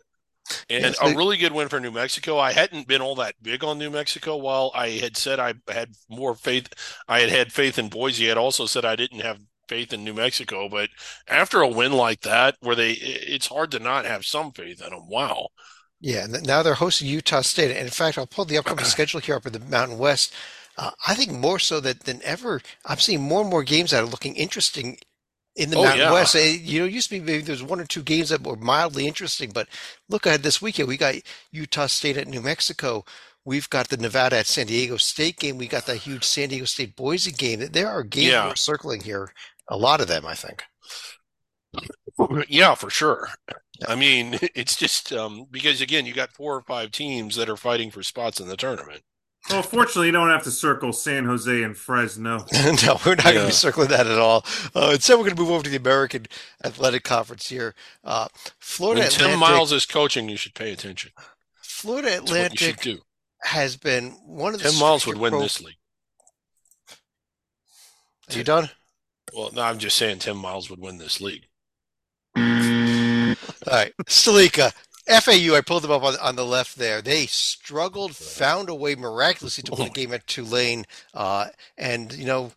and 0.70 0.84
yes, 0.84 0.98
they, 0.98 1.12
a 1.12 1.16
really 1.16 1.36
good 1.36 1.52
win 1.52 1.68
for 1.68 1.78
New 1.78 1.90
Mexico. 1.90 2.38
I 2.38 2.52
hadn't 2.52 2.88
been 2.88 3.02
all 3.02 3.14
that 3.16 3.34
big 3.42 3.62
on 3.62 3.78
New 3.78 3.90
Mexico 3.90 4.36
while 4.36 4.72
I 4.74 4.90
had 4.90 5.14
said 5.14 5.38
I 5.38 5.52
had 5.68 5.90
more 6.08 6.34
faith. 6.34 6.72
I 7.06 7.20
had 7.20 7.28
had 7.28 7.52
faith 7.52 7.78
in 7.78 7.90
Boise. 7.90 8.24
I 8.24 8.28
had 8.28 8.38
also 8.38 8.64
said 8.64 8.86
I 8.86 8.96
didn't 8.96 9.20
have 9.20 9.38
faith 9.68 9.92
in 9.92 10.04
New 10.04 10.14
Mexico, 10.14 10.68
but 10.68 10.90
after 11.28 11.60
a 11.60 11.68
win 11.68 11.92
like 11.92 12.22
that, 12.22 12.56
where 12.60 12.76
they, 12.76 12.92
it's 12.92 13.46
hard 13.46 13.70
to 13.72 13.78
not 13.78 14.04
have 14.04 14.24
some 14.24 14.52
faith 14.52 14.82
in 14.82 14.90
them. 14.90 15.08
Wow. 15.08 15.48
Yeah, 16.00 16.26
now 16.26 16.62
they're 16.62 16.74
hosting 16.74 17.08
Utah 17.08 17.40
State. 17.40 17.70
And 17.70 17.80
in 17.80 17.90
fact, 17.90 18.18
I'll 18.18 18.26
pull 18.26 18.44
the 18.44 18.58
upcoming 18.58 18.84
schedule 18.86 19.20
here 19.20 19.34
up 19.34 19.46
in 19.46 19.52
the 19.52 19.60
Mountain 19.60 19.98
West. 19.98 20.32
Uh, 20.76 20.92
I 21.06 21.14
think 21.14 21.32
more 21.32 21.58
so 21.58 21.80
that 21.80 22.04
than 22.04 22.20
ever, 22.22 22.62
I'm 22.84 22.98
seeing 22.98 23.22
more 23.22 23.40
and 23.40 23.50
more 23.50 23.64
games 23.64 23.90
that 23.90 24.02
are 24.02 24.06
looking 24.06 24.36
interesting 24.36 24.98
in 25.56 25.70
the 25.70 25.76
oh, 25.76 25.82
Mountain 25.82 26.00
yeah. 26.00 26.12
West. 26.12 26.36
It, 26.36 26.60
you 26.60 26.80
know, 26.80 26.86
it 26.86 26.92
used 26.92 27.08
to 27.08 27.18
be 27.18 27.20
maybe 27.20 27.42
there's 27.42 27.64
one 27.64 27.80
or 27.80 27.84
two 27.84 28.02
games 28.02 28.28
that 28.28 28.46
were 28.46 28.56
mildly 28.56 29.08
interesting, 29.08 29.50
but 29.50 29.68
look 30.08 30.24
ahead 30.24 30.44
this 30.44 30.62
weekend. 30.62 30.88
We 30.88 30.96
got 30.96 31.16
Utah 31.50 31.86
State 31.86 32.16
at 32.16 32.28
New 32.28 32.40
Mexico. 32.40 33.04
We've 33.44 33.68
got 33.68 33.88
the 33.88 33.96
Nevada 33.96 34.38
at 34.38 34.46
San 34.46 34.66
Diego 34.66 34.98
State 34.98 35.38
game. 35.38 35.58
We 35.58 35.66
got 35.66 35.86
that 35.86 35.96
huge 35.96 36.24
San 36.24 36.50
Diego 36.50 36.66
State 36.66 36.94
Boise 36.94 37.32
game. 37.32 37.60
There 37.60 37.88
are 37.88 38.04
games 38.04 38.32
yeah. 38.32 38.52
circling 38.54 39.00
here 39.00 39.32
a 39.68 39.76
lot 39.76 40.00
of 40.00 40.08
them, 40.08 40.26
I 40.26 40.34
think. 40.34 40.64
Yeah, 42.48 42.74
for 42.74 42.90
sure. 42.90 43.28
I 43.86 43.94
mean, 43.94 44.38
it's 44.54 44.76
just 44.76 45.12
um, 45.12 45.46
because 45.50 45.80
again, 45.80 46.06
you 46.06 46.14
got 46.14 46.32
four 46.32 46.56
or 46.56 46.62
five 46.62 46.90
teams 46.90 47.36
that 47.36 47.48
are 47.48 47.56
fighting 47.56 47.90
for 47.90 48.02
spots 48.02 48.40
in 48.40 48.48
the 48.48 48.56
tournament. 48.56 49.02
Well, 49.48 49.62
fortunately, 49.62 50.06
you 50.06 50.12
don't 50.12 50.28
have 50.28 50.42
to 50.42 50.50
circle 50.50 50.92
San 50.92 51.24
Jose 51.24 51.62
and 51.62 51.76
Fresno. 51.76 52.38
no, 52.52 52.98
we're 53.06 53.14
not 53.14 53.24
yeah. 53.24 53.32
going 53.32 53.34
to 53.34 53.46
be 53.46 53.52
circling 53.52 53.88
that 53.88 54.06
at 54.06 54.18
all. 54.18 54.44
Uh, 54.74 54.90
instead, 54.92 55.14
we're 55.14 55.24
going 55.24 55.36
to 55.36 55.40
move 55.40 55.50
over 55.50 55.62
to 55.62 55.70
the 55.70 55.76
American 55.76 56.26
Athletic 56.64 57.04
Conference 57.04 57.48
here. 57.48 57.74
Uh, 58.04 58.28
Florida 58.58 59.00
when 59.00 59.08
Atlantic. 59.08 59.30
Tim 59.30 59.40
Miles 59.40 59.72
is 59.72 59.86
coaching. 59.86 60.28
You 60.28 60.36
should 60.36 60.54
pay 60.54 60.72
attention. 60.72 61.12
Florida 61.62 62.16
Atlantic 62.16 63.00
has 63.42 63.76
been 63.76 64.10
one 64.26 64.54
of 64.54 64.62
the. 64.62 64.68
Tim 64.68 64.80
Miles 64.80 65.06
would 65.06 65.18
win 65.18 65.30
pro- 65.30 65.40
this 65.40 65.62
league. 65.62 65.76
Are 68.30 68.36
you 68.36 68.44
done? 68.44 68.68
Well, 69.32 69.50
no, 69.52 69.62
I'm 69.62 69.78
just 69.78 69.96
saying 69.96 70.20
Tim 70.20 70.36
Miles 70.36 70.70
would 70.70 70.80
win 70.80 70.98
this 70.98 71.20
league. 71.20 71.46
All 72.36 72.44
right, 73.66 73.92
Salika, 74.06 74.72
FAU. 75.06 75.54
I 75.54 75.60
pulled 75.60 75.82
them 75.82 75.90
up 75.90 76.02
on, 76.02 76.16
on 76.20 76.36
the 76.36 76.44
left 76.44 76.76
there. 76.76 77.02
They 77.02 77.26
struggled, 77.26 78.16
found 78.16 78.68
a 78.68 78.74
way 78.74 78.94
miraculously 78.94 79.62
to 79.64 79.74
win 79.74 79.88
a 79.88 79.90
game 79.90 80.12
at 80.12 80.26
Tulane, 80.26 80.84
uh, 81.14 81.46
and 81.76 82.12
you 82.12 82.26
know. 82.26 82.52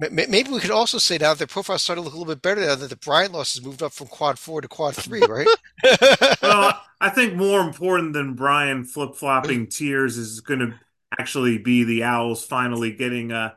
Maybe 0.00 0.48
we 0.48 0.60
could 0.60 0.70
also 0.70 0.98
say 0.98 1.18
now 1.18 1.30
that 1.30 1.38
their 1.38 1.48
profile 1.48 1.76
started 1.76 2.02
to 2.02 2.04
look 2.04 2.14
a 2.14 2.16
little 2.16 2.32
bit 2.32 2.40
better 2.40 2.60
now 2.60 2.76
that 2.76 2.88
the 2.88 2.94
Bryant 2.94 3.32
loss 3.32 3.54
has 3.54 3.64
moved 3.64 3.82
up 3.82 3.92
from 3.92 4.06
quad 4.06 4.38
four 4.38 4.60
to 4.60 4.68
quad 4.68 4.94
three, 4.94 5.22
right? 5.22 5.48
well, 6.40 6.80
I 7.00 7.10
think 7.10 7.34
more 7.34 7.60
important 7.62 8.12
than 8.12 8.34
Bryant 8.34 8.86
flip 8.86 9.16
flopping 9.16 9.66
tiers 9.66 10.16
is 10.16 10.38
going 10.38 10.60
to 10.60 10.74
actually 11.18 11.58
be 11.58 11.82
the 11.82 12.04
Owls 12.04 12.44
finally 12.44 12.92
getting 12.92 13.32
a 13.32 13.56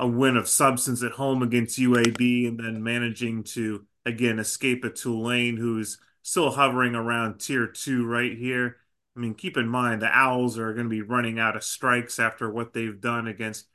a 0.00 0.08
win 0.08 0.36
of 0.38 0.48
substance 0.48 1.04
at 1.04 1.12
home 1.14 1.42
against 1.44 1.78
UAB 1.78 2.48
and 2.48 2.60
then 2.60 2.82
managing 2.84 3.44
to 3.44 3.86
again 4.06 4.40
escape 4.40 4.84
a 4.84 4.90
Tulane 4.90 5.58
who's 5.58 5.98
still 6.22 6.52
hovering 6.52 6.96
around 6.96 7.40
tier 7.40 7.68
two 7.68 8.06
right 8.06 8.36
here. 8.38 8.78
I 9.16 9.20
mean, 9.20 9.34
keep 9.36 9.58
in 9.58 9.68
mind 9.68 10.02
the 10.02 10.08
Owls 10.08 10.58
are 10.58 10.74
going 10.74 10.86
to 10.86 10.90
be 10.90 11.02
running 11.02 11.38
out 11.40 11.56
of 11.56 11.64
strikes 11.64 12.18
after 12.20 12.50
what 12.50 12.74
they've 12.74 13.00
done 13.00 13.28
against 13.28 13.66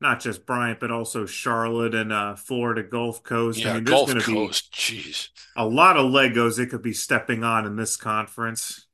not 0.00 0.20
just 0.20 0.46
Bryant, 0.46 0.80
but 0.80 0.90
also 0.92 1.26
Charlotte 1.26 1.94
and 1.94 2.12
uh, 2.12 2.36
Florida 2.36 2.82
Gulf 2.84 3.22
Coast. 3.24 3.66
I 3.66 3.70
Yeah, 3.70 3.70
mean, 3.70 3.84
there's 3.84 4.02
going 4.02 4.16
Gulf 4.16 4.18
to 4.18 4.22
be 4.22 4.44
Coast. 4.48 4.72
Jeez. 4.72 5.28
a 5.56 5.64
lot 5.66 5.96
of 5.96 6.06
Legos 6.10 6.56
they 6.56 6.66
could 6.66 6.82
be 6.82 6.92
stepping 6.92 7.44
on 7.44 7.66
in 7.66 7.76
this 7.76 7.96
conference. 7.96 8.86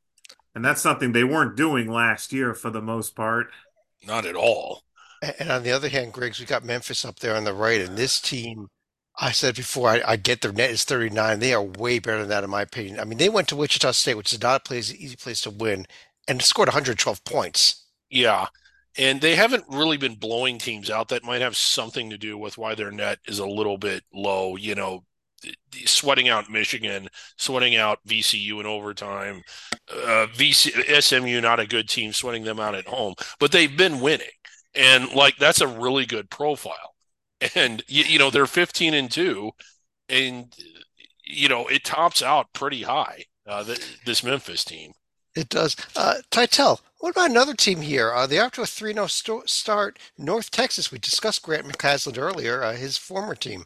And 0.55 0.65
that's 0.65 0.83
something 0.83 1.13
they 1.13 1.25
weren't 1.25 1.57
doing 1.57 1.89
last 1.91 2.33
year 2.33 2.55
for 2.55 2.71
the 2.71 2.83
most 2.83 3.17
part. 3.17 3.49
Not 4.07 4.25
at 4.25 4.37
all. 4.37 4.85
And 5.39 5.51
on 5.51 5.63
the 5.63 5.73
other 5.73 5.89
hand, 5.89 6.13
Griggs, 6.13 6.41
we 6.41 6.47
got 6.47 6.65
Memphis 6.65 7.05
up 7.05 7.21
there 7.21 7.37
on 7.37 7.45
the 7.45 7.55
right, 7.55 7.81
and 7.81 7.97
this 7.97 8.21
team, 8.21 8.69
I 9.19 9.31
said 9.31 9.55
before, 9.55 9.89
I, 9.89 10.03
I 10.07 10.17
get 10.17 10.41
their 10.41 10.53
net 10.53 10.71
is 10.71 10.85
39. 10.85 11.39
They 11.39 11.55
are 11.55 11.63
way 11.63 11.99
better 11.99 12.21
than 12.21 12.29
that, 12.31 12.45
in 12.45 12.51
my 12.51 12.63
opinion. 12.63 12.99
I 13.01 13.05
mean, 13.05 13.19
they 13.19 13.29
went 13.29 13.49
to 13.49 13.57
Wichita 13.57 13.93
State, 13.93 14.17
which 14.17 14.33
is 14.33 14.43
not 14.43 14.61
a 14.61 14.69
place, 14.69 14.93
easy 14.93 15.17
place 15.17 15.41
to 15.43 15.51
win, 15.51 15.87
and 16.29 16.43
scored 16.43 16.69
112 16.69 17.25
points. 17.25 17.87
Yeah. 18.11 18.47
And 18.97 19.21
they 19.21 19.35
haven't 19.35 19.65
really 19.69 19.97
been 19.97 20.15
blowing 20.15 20.59
teams 20.59 20.91
out. 20.91 21.09
That 21.09 21.25
might 21.25 21.41
have 21.41 21.57
something 21.57 22.11
to 22.11 22.19
do 22.19 22.39
with 22.39 22.59
why 22.59 22.75
their 22.75 22.93
net 22.93 23.19
is 23.27 23.41
a 23.41 23.47
little 23.47 23.79
bit 23.79 24.05
low. 24.13 24.57
You 24.57 24.75
know, 24.75 25.05
sweating 25.85 26.29
out 26.29 26.51
Michigan, 26.51 27.09
sweating 27.37 27.77
out 27.77 27.99
VCU 28.07 28.61
in 28.61 28.67
overtime, 28.67 29.43
uh, 29.91 30.27
VC, 30.35 31.03
SMU 31.03 31.41
not 31.41 31.61
a 31.61 31.67
good 31.67 31.89
team, 31.89 32.13
sweating 32.13 32.45
them 32.45 32.61
out 32.61 32.75
at 32.75 32.87
home, 32.87 33.15
but 33.39 33.53
they've 33.53 33.77
been 33.77 34.01
winning, 34.01 34.27
and 34.75 35.13
like 35.13 35.37
that's 35.37 35.61
a 35.61 35.67
really 35.67 36.07
good 36.07 36.31
profile. 36.31 36.95
And 37.55 37.83
you, 37.89 38.05
you 38.05 38.19
know 38.19 38.31
they're 38.31 38.47
15 38.47 38.95
and 38.95 39.11
two, 39.11 39.51
and 40.09 40.55
you 41.25 41.49
know 41.49 41.67
it 41.67 41.85
tops 41.85 42.23
out 42.23 42.53
pretty 42.53 42.83
high. 42.83 43.25
Uh, 43.47 43.65
th 43.65 43.99
this 44.07 44.25
Memphis 44.25 44.65
team. 44.65 44.93
It 45.37 45.49
does. 45.49 45.77
Uh, 45.97 46.15
Teitel, 46.31 46.81
what 46.99 47.11
about 47.11 47.31
another 47.31 47.55
team 47.55 47.81
here? 47.81 48.13
Uh, 48.13 48.27
they're 48.27 48.45
after 48.45 48.63
a 48.63 48.67
3 48.67 48.95
0 48.95 49.07
st- 49.09 49.51
start. 49.51 49.99
North 50.17 50.51
Texas, 50.51 50.93
we 50.93 50.99
discussed 50.99 51.43
Grant 51.43 51.67
McCasland 51.67 52.19
earlier, 52.19 52.63
uh, 52.63 52.73
his 52.75 52.97
former 52.97 53.35
team. 53.35 53.65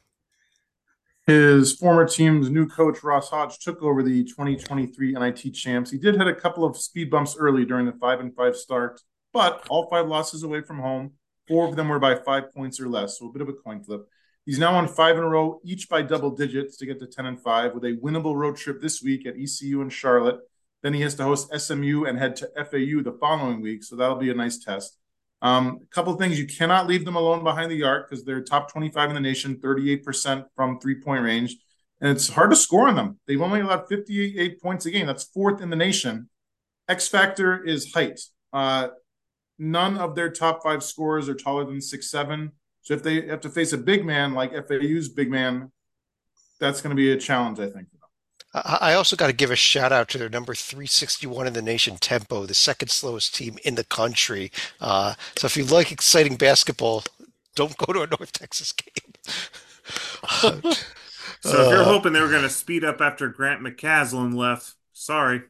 His 1.27 1.75
former 1.75 2.07
team's 2.09 2.49
new 2.49 2.67
coach, 2.67 3.03
Ross 3.03 3.29
Hodge, 3.29 3.59
took 3.59 3.83
over 3.83 4.03
the 4.03 4.25
2023 4.25 5.13
NIT 5.13 5.53
champs. 5.53 5.91
He 5.91 5.99
did 5.99 6.17
hit 6.17 6.27
a 6.27 6.35
couple 6.35 6.65
of 6.65 6.79
speed 6.79 7.11
bumps 7.11 7.37
early 7.39 7.67
during 7.67 7.85
the 7.85 7.93
5 7.93 8.21
and 8.21 8.35
5 8.35 8.57
start, 8.57 9.03
but 9.33 9.67
all 9.69 9.89
five 9.91 10.07
losses 10.07 10.43
away 10.43 10.63
from 10.63 10.79
home. 10.79 11.13
Four 11.47 11.69
of 11.69 11.77
them 11.77 11.89
were 11.89 11.99
by 11.99 12.15
five 12.15 12.53
points 12.55 12.81
or 12.81 12.89
less, 12.89 13.19
so 13.19 13.29
a 13.29 13.33
bit 13.33 13.43
of 13.43 13.49
a 13.49 13.55
coin 13.55 13.83
flip. 13.83 14.07
He's 14.45 14.59
now 14.59 14.75
on 14.75 14.89
five 14.89 15.17
in 15.17 15.23
a 15.23 15.29
row, 15.29 15.61
each 15.65 15.89
by 15.89 16.03
double 16.03 16.31
digits 16.31 16.77
to 16.79 16.87
get 16.87 16.99
to 17.01 17.07
10 17.07 17.27
and 17.27 17.41
5, 17.41 17.75
with 17.75 17.85
a 17.85 17.97
winnable 17.97 18.35
road 18.35 18.57
trip 18.57 18.81
this 18.81 19.03
week 19.03 19.27
at 19.27 19.35
ECU 19.37 19.83
and 19.83 19.93
Charlotte. 19.93 20.41
Then 20.83 20.95
he 20.95 21.03
has 21.03 21.15
to 21.17 21.25
host 21.25 21.53
SMU 21.55 22.05
and 22.05 22.19
head 22.19 22.37
to 22.37 22.49
FAU 22.57 23.03
the 23.03 23.17
following 23.21 23.61
week, 23.61 23.85
so 23.85 23.97
that'll 23.97 24.17
be 24.17 24.31
a 24.31 24.35
nice 24.35 24.59
test. 24.59 24.97
Um, 25.41 25.81
a 25.83 25.95
couple 25.95 26.15
things 26.15 26.39
you 26.39 26.47
cannot 26.47 26.87
leave 26.87 27.05
them 27.05 27.17
alone 27.17 27.45
behind 27.45 27.71
the 27.71 27.83
arc 27.85 28.09
because 28.09 28.25
they're 28.25 28.43
top 28.43 28.73
25 28.73 29.11
in 29.11 29.15
the 29.15 29.21
nation, 29.21 29.57
38% 29.57 30.45
from 30.57 30.81
three 30.81 31.01
point 31.01 31.23
range. 31.23 31.57
And 32.01 32.11
it's 32.11 32.29
hard 32.29 32.51
to 32.51 32.57
score 32.57 32.89
on 32.89 32.97
them. 32.97 33.19
They've 33.27 33.43
only 33.43 33.61
allowed 33.61 33.89
58 33.89 34.61
points 34.63 34.87
a 34.87 34.91
game. 34.91 35.07
That's 35.07 35.25
fourth 35.25 35.61
in 35.61 35.71
the 35.71 35.77
nation. 35.77 36.29
X 36.89 37.09
factor 37.09 37.63
is 37.63 37.93
height. 37.93 38.21
Uh, 38.53 38.89
none 39.59 39.97
of 39.97 40.15
their 40.15 40.31
top 40.31 40.63
five 40.63 40.83
scorers 40.83 41.29
are 41.29 41.35
taller 41.35 41.65
than 41.65 41.81
six 41.81 42.11
seven. 42.11 42.53
So 42.83 42.95
if 42.95 43.03
they 43.03 43.27
have 43.27 43.41
to 43.43 43.51
face 43.51 43.73
a 43.73 43.79
big 43.79 44.05
man 44.05 44.35
like 44.35 44.53
FAU's 44.53 45.09
big 45.09 45.31
man, 45.31 45.71
that's 46.59 46.81
going 46.81 46.91
to 46.91 46.97
be 46.97 47.13
a 47.13 47.17
challenge, 47.17 47.61
I 47.61 47.69
think. 47.71 47.89
I 48.55 48.79
I 48.81 48.95
also 48.95 49.17
got 49.17 49.27
to 49.27 49.33
give 49.33 49.51
a 49.51 49.57
shout 49.57 49.93
out 49.93 50.09
to 50.11 50.19
their 50.19 50.31
number 50.31 50.55
361 50.55 51.47
in 51.47 51.53
the 51.53 51.63
nation 51.63 51.97
tempo, 51.97 52.47
the 52.47 52.55
second 52.55 52.89
slowest 52.89 53.35
team 53.35 53.59
in 53.65 53.75
the 53.75 53.85
country. 53.85 54.51
Uh, 54.81 55.15
so 55.37 55.47
if 55.47 55.57
you 55.57 55.65
like 55.65 55.93
exciting 55.93 56.37
basketball, 56.37 57.05
don't 57.55 57.77
go 57.77 57.93
to 57.93 58.03
a 58.03 58.07
North 58.07 58.33
Texas 58.33 58.73
game. 58.73 59.13
So 61.41 61.63
if 61.63 61.71
you're 61.71 61.85
hoping 61.85 62.13
they 62.13 62.21
were 62.21 62.29
going 62.29 62.43
to 62.43 62.51
speed 62.51 62.85
up 62.85 63.01
after 63.01 63.29
Grant 63.29 63.63
McCasland 63.63 64.35
left, 64.35 64.75
sorry. 64.93 65.43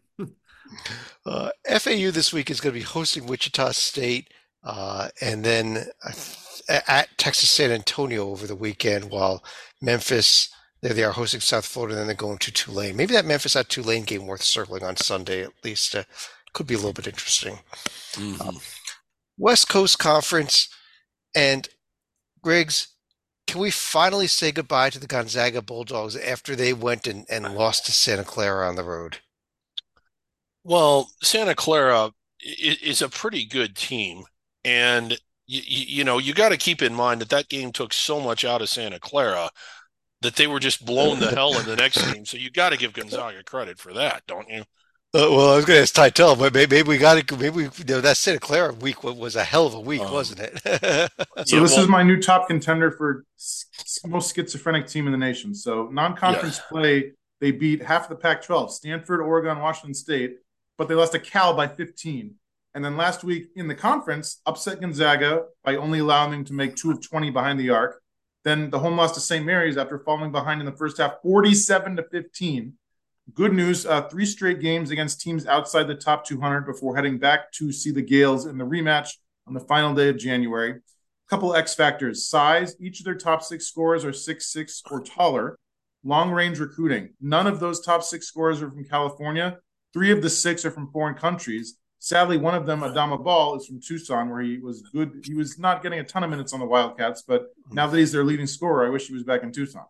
Uh, 1.26 1.50
FAU 1.66 2.10
this 2.10 2.32
week 2.32 2.50
is 2.50 2.60
going 2.60 2.74
to 2.74 2.80
be 2.80 2.84
hosting 2.84 3.26
Wichita 3.26 3.72
State 3.72 4.32
uh, 4.64 5.08
and 5.20 5.44
then 5.44 5.86
uh, 6.04 6.80
at 6.86 7.08
Texas 7.16 7.50
San 7.50 7.70
Antonio 7.70 8.28
over 8.28 8.46
the 8.46 8.56
weekend, 8.56 9.10
while 9.10 9.42
Memphis, 9.80 10.50
there 10.82 10.92
they 10.92 11.04
are 11.04 11.12
hosting 11.12 11.40
South 11.40 11.64
Florida, 11.66 11.94
and 11.94 12.00
then 12.00 12.06
they're 12.08 12.16
going 12.16 12.38
to 12.38 12.52
Tulane. 12.52 12.96
Maybe 12.96 13.14
that 13.14 13.24
Memphis 13.24 13.56
at 13.56 13.68
Tulane 13.68 14.04
game 14.04 14.26
worth 14.26 14.42
circling 14.42 14.84
on 14.84 14.96
Sunday 14.96 15.42
at 15.42 15.52
least. 15.64 15.94
Uh, 15.94 16.04
could 16.52 16.66
be 16.66 16.74
a 16.74 16.78
little 16.78 16.92
bit 16.92 17.06
interesting. 17.06 17.60
Mhm. 18.14 18.60
West 19.36 19.68
Coast 19.68 19.98
Conference 19.98 20.68
and 21.34 21.68
Griggs, 22.42 22.88
can 23.46 23.60
we 23.60 23.70
finally 23.70 24.26
say 24.26 24.52
goodbye 24.52 24.90
to 24.90 24.98
the 24.98 25.06
Gonzaga 25.06 25.62
Bulldogs 25.62 26.16
after 26.16 26.56
they 26.56 26.72
went 26.72 27.06
and, 27.06 27.26
and 27.30 27.54
lost 27.54 27.86
to 27.86 27.92
Santa 27.92 28.24
Clara 28.24 28.68
on 28.68 28.76
the 28.76 28.84
road? 28.84 29.18
Well, 30.68 31.08
Santa 31.22 31.54
Clara 31.54 32.10
is 32.42 33.00
a 33.00 33.08
pretty 33.08 33.46
good 33.46 33.74
team, 33.74 34.24
and 34.66 35.12
you, 35.46 35.62
you 35.64 36.04
know 36.04 36.18
you 36.18 36.34
got 36.34 36.50
to 36.50 36.58
keep 36.58 36.82
in 36.82 36.92
mind 36.92 37.22
that 37.22 37.30
that 37.30 37.48
game 37.48 37.72
took 37.72 37.94
so 37.94 38.20
much 38.20 38.44
out 38.44 38.60
of 38.60 38.68
Santa 38.68 39.00
Clara 39.00 39.48
that 40.20 40.36
they 40.36 40.46
were 40.46 40.60
just 40.60 40.84
blown 40.84 41.20
the 41.20 41.30
hell 41.30 41.58
in 41.58 41.64
the 41.64 41.74
next 41.74 42.12
game. 42.12 42.26
So 42.26 42.36
you 42.36 42.50
got 42.50 42.70
to 42.70 42.76
give 42.76 42.92
Gonzaga 42.92 43.42
credit 43.44 43.78
for 43.78 43.94
that, 43.94 44.24
don't 44.26 44.46
you? 44.50 44.60
Uh, 45.14 45.24
well, 45.30 45.52
I 45.54 45.56
was 45.56 45.64
going 45.64 45.78
to 45.78 45.82
ask 45.82 45.94
Teitel, 45.94 46.38
but 46.38 46.52
maybe, 46.52 46.76
maybe 46.76 46.88
we 46.90 46.98
got 46.98 47.26
to, 47.26 47.36
maybe 47.38 47.56
we, 47.56 47.62
you 47.62 47.70
know, 47.86 48.02
that 48.02 48.18
Santa 48.18 48.38
Clara 48.38 48.74
week 48.74 49.02
was 49.04 49.36
a 49.36 49.44
hell 49.44 49.66
of 49.66 49.72
a 49.72 49.80
week, 49.80 50.02
Um, 50.02 50.12
wasn't 50.12 50.40
it? 50.40 50.60
So 51.46 51.56
Yeah, 51.56 51.62
this 51.62 51.72
well- 51.72 51.80
is 51.84 51.88
my 51.88 52.02
new 52.02 52.20
top 52.20 52.46
contender 52.46 52.90
for 52.90 53.24
most 54.06 54.34
schizophrenic 54.34 54.86
team 54.86 55.06
in 55.06 55.12
the 55.12 55.18
nation. 55.18 55.54
So 55.54 55.88
non-conference 55.90 56.60
play, 56.68 57.12
they 57.40 57.52
beat 57.52 57.80
half 57.82 58.02
of 58.02 58.08
the 58.10 58.16
Pac-12, 58.16 58.70
Stanford, 58.70 59.20
Oregon, 59.22 59.60
Washington 59.60 59.94
State, 59.94 60.36
but 60.78 60.88
they 60.88 60.94
lost 60.94 61.12
to 61.12 61.18
Cal 61.18 61.52
by 61.54 61.66
15. 61.68 62.36
And 62.74 62.84
then 62.84 62.96
last 62.96 63.24
week 63.24 63.48
in 63.56 63.66
the 63.66 63.74
conference, 63.74 64.40
upset 64.46 64.80
Gonzaga 64.80 65.46
by 65.64 65.76
only 65.76 65.98
allowing 65.98 66.30
them 66.30 66.44
to 66.44 66.54
make 66.54 66.76
two 66.76 66.92
of 66.92 67.06
20 67.06 67.30
behind 67.30 67.58
the 67.58 67.70
arc. 67.70 68.00
Then 68.44 68.70
the 68.70 68.78
home 68.78 68.96
loss 68.96 69.12
to 69.12 69.20
St. 69.20 69.44
Mary's 69.44 69.76
after 69.76 69.98
falling 69.98 70.30
behind 70.30 70.60
in 70.60 70.66
the 70.66 70.72
first 70.72 70.98
half, 70.98 71.20
47 71.22 71.96
to 71.96 72.04
15. 72.04 72.74
Good 73.34 73.52
news: 73.52 73.84
uh, 73.84 74.02
three 74.02 74.24
straight 74.24 74.60
games 74.60 74.90
against 74.90 75.20
teams 75.20 75.44
outside 75.44 75.88
the 75.88 75.94
top 75.94 76.24
200 76.24 76.62
before 76.62 76.96
heading 76.96 77.18
back 77.18 77.52
to 77.52 77.72
see 77.72 77.90
the 77.90 78.00
Gales 78.00 78.46
in 78.46 78.56
the 78.56 78.64
rematch 78.64 79.10
on 79.46 79.52
the 79.52 79.60
final 79.60 79.92
day 79.92 80.08
of 80.08 80.16
January. 80.16 80.70
A 80.70 80.80
Couple 81.28 81.54
X 81.54 81.74
factors: 81.74 82.26
size. 82.26 82.74
Each 82.80 83.00
of 83.00 83.04
their 83.04 83.14
top 83.14 83.42
six 83.42 83.66
scorers 83.66 84.02
are 84.04 84.14
six 84.14 84.50
six 84.50 84.82
or 84.90 85.02
taller. 85.02 85.58
Long 86.04 86.30
range 86.30 86.58
recruiting. 86.58 87.10
None 87.20 87.46
of 87.46 87.60
those 87.60 87.84
top 87.84 88.02
six 88.02 88.26
scorers 88.26 88.62
are 88.62 88.70
from 88.70 88.84
California. 88.84 89.58
Three 89.93 90.11
of 90.11 90.22
the 90.22 90.30
six 90.30 90.64
are 90.64 90.70
from 90.70 90.91
foreign 90.91 91.14
countries. 91.14 91.76
Sadly, 92.01 92.36
one 92.36 92.55
of 92.55 92.64
them, 92.64 92.80
Adama 92.80 93.22
Bal, 93.22 93.57
is 93.57 93.66
from 93.66 93.80
Tucson, 93.80 94.30
where 94.30 94.41
he 94.41 94.59
was 94.59 94.82
good. 94.82 95.22
He 95.24 95.34
was 95.34 95.59
not 95.59 95.82
getting 95.82 95.99
a 95.99 96.05
ton 96.05 96.22
of 96.22 96.30
minutes 96.30 96.53
on 96.53 96.61
the 96.61 96.66
Wildcats, 96.66 97.22
but 97.26 97.49
now 97.72 97.89
that 97.89 97.99
he's 97.99 98.12
their 98.12 98.24
leading 98.24 98.47
scorer, 98.47 98.86
I 98.86 98.91
wish 98.91 99.09
he 99.09 99.14
was 99.14 99.24
back 99.24 99.43
in 99.43 99.53
Tucson. 99.53 99.84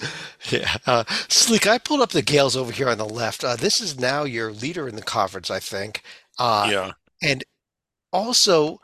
Yeah. 0.50 0.74
Uh, 0.86 1.04
Sleek, 1.28 1.66
I 1.66 1.76
pulled 1.78 2.00
up 2.00 2.10
the 2.10 2.22
Gales 2.22 2.56
over 2.56 2.72
here 2.72 2.88
on 2.88 2.96
the 2.98 3.04
left. 3.04 3.44
Uh, 3.44 3.56
this 3.56 3.80
is 3.80 4.00
now 4.00 4.24
your 4.24 4.50
leader 4.50 4.88
in 4.88 4.96
the 4.96 5.02
conference, 5.02 5.50
I 5.50 5.60
think. 5.60 6.02
Uh, 6.38 6.66
Yeah. 6.70 6.92
And 7.22 7.44
also, 8.10 8.80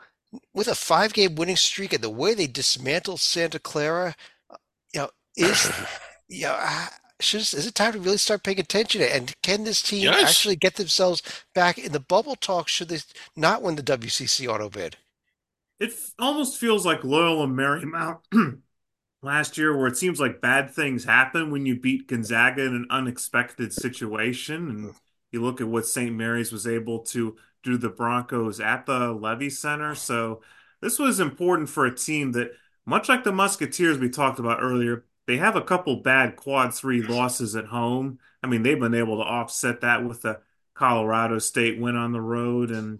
with 0.53 0.67
a 0.67 0.75
five 0.75 1.13
game 1.13 1.35
winning 1.35 1.55
streak 1.55 1.93
and 1.93 2.03
the 2.03 2.11
way 2.11 2.35
they 2.35 2.47
dismantled 2.47 3.19
Santa 3.19 3.59
Clara, 3.59 4.15
uh, 4.49 4.57
you 4.93 4.99
know, 5.01 5.09
is, 5.35 5.71
you 6.29 6.43
know, 6.43 6.57
should, 6.59 6.89
is 7.19 7.65
it 7.67 7.75
time 7.75 7.93
to 7.93 7.99
really 7.99 8.17
start 8.17 8.43
paying 8.43 8.59
attention? 8.59 9.01
And 9.01 9.33
can 9.41 9.63
this 9.63 9.81
team 9.81 10.03
Yes. 10.03 10.29
actually 10.29 10.55
get 10.55 10.75
themselves 10.75 11.21
back 11.55 11.77
in 11.77 11.91
the 11.91 11.99
bubble 11.99 12.35
talk 12.35 12.67
should 12.67 12.89
they 12.89 12.99
not 13.35 13.61
win 13.61 13.75
the 13.75 13.83
WCC 13.83 14.47
auto 14.47 14.69
bid? 14.69 14.97
It 15.79 15.89
f- 15.91 16.13
almost 16.19 16.59
feels 16.59 16.85
like 16.85 17.03
Loyola 17.03 17.47
Marymount 17.47 18.19
last 19.21 19.57
year, 19.57 19.75
where 19.77 19.87
it 19.87 19.97
seems 19.97 20.19
like 20.19 20.41
bad 20.41 20.71
things 20.71 21.03
happen 21.03 21.51
when 21.51 21.65
you 21.65 21.79
beat 21.79 22.07
Gonzaga 22.07 22.63
in 22.63 22.75
an 22.75 22.87
unexpected 22.89 23.73
situation. 23.73 24.69
And 24.69 24.79
mm-hmm. 24.79 24.97
you 25.31 25.41
look 25.41 25.61
at 25.61 25.67
what 25.67 25.85
St. 25.87 26.15
Mary's 26.15 26.51
was 26.51 26.67
able 26.67 26.99
to 26.99 27.35
do 27.63 27.71
to 27.73 27.77
the 27.77 27.89
Broncos 27.89 28.59
at 28.59 28.85
the 28.85 29.13
Leavey 29.13 29.51
Center. 29.51 29.95
So 29.95 30.41
this 30.81 30.99
was 30.99 31.19
important 31.19 31.69
for 31.69 31.85
a 31.85 31.95
team 31.95 32.31
that, 32.33 32.51
much 32.85 33.09
like 33.09 33.23
the 33.23 33.31
Musketeers 33.31 33.97
we 33.97 34.09
talked 34.09 34.39
about 34.39 34.59
earlier, 34.61 35.03
they 35.27 35.37
have 35.37 35.55
a 35.55 35.61
couple 35.61 35.97
bad 35.97 36.35
quad 36.35 36.73
three 36.73 37.01
losses 37.01 37.55
at 37.55 37.65
home. 37.65 38.19
I 38.41 38.47
mean, 38.47 38.63
they've 38.63 38.79
been 38.79 38.95
able 38.95 39.17
to 39.17 39.23
offset 39.23 39.81
that 39.81 40.05
with 40.05 40.21
the 40.21 40.39
Colorado 40.73 41.39
State 41.39 41.79
win 41.79 41.95
on 41.95 42.13
the 42.13 42.21
road 42.21 42.71
and 42.71 42.99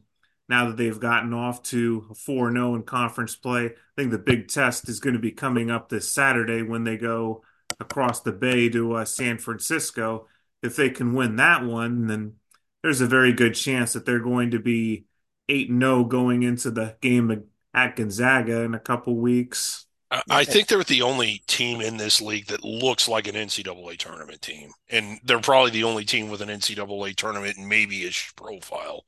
now 0.49 0.67
that 0.67 0.77
they've 0.77 0.99
gotten 0.99 1.33
off 1.33 1.61
to 1.63 2.13
4 2.15 2.51
0 2.51 2.75
in 2.75 2.83
conference 2.83 3.35
play. 3.35 3.65
I 3.65 3.71
think 3.95 4.11
the 4.11 4.17
big 4.17 4.47
test 4.47 4.87
is 4.89 4.99
going 4.99 5.13
to 5.13 5.19
be 5.19 5.31
coming 5.31 5.69
up 5.69 5.89
this 5.89 6.09
Saturday 6.09 6.61
when 6.61 6.83
they 6.83 6.97
go 6.97 7.43
across 7.79 8.21
the 8.21 8.31
bay 8.31 8.69
to 8.69 8.93
uh, 8.93 9.05
San 9.05 9.37
Francisco. 9.37 10.27
If 10.63 10.75
they 10.75 10.89
can 10.89 11.13
win 11.13 11.35
that 11.35 11.65
one, 11.65 12.07
then 12.07 12.33
there's 12.81 13.01
a 13.01 13.07
very 13.07 13.33
good 13.33 13.55
chance 13.55 13.93
that 13.93 14.05
they're 14.05 14.19
going 14.19 14.51
to 14.51 14.59
be 14.59 15.05
8 15.49 15.69
0 15.69 16.03
going 16.05 16.43
into 16.43 16.71
the 16.71 16.95
game 17.01 17.45
at 17.73 17.95
Gonzaga 17.95 18.61
in 18.61 18.73
a 18.73 18.79
couple 18.79 19.15
weeks. 19.17 19.86
I, 20.09 20.45
think 20.45 20.67
they're 20.67 20.83
the 20.83 21.01
only 21.01 21.43
team 21.47 21.81
in 21.81 21.97
this 21.97 22.21
league 22.21 22.47
that 22.47 22.63
looks 22.63 23.09
like 23.09 23.27
an 23.27 23.35
NCAA 23.35 23.97
tournament 23.97 24.41
team, 24.41 24.71
and 24.89 25.19
they're 25.23 25.41
probably 25.41 25.71
the 25.71 25.83
only 25.83 26.05
team 26.05 26.29
with 26.29 26.41
an 26.41 26.49
NCAA 26.49 27.15
tournament 27.15 27.57
and 27.57 27.67
maybe 27.67 28.05
ish 28.05 28.33
profile. 28.35 29.03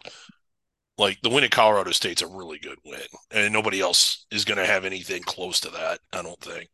Like 0.97 1.21
the 1.21 1.29
win 1.29 1.45
at 1.45 1.51
Colorado 1.51 1.91
State's 1.91 2.21
a 2.21 2.27
really 2.27 2.59
good 2.59 2.79
win, 2.83 2.99
and 3.31 3.53
nobody 3.53 3.79
else 3.79 4.25
is 4.29 4.43
going 4.43 4.57
to 4.57 4.65
have 4.65 4.83
anything 4.83 5.23
close 5.23 5.61
to 5.61 5.69
that. 5.69 5.99
I 6.11 6.21
don't 6.21 6.41
think. 6.41 6.69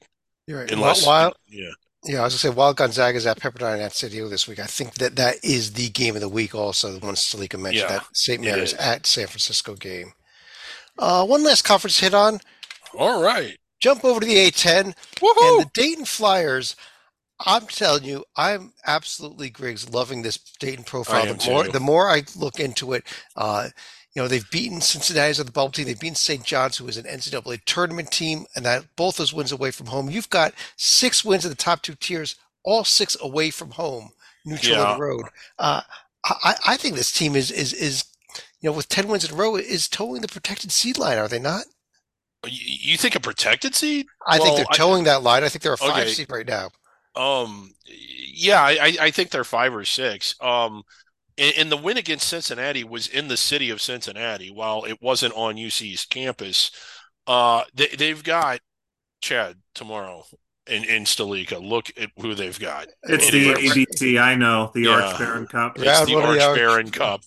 You're 0.48 0.62
right. 0.62 0.72
Unless, 0.72 1.06
while, 1.06 1.34
yeah, 1.48 1.70
yeah, 2.04 2.22
I 2.22 2.24
was 2.24 2.34
gonna 2.34 2.54
say 2.54 2.58
while 2.58 2.74
Gonzaga's 2.74 3.28
at 3.28 3.40
Pepperdine 3.40 3.80
at 3.80 3.94
City 3.94 4.20
this 4.28 4.48
week, 4.48 4.60
I 4.60 4.66
think 4.66 4.96
that 4.96 5.16
that 5.18 5.36
is 5.44 5.74
the 5.74 5.90
game 5.90 6.16
of 6.16 6.22
the 6.22 6.30
week. 6.30 6.56
Also, 6.56 6.92
the 6.92 7.06
one 7.06 7.16
Salika 7.16 7.60
mentioned 7.60 7.90
Yeah, 7.90 8.00
that 8.00 8.08
St. 8.14 8.42
Mary's 8.42 8.74
at 8.74 9.06
San 9.06 9.28
Francisco 9.28 9.76
game. 9.76 10.14
Uh, 10.98 11.26
one 11.26 11.44
last 11.44 11.64
conference 11.64 12.00
hit 12.00 12.14
on. 12.14 12.40
all 12.98 13.22
right. 13.22 13.58
Jump 13.86 14.04
over 14.04 14.20
to 14.20 14.26
the 14.26 14.34
A10 14.36 14.84
and 14.86 14.96
the 15.62 15.70
Dayton 15.76 16.06
Flyers. 16.06 16.76
I'm 17.46 17.68
telling 17.68 18.04
you, 18.04 18.26
I'm 18.36 18.74
absolutely 18.88 19.52
Griggs 19.52 19.92
loving 19.94 20.24
this 20.24 20.38
Dayton 20.60 20.86
profile. 20.86 21.28
The 21.28 21.52
more 21.52 21.66
too. 21.66 21.72
the 21.72 21.80
more 21.80 22.10
I 22.10 22.24
look 22.36 22.60
into 22.60 22.94
it, 22.94 23.04
uh, 23.36 23.70
you 24.16 24.24
know, 24.24 24.28
they've 24.28 24.50
beaten 24.50 24.82
Cincinnati's 24.82 25.40
at 25.40 25.46
the 25.46 25.52
bubble 25.52 25.70
team. 25.70 25.86
They've 25.86 26.00
beaten 26.00 26.16
St. 26.16 26.44
John's, 26.44 26.78
who 26.78 26.88
is 26.88 26.98
an 26.98 27.06
NCAA 27.06 27.64
tournament 27.66 28.10
team, 28.10 28.48
and 28.56 28.66
that 28.66 28.86
both 28.96 29.18
those 29.18 29.36
wins 29.36 29.52
away 29.52 29.70
from 29.70 29.86
home. 29.86 30.10
You've 30.10 30.32
got 30.32 30.56
six 30.78 31.24
wins 31.24 31.46
in 31.46 31.50
the 31.50 31.56
top 31.56 31.84
two 31.84 31.94
tiers, 31.94 32.38
all 32.64 32.86
six 32.86 33.16
away 33.22 33.52
from 33.52 33.70
home, 33.70 34.10
neutral 34.46 34.80
on 34.80 34.88
Yeah. 34.88 34.94
the 34.96 35.00
road. 35.00 35.26
Uh, 35.60 35.82
I, 36.24 36.56
I 36.66 36.78
think 36.78 36.96
this 36.96 37.12
team 37.12 37.36
is 37.36 37.52
is 37.52 37.72
is 37.72 38.06
you 38.62 38.70
know 38.72 38.76
with 38.76 38.90
ten 38.90 39.08
wins 39.08 39.26
in 39.26 39.32
a 39.36 39.38
row 39.38 39.58
is 39.58 39.88
towing 39.88 40.24
the 40.24 40.28
protected 40.28 40.72
seed 40.72 40.98
line. 40.98 41.20
Are 41.20 41.28
they 41.28 41.38
not? 41.38 41.66
You, 42.48 42.92
you 42.92 42.98
think 42.98 43.16
a 43.16 43.20
protected 43.20 43.76
seed? 43.76 44.06
I 44.26 44.38
think 44.40 44.56
they're 44.58 44.66
towing 44.74 45.04
that 45.06 45.24
line. 45.24 45.44
I 45.44 45.50
think 45.50 45.62
they're 45.64 45.74
a 45.74 45.78
five 45.78 46.04
Okay. 46.04 46.10
seed 46.14 46.32
right 46.32 46.48
now. 46.48 46.70
Um, 47.16 47.72
yeah, 47.88 48.62
I, 48.62 48.72
I- 48.82 48.98
I 49.06 49.12
think 49.12 49.30
they're 49.30 49.44
five 49.44 49.74
or 49.74 49.86
six. 49.86 50.36
Um, 50.42 50.84
and, 51.38 51.54
and 51.58 51.72
the 51.72 51.78
win 51.78 51.98
against 51.98 52.28
Cincinnati 52.28 52.84
was 52.84 53.08
in 53.08 53.28
the 53.28 53.38
city 53.38 53.70
of 53.70 53.82
Cincinnati, 53.82 54.50
while 54.52 54.84
it 54.86 55.02
wasn't 55.02 55.34
on 55.36 55.56
UC's 55.58 56.06
campus. 56.06 56.72
Uh, 57.28 57.64
they, 57.74 57.88
they've 57.88 58.24
got 58.24 58.60
Chad 59.22 59.58
tomorrow 59.74 60.26
in 60.68 60.84
in 60.84 61.04
Stalica. 61.04 61.62
Look 61.62 61.92
at 62.00 62.10
who 62.20 62.36
they've 62.36 62.60
got. 62.60 62.88
It's 63.04 63.32
the 63.32 63.50
is- 63.52 63.74
ABC, 63.74 64.20
I 64.22 64.36
know, 64.36 64.72
the 64.74 64.82
Yeah. 64.82 64.90
Arch 65.02 65.18
Baron 65.20 65.48
Cup. 65.48 65.78
Yeah. 65.78 66.02
It's 66.02 66.06
the 66.10 66.16
one 66.16 66.24
the 66.24 66.30
Arch 66.30 66.42
Arch- 66.42 66.58
Baron 66.58 66.92
Cup, 66.92 67.22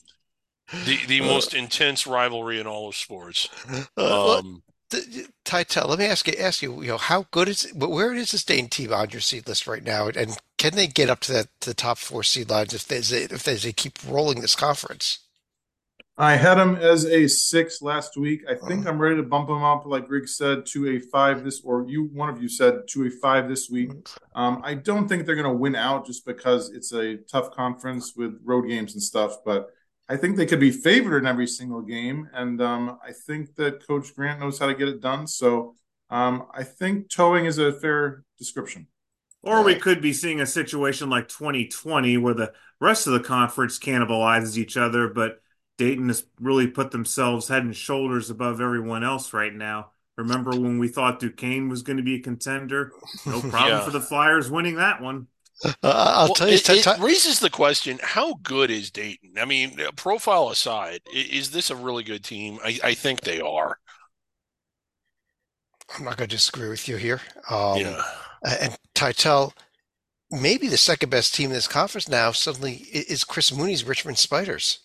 the 0.87 0.99
the 1.07 1.21
most 1.23 1.55
intense 1.55 2.07
rivalry 2.07 2.61
in 2.61 2.67
all 2.67 2.89
of 2.89 2.95
sports. 2.97 3.49
Uh, 3.97 4.39
Um, 4.39 4.43
Th- 4.45 4.63
Teitel, 4.91 5.89
let 5.89 5.99
me 5.99 6.07
ask 6.07 6.27
you, 6.27 6.35
ask 6.39 6.63
you, 6.63 6.83
you 6.83 6.89
know, 6.89 6.99
how 6.99 7.27
good 7.31 7.49
is, 7.49 7.71
wh- 7.71 7.91
where 7.91 8.15
is 8.15 8.33
this 8.33 8.45
Dayton 8.45 8.69
team 8.69 8.93
on 8.93 9.11
your 9.11 9.21
seed 9.21 9.47
list 9.47 9.67
right 9.67 9.85
now, 9.85 10.09
and 10.09 10.39
can 10.57 10.75
they 10.75 10.87
get 10.87 11.11
up 11.11 11.21
to 11.21 11.33
that 11.33 11.49
to 11.61 11.71
the 11.71 11.75
top 11.75 11.99
four 11.99 12.23
seed 12.23 12.51
lines 12.51 12.73
if 12.73 12.87
they 12.87 12.99
if 12.99 13.43
they, 13.43 13.55
they 13.55 13.73
keep 13.73 13.99
rolling 14.09 14.41
this 14.41 14.55
conference? 14.55 15.21
I 16.21 16.35
had 16.35 16.57
them 16.57 16.75
as 16.75 17.07
a 17.07 17.29
six 17.29 17.81
last 17.81 18.17
week. 18.17 18.43
I 18.51 18.57
think 18.67 18.89
I'm 18.89 18.99
ready 18.99 19.15
to 19.17 19.23
bump 19.23 19.47
them 19.47 19.63
up, 19.63 19.87
like 19.87 20.09
Greg 20.09 20.27
said, 20.27 20.67
to 20.67 20.97
a 20.97 20.99
five 20.99 21.45
this, 21.45 21.61
or 21.63 21.85
you, 21.89 22.11
one 22.13 22.29
of 22.29 22.43
you 22.43 22.49
said 22.49 22.89
to 22.89 23.07
a 23.07 23.11
five 23.11 23.49
this 23.49 23.71
week. 23.71 23.93
Um, 24.35 24.61
I 24.65 24.75
don't 24.75 25.07
think 25.07 25.27
they're 25.27 25.37
going 25.37 25.45
to 25.45 25.53
win 25.53 25.77
out 25.77 26.07
just 26.07 26.27
because 26.27 26.71
it's 26.71 26.93
a 26.93 27.19
tough 27.19 27.53
conference 27.53 28.15
with 28.17 28.41
road 28.43 28.63
games 28.63 28.95
and 28.95 29.03
stuff, 29.03 29.45
but 29.45 29.71
I 30.09 30.17
think 30.17 30.37
they 30.37 30.47
could 30.47 30.61
be 30.61 30.71
favored 30.71 31.19
in 31.19 31.27
every 31.27 31.47
single 31.47 31.83
game. 31.83 32.29
And 32.33 32.61
um, 32.63 32.99
I 33.07 33.13
think 33.13 33.55
that 33.57 33.87
Coach 33.87 34.15
Grant 34.15 34.41
knows 34.41 34.59
how 34.59 34.67
to 34.67 34.75
get 34.75 34.89
it 34.89 35.01
done. 35.01 35.27
So 35.27 35.75
um, 36.11 36.47
I 36.53 36.65
think 36.65 37.09
towing 37.11 37.45
is 37.45 37.59
a 37.59 37.73
fair 37.73 38.25
description. 38.39 38.87
Or 39.43 39.63
we 39.63 39.77
could 39.77 40.01
be 40.01 40.13
seeing 40.13 40.41
a 40.41 40.47
situation 40.47 41.11
like 41.11 41.29
2020 41.29 42.17
where 42.19 42.35
the 42.35 42.53
rest 42.81 43.07
of 43.07 43.13
the 43.13 43.21
conference 43.21 43.79
cannibalizes 43.79 44.57
each 44.57 44.77
other, 44.77 45.09
but 45.09 45.41
Dayton 45.77 46.09
has 46.09 46.25
really 46.41 46.67
put 46.67 46.91
themselves 46.91 47.49
head 47.49 47.63
and 47.63 47.77
shoulders 47.77 48.31
above 48.31 48.61
everyone 48.61 49.05
else 49.05 49.33
right 49.33 49.55
now. 49.55 49.93
Remember 50.17 50.51
when 50.51 50.79
we 50.79 50.89
thought 50.89 51.21
Duquesne 51.21 51.69
was 51.69 51.83
going 51.83 51.99
to 51.99 52.03
be 52.03 52.17
a 52.17 52.21
contender? 52.21 52.93
No 53.25 53.41
problem 53.49 53.79
Yeah. 53.79 53.85
for 53.85 53.91
the 53.93 54.01
Flyers 54.01 54.51
winning 54.51 54.77
that 54.77 55.01
one. 55.01 55.29
Uh, 55.65 55.75
I'll 55.83 56.27
well, 56.27 56.35
tell 56.35 56.49
you, 56.49 56.55
it, 56.55 56.65
Ti- 56.65 56.91
it 56.91 56.99
raises 56.99 57.41
the 57.41 57.51
question: 57.51 57.99
How 58.03 58.35
good 58.43 58.71
is 58.71 58.91
Dayton? 58.91 59.33
I 59.39 59.45
mean, 59.45 59.79
profile 59.97 60.51
aside, 60.51 61.01
is 61.13 61.51
this 61.51 61.71
a 61.71 61.77
really 61.77 62.05
good 62.05 62.23
team? 62.23 62.59
I, 62.65 62.79
I 62.85 62.95
think 62.95 63.23
they 63.23 63.41
are. 63.41 63.79
I'm 65.97 66.05
not 66.05 66.17
going 66.17 66.29
to 66.29 66.37
disagree 66.37 66.69
with 66.69 66.87
you 66.87 66.97
here. 66.97 67.21
Um, 67.51 67.79
yeah. 67.79 68.03
And 68.61 68.79
Teitel, 68.95 69.53
maybe 70.31 70.69
the 70.69 70.77
second 70.77 71.11
best 71.11 71.35
team 71.35 71.51
in 71.51 71.55
this 71.55 71.67
conference 71.67 72.09
now 72.09 72.31
suddenly 72.31 72.75
is 72.93 73.25
Chris 73.25 73.53
Mooney's 73.53 73.85
Richmond 73.85 74.19
Spiders. 74.19 74.81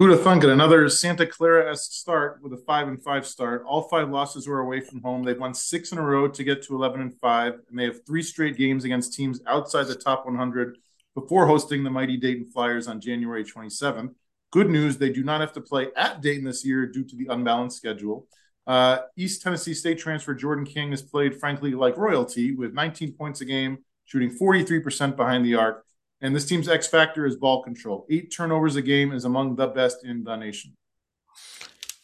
Who'd 0.00 0.10
have 0.10 0.22
thunk 0.22 0.42
it? 0.42 0.50
Another 0.50 0.88
Santa 0.88 1.24
Clara 1.24 1.70
esque 1.70 1.92
start 1.92 2.40
with 2.42 2.52
a 2.52 2.56
five 2.56 2.88
and 2.88 3.00
five 3.00 3.24
start. 3.24 3.62
All 3.64 3.82
five 3.82 4.10
losses 4.10 4.48
were 4.48 4.58
away 4.58 4.80
from 4.80 5.00
home. 5.00 5.22
They've 5.22 5.38
won 5.38 5.54
six 5.54 5.92
in 5.92 5.98
a 5.98 6.02
row 6.02 6.26
to 6.26 6.42
get 6.42 6.64
to 6.64 6.74
eleven 6.74 7.00
and 7.00 7.16
five, 7.20 7.60
and 7.70 7.78
they 7.78 7.84
have 7.84 8.04
three 8.04 8.22
straight 8.22 8.56
games 8.56 8.84
against 8.84 9.14
teams 9.14 9.40
outside 9.46 9.84
the 9.84 9.94
top 9.94 10.26
100 10.26 10.78
before 11.14 11.46
hosting 11.46 11.84
the 11.84 11.90
mighty 11.90 12.16
Dayton 12.16 12.46
Flyers 12.46 12.88
on 12.88 13.00
January 13.00 13.44
27th. 13.44 14.12
Good 14.50 14.68
news: 14.68 14.98
they 14.98 15.10
do 15.10 15.22
not 15.22 15.40
have 15.40 15.52
to 15.52 15.60
play 15.60 15.86
at 15.96 16.20
Dayton 16.20 16.44
this 16.44 16.64
year 16.64 16.86
due 16.86 17.04
to 17.04 17.14
the 17.14 17.28
unbalanced 17.28 17.76
schedule. 17.76 18.26
Uh, 18.66 18.98
East 19.16 19.42
Tennessee 19.42 19.74
State 19.74 20.00
transfer 20.00 20.34
Jordan 20.34 20.64
King 20.64 20.90
has 20.90 21.02
played, 21.02 21.38
frankly, 21.38 21.70
like 21.70 21.96
royalty 21.96 22.50
with 22.50 22.74
19 22.74 23.12
points 23.12 23.42
a 23.42 23.44
game, 23.44 23.78
shooting 24.06 24.36
43% 24.36 25.14
behind 25.14 25.44
the 25.44 25.54
arc. 25.54 25.83
And 26.24 26.34
this 26.34 26.46
team's 26.46 26.70
X 26.70 26.86
factor 26.88 27.26
is 27.26 27.36
ball 27.36 27.62
control. 27.62 28.06
Eight 28.08 28.32
turnovers 28.32 28.76
a 28.76 28.82
game 28.82 29.12
is 29.12 29.26
among 29.26 29.56
the 29.56 29.66
best 29.66 30.06
in 30.06 30.24
the 30.24 30.34
nation. 30.36 30.74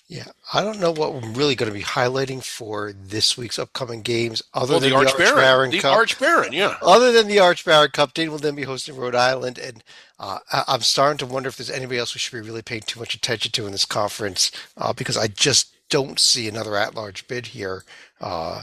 Yeah, 0.08 0.26
I 0.52 0.62
don't 0.62 0.78
know 0.78 0.90
what 0.90 1.14
we're 1.14 1.30
really 1.30 1.54
going 1.54 1.72
to 1.72 1.78
be 1.78 1.82
highlighting 1.84 2.44
for 2.44 2.92
this 2.92 3.38
week's 3.38 3.58
upcoming 3.58 4.02
games, 4.02 4.42
other 4.52 4.72
Well, 4.72 4.80
than 4.80 4.90
the 4.90 4.96
Arch 4.96 5.16
Baron, 5.16 5.34
Baron 5.36 5.70
the 5.70 5.78
Cup. 5.78 5.96
Arch 5.96 6.18
Baron, 6.18 6.52
yeah. 6.52 6.76
Other 6.82 7.12
than 7.12 7.28
the 7.28 7.38
Arch 7.38 7.64
Baron 7.64 7.92
Cup, 7.92 8.12
Dayton 8.12 8.30
will 8.32 8.38
then 8.38 8.56
be 8.56 8.64
hosting 8.64 8.94
Rhode 8.94 9.14
Island, 9.14 9.58
and 9.58 9.82
uh, 10.18 10.40
I- 10.52 10.64
I'm 10.68 10.80
starting 10.82 11.16
to 11.18 11.26
wonder 11.32 11.48
if 11.48 11.56
there's 11.56 11.70
anybody 11.70 11.98
else 11.98 12.14
we 12.14 12.18
should 12.18 12.34
be 12.42 12.46
really 12.46 12.60
paying 12.60 12.82
too 12.82 13.00
much 13.00 13.14
attention 13.14 13.52
to 13.52 13.64
in 13.64 13.72
this 13.72 13.86
conference, 13.86 14.50
uh, 14.76 14.92
because 14.92 15.16
I 15.16 15.28
just 15.28 15.72
don't 15.88 16.20
see 16.20 16.46
another 16.46 16.76
at-large 16.76 17.26
bid 17.26 17.46
here 17.46 17.84
uh, 18.20 18.62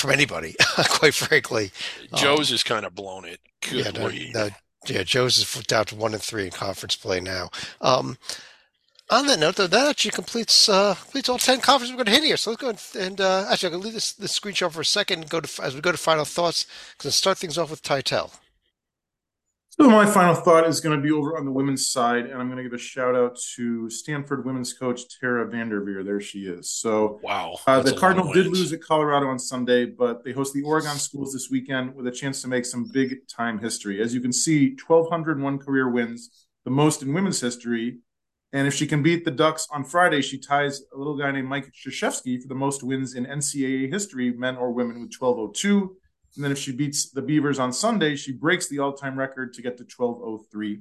from 0.00 0.10
anybody, 0.10 0.56
quite 0.76 1.14
frankly. 1.14 1.70
Joe's 2.14 2.50
has 2.50 2.62
kind 2.62 2.84
of 2.84 2.94
blown 2.94 3.24
it. 3.24 3.40
Good 3.62 3.84
yeah, 3.86 3.90
no, 3.92 4.00
lord. 4.00 4.14
no, 4.34 4.48
yeah, 4.86 5.02
Joe's 5.02 5.38
is 5.38 5.64
down 5.64 5.86
to 5.86 5.96
one 5.96 6.14
and 6.14 6.22
three 6.22 6.44
in 6.44 6.50
conference 6.50 6.96
play 6.96 7.20
now. 7.20 7.50
Um, 7.80 8.16
on 9.10 9.26
that 9.26 9.40
note, 9.40 9.56
though, 9.56 9.66
that 9.66 9.90
actually 9.90 10.12
completes 10.12 10.68
uh, 10.68 10.94
completes 10.94 11.28
all 11.28 11.38
ten 11.38 11.60
conferences 11.60 11.92
we're 11.92 12.04
going 12.04 12.06
to 12.06 12.12
hit 12.12 12.24
here. 12.24 12.36
So 12.36 12.50
let's 12.50 12.62
go 12.62 12.68
and, 12.68 12.80
and 12.98 13.20
uh, 13.20 13.46
actually, 13.50 13.68
I'm 13.68 13.72
going 13.72 13.82
to 13.82 13.86
leave 13.86 13.94
this 13.94 14.12
this 14.12 14.32
screen 14.32 14.54
share 14.54 14.70
for 14.70 14.80
a 14.80 14.84
second 14.84 15.22
and 15.22 15.30
go 15.30 15.40
to 15.40 15.62
as 15.62 15.74
we 15.74 15.80
go 15.80 15.92
to 15.92 15.98
final 15.98 16.24
thoughts. 16.24 16.66
Because 16.96 17.14
start 17.14 17.36
things 17.36 17.58
off 17.58 17.70
with 17.70 17.82
Teitel. 17.82 18.30
So 19.80 19.88
my 19.88 20.04
final 20.04 20.34
thought 20.34 20.68
is 20.68 20.78
going 20.78 20.94
to 20.94 21.02
be 21.02 21.10
over 21.10 21.38
on 21.38 21.46
the 21.46 21.50
women's 21.50 21.88
side, 21.88 22.26
and 22.26 22.34
I'm 22.34 22.48
going 22.48 22.58
to 22.58 22.62
give 22.62 22.74
a 22.74 22.78
shout 22.78 23.14
out 23.14 23.38
to 23.56 23.88
Stanford 23.88 24.44
women's 24.44 24.74
coach 24.74 25.00
Tara 25.18 25.50
VanDerveer. 25.50 26.04
There 26.04 26.20
she 26.20 26.40
is. 26.40 26.70
So 26.70 27.18
Wow. 27.22 27.56
Uh, 27.66 27.80
the 27.80 27.88
a 27.88 27.92
lot 27.92 27.98
Cardinals 27.98 28.28
of 28.28 28.34
did 28.34 28.46
lose 28.48 28.74
at 28.74 28.82
Colorado 28.82 29.28
on 29.28 29.38
Sunday, 29.38 29.86
but 29.86 30.22
they 30.22 30.32
host 30.32 30.52
the 30.52 30.60
Oregon 30.60 30.96
schools 30.96 31.32
this 31.32 31.48
weekend 31.50 31.94
with 31.94 32.06
a 32.06 32.10
chance 32.10 32.42
to 32.42 32.48
make 32.48 32.66
some 32.66 32.90
big 32.92 33.26
time 33.26 33.58
history. 33.58 34.02
As 34.02 34.12
you 34.12 34.20
can 34.20 34.34
see, 34.34 34.76
1,201 34.86 35.58
career 35.60 35.88
wins, 35.88 36.46
the 36.66 36.70
most 36.70 37.02
in 37.02 37.14
women's 37.14 37.40
history. 37.40 38.00
And 38.52 38.68
if 38.68 38.74
she 38.74 38.86
can 38.86 39.02
beat 39.02 39.24
the 39.24 39.30
Ducks 39.30 39.66
on 39.70 39.84
Friday, 39.84 40.20
she 40.20 40.36
ties 40.36 40.82
a 40.92 40.98
little 40.98 41.16
guy 41.16 41.30
named 41.30 41.48
Mike 41.48 41.72
Krzyzewski 41.72 42.42
for 42.42 42.48
the 42.48 42.54
most 42.54 42.82
wins 42.82 43.14
in 43.14 43.24
NCAA 43.24 43.90
history, 43.90 44.30
men 44.34 44.58
or 44.58 44.72
women, 44.72 45.00
with 45.00 45.14
1202. 45.18 45.96
And 46.36 46.44
then 46.44 46.52
if 46.52 46.58
she 46.58 46.72
beats 46.72 47.10
the 47.10 47.22
Beavers 47.22 47.58
on 47.58 47.72
Sunday, 47.72 48.16
she 48.16 48.32
breaks 48.32 48.68
the 48.68 48.78
all 48.78 48.92
time 48.92 49.18
record 49.18 49.52
to 49.54 49.62
get 49.62 49.76
to 49.78 49.84
1203. 49.84 50.80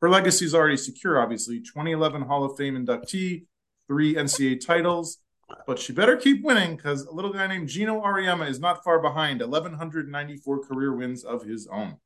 Her 0.00 0.10
legacy 0.10 0.44
is 0.44 0.54
already 0.54 0.76
secure, 0.76 1.20
obviously 1.20 1.60
2011 1.60 2.22
Hall 2.22 2.44
of 2.44 2.56
Fame 2.56 2.74
inductee, 2.74 3.46
three 3.88 4.14
NCAA 4.14 4.64
titles 4.64 5.18
but 5.66 5.78
she 5.78 5.92
better 5.92 6.16
keep 6.16 6.44
winning 6.44 6.76
because 6.76 7.06
a 7.06 7.12
little 7.12 7.32
guy 7.32 7.46
named 7.46 7.68
Geno 7.68 8.00
Auriemma 8.00 8.48
is 8.48 8.60
not 8.60 8.84
far 8.84 9.00
behind, 9.00 9.40
1,194 9.40 10.64
career 10.64 10.94
wins 10.94 11.24
of 11.24 11.44
his 11.44 11.66
own. 11.68 11.96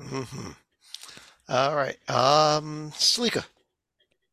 Mm-hmm. 0.00 0.50
All 1.48 1.76
right, 1.76 1.96
um, 2.10 2.90
Slika. 2.94 3.44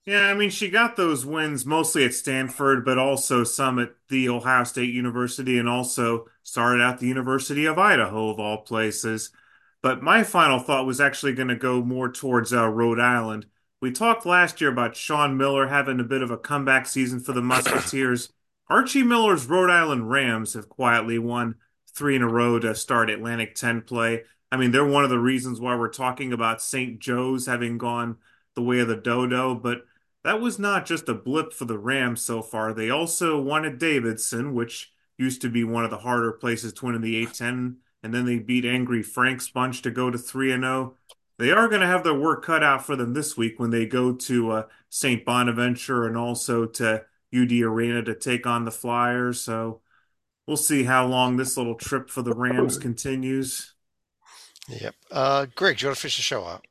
Yeah, 0.06 0.28
I 0.28 0.34
mean, 0.36 0.52
she 0.52 0.70
got 0.70 0.96
those 0.96 1.26
wins 1.26 1.66
mostly 1.66 2.06
at 2.06 2.14
Stanford, 2.14 2.86
but 2.86 2.98
also 3.00 3.44
some 3.44 3.80
at 3.80 3.94
the 4.10 4.30
Ohio 4.30 4.64
State 4.64 4.94
University 4.94 5.58
and 5.58 5.68
also 5.68 6.26
started 6.46 6.82
at 6.82 7.00
the 7.00 7.08
University 7.08 7.66
of 7.66 7.80
Idaho, 7.80 8.30
of 8.30 8.40
all 8.40 8.60
places. 8.60 9.32
But 9.82 10.04
my 10.04 10.24
final 10.24 10.60
thought 10.60 10.86
was 10.86 11.02
actually 11.02 11.34
going 11.34 11.48
to 11.50 11.56
go 11.56 11.82
more 11.82 12.10
towards 12.10 12.54
uh, 12.54 12.70
Rhode 12.70 13.00
Island. 13.00 13.48
we 13.82 13.92
talked 13.92 14.26
last 14.26 14.62
year 14.62 14.72
about 14.72 14.96
Sean 14.96 15.38
Miller 15.38 15.68
having 15.68 16.00
a 16.00 16.04
bit 16.04 16.22
of 16.22 16.32
a 16.32 16.38
comeback 16.38 16.86
season 16.86 17.20
for 17.20 17.34
the 17.34 17.42
Musketeers. 17.42 18.32
Archie 18.70 19.04
Miller's 19.04 19.48
Rhode 19.48 19.70
Island 19.70 20.10
Rams 20.10 20.54
have 20.54 20.70
quietly 20.70 21.20
won 21.20 21.56
three 21.94 22.16
in 22.16 22.22
a 22.22 22.28
row 22.28 22.60
to 22.60 22.76
start 22.76 23.10
Atlantic 23.10 23.56
10 23.56 23.82
play. 23.82 24.24
I 24.52 24.58
mean, 24.58 24.72
they're 24.72 24.86
one 24.86 25.04
of 25.04 25.10
the 25.10 25.20
reasons 25.20 25.60
why 25.60 25.76
we're 25.76 25.90
talking 25.90 26.32
about 26.32 26.62
St. 26.62 27.00
Joe's 27.00 27.48
having 27.48 27.78
gone 27.78 28.18
the 28.56 28.62
way 28.62 28.80
of 28.80 28.88
the 28.88 28.96
dodo, 28.96 29.56
but 29.56 29.86
that 30.24 30.40
was 30.40 30.58
not 30.58 30.86
just 30.86 31.10
a 31.10 31.14
blip 31.14 31.54
for 31.54 31.66
the 31.66 31.78
Rams 31.78 32.22
so 32.22 32.42
far. 32.42 32.74
They 32.74 32.90
also 32.90 33.48
at 33.66 33.78
Davidson, 33.80 34.54
which 34.54 34.92
used 35.18 35.42
to 35.42 35.50
be 35.50 35.64
one 35.64 35.84
of 35.84 35.92
the 35.92 36.00
harder 36.00 36.32
places 36.32 36.74
to 36.74 36.86
win 36.86 36.96
in 36.96 37.02
the 37.02 37.26
A10, 37.26 37.76
and 38.04 38.14
then 38.14 38.26
they 38.26 38.40
beat 38.40 38.66
Angry 38.66 39.02
Frank's 39.02 39.50
bunch 39.50 39.82
to 39.84 39.92
go 39.92 40.12
to 40.12 40.18
3 40.18 40.52
and 40.52 40.64
0. 40.64 40.96
They 41.38 41.52
are 41.52 41.68
going 41.68 41.82
to 41.82 41.88
have 41.88 42.04
their 42.04 42.14
work 42.14 42.46
cut 42.46 42.64
out 42.64 42.86
for 42.86 42.96
them 42.96 43.14
this 43.14 43.36
week 43.36 43.60
when 43.60 43.70
they 43.70 43.86
go 43.86 44.14
to 44.14 44.52
uh, 44.52 44.64
St. 44.90 45.26
Bonaventure 45.26 46.06
and 46.06 46.16
also 46.16 46.66
to 46.66 47.04
UD 47.36 47.52
Arena 47.52 48.02
to 48.04 48.16
take 48.16 48.48
on 48.48 48.64
the 48.64 48.72
Flyers. 48.72 49.42
So 49.42 49.82
we'll 50.48 50.58
see 50.58 50.84
how 50.84 51.06
long 51.06 51.36
this 51.36 51.58
little 51.58 51.76
trip 51.76 52.10
for 52.10 52.22
the 52.22 52.34
Rams 52.34 52.78
continues. 52.78 53.74
Yep. 54.70 54.96
Uh, 55.12 55.46
Greg, 55.56 55.78
do 55.78 55.84
you 55.84 55.88
want 55.90 55.98
to 55.98 56.02
finish 56.02 56.16
the 56.16 56.24
show 56.24 56.46
out? 56.46 56.66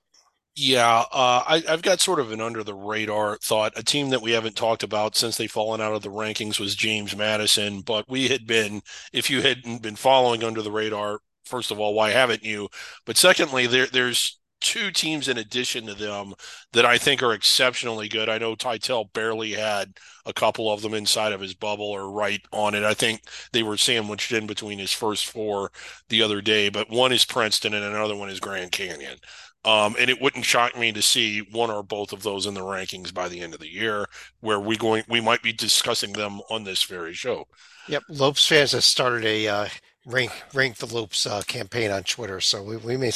Yeah, 0.57 1.01
uh, 1.11 1.43
I, 1.49 1.65
have 1.67 1.83
got 1.83 2.01
sort 2.01 2.21
of 2.21 2.31
an 2.31 2.41
under 2.41 2.63
the 2.63 2.75
radar 2.75 3.39
thought. 3.39 3.73
A 3.75 3.83
team 3.83 4.11
that 4.11 4.23
we 4.23 4.31
haven't 4.33 4.55
talked 4.55 4.85
about 4.85 5.17
since 5.17 5.37
they've 5.37 5.51
fallen 5.51 5.81
out 5.81 5.95
of 5.95 6.03
the 6.03 6.11
rankings 6.11 6.61
was 6.61 6.77
James 6.77 7.17
Madison, 7.17 7.81
but 7.81 8.09
we 8.09 8.29
had 8.29 8.47
been, 8.47 8.81
if 9.13 9.29
you 9.29 9.43
hadn't 9.43 9.83
been 9.83 9.97
following 9.97 10.45
under 10.45 10.63
the 10.63 10.71
radar, 10.71 11.19
first 11.45 11.73
of 11.73 11.81
all, 11.81 11.93
why 11.95 12.11
haven't 12.11 12.45
you? 12.45 12.69
But 13.05 13.17
secondly, 13.17 13.67
there, 13.67 13.87
there's 13.87 14.39
two 14.61 14.93
teams 14.93 15.27
in 15.29 15.39
addition 15.39 15.87
to 15.87 15.95
them 15.95 16.33
that 16.73 16.87
I 16.87 16.99
think 16.99 17.21
are 17.23 17.35
exceptionally 17.35 18.09
good. 18.09 18.29
I 18.29 18.39
know 18.39 18.55
Teitel 18.55 19.13
barely 19.13 19.53
had 19.53 19.99
a 20.25 20.33
couple 20.33 20.73
of 20.73 20.83
them 20.83 20.95
inside 20.95 21.33
of 21.33 21.41
his 21.41 21.55
bubble 21.55 21.91
or 21.91 22.11
right 22.13 22.41
on 22.53 22.75
it. 22.77 22.85
I 22.85 22.95
think 22.95 23.23
they 23.53 23.65
were 23.65 23.77
sandwiched 23.77 24.31
in 24.33 24.47
between 24.47 24.79
his 24.79 24.93
first 24.93 25.27
four 25.27 25.73
the 26.09 26.23
other 26.23 26.41
day, 26.41 26.69
but 26.69 26.89
one 26.89 27.13
is 27.13 27.25
Princeton 27.25 27.75
and 27.75 27.85
another 27.85 28.17
one 28.17 28.31
is 28.31 28.41
Grand 28.41 28.71
Canyon. 28.73 29.19
Um, 29.65 29.97
and 29.99 30.11
it 30.11 30.21
wouldn't 30.21 30.45
shock 30.45 30.77
me 30.77 30.93
to 30.93 31.01
see 31.01 31.41
one 31.41 31.71
or 31.71 31.83
both 31.83 32.13
of 32.13 32.23
those 32.23 32.45
in 32.45 32.53
the 32.53 32.61
rankings 32.61 33.15
by 33.15 33.29
the 33.29 33.41
end 33.41 33.55
of 33.55 33.61
the 33.61 33.73
year, 33.73 34.07
where 34.41 34.61
we 34.61 34.77
going 34.77 35.05
we 35.09 35.21
might 35.21 35.43
be 35.43 35.53
discussing 35.53 36.13
them 36.13 36.41
on 36.51 36.65
this 36.65 36.83
very 36.83 37.15
show. 37.15 37.47
Yep, 37.89 38.03
Lopes 38.09 38.47
fans 38.47 38.73
have 38.73 38.85
started 38.85 39.25
a 39.25 39.49
uh, 39.49 39.69
rank 40.07 40.33
rank 40.53 40.77
the 40.77 40.87
Lopes 40.87 41.27
uh, 41.27 41.43
campaign 41.47 41.91
on 41.91 42.03
Twitter. 42.03 42.41
So 42.41 42.63
we, 42.63 42.77
we 42.77 42.97
may 42.97 43.09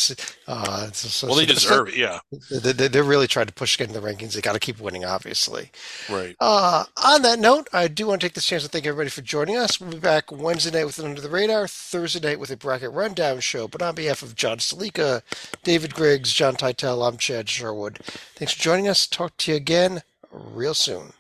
uh, 0.47 0.91
so, 0.93 1.27
well, 1.27 1.37
they 1.37 1.47
so 1.47 1.55
deserve 1.55 1.89
it. 1.89 1.97
Yeah, 1.97 2.21
they, 2.51 2.89
they're 2.89 3.03
really 3.03 3.27
trying 3.27 3.47
to 3.47 3.53
push 3.53 3.77
getting 3.77 3.95
the 3.95 4.01
rankings. 4.01 4.33
They 4.33 4.41
got 4.41 4.55
to 4.55 4.59
keep 4.59 4.81
winning, 4.81 5.05
obviously. 5.05 5.71
Right. 6.09 6.37
Uh, 6.41 6.85
on 7.03 7.23
that 7.23 7.39
note, 7.39 7.69
I 7.73 7.89
do 7.89 8.07
want 8.07 8.21
to 8.21 8.27
take 8.27 8.35
this 8.35 8.47
chance 8.47 8.63
to 8.63 8.69
thank 8.69 8.87
everybody 8.87 9.11
for 9.11 9.23
joining 9.23 9.57
us. 9.57 9.81
We'll 9.81 9.91
be 9.91 9.99
back 9.99 10.33
Wednesday 10.33 10.71
night 10.71 10.87
with 10.87 10.99
an 10.99 11.07
Under 11.07 11.21
the 11.21 11.29
Radar, 11.29 11.69
Thursday 11.69 12.27
night 12.27 12.41
with 12.41 12.51
a 12.51 12.57
bracket 12.57 12.93
rundown 12.93 13.41
show. 13.41 13.69
But 13.69 13.83
on 13.83 13.95
behalf 13.95 14.23
of 14.23 14.35
John 14.35 14.59
Salika, 14.59 15.23
David 15.63 15.95
Griggs, 15.95 16.33
John 16.33 16.57
Teitel, 16.57 17.07
I'm 17.07 17.19
Chad 17.19 17.49
Sherwood. 17.49 17.99
Thanks 18.37 18.55
for 18.55 18.63
joining 18.63 18.89
us. 18.89 19.07
Talk 19.07 19.37
to 19.39 19.51
you 19.51 19.57
again 19.57 20.03
real 20.31 20.75
soon. 20.75 21.13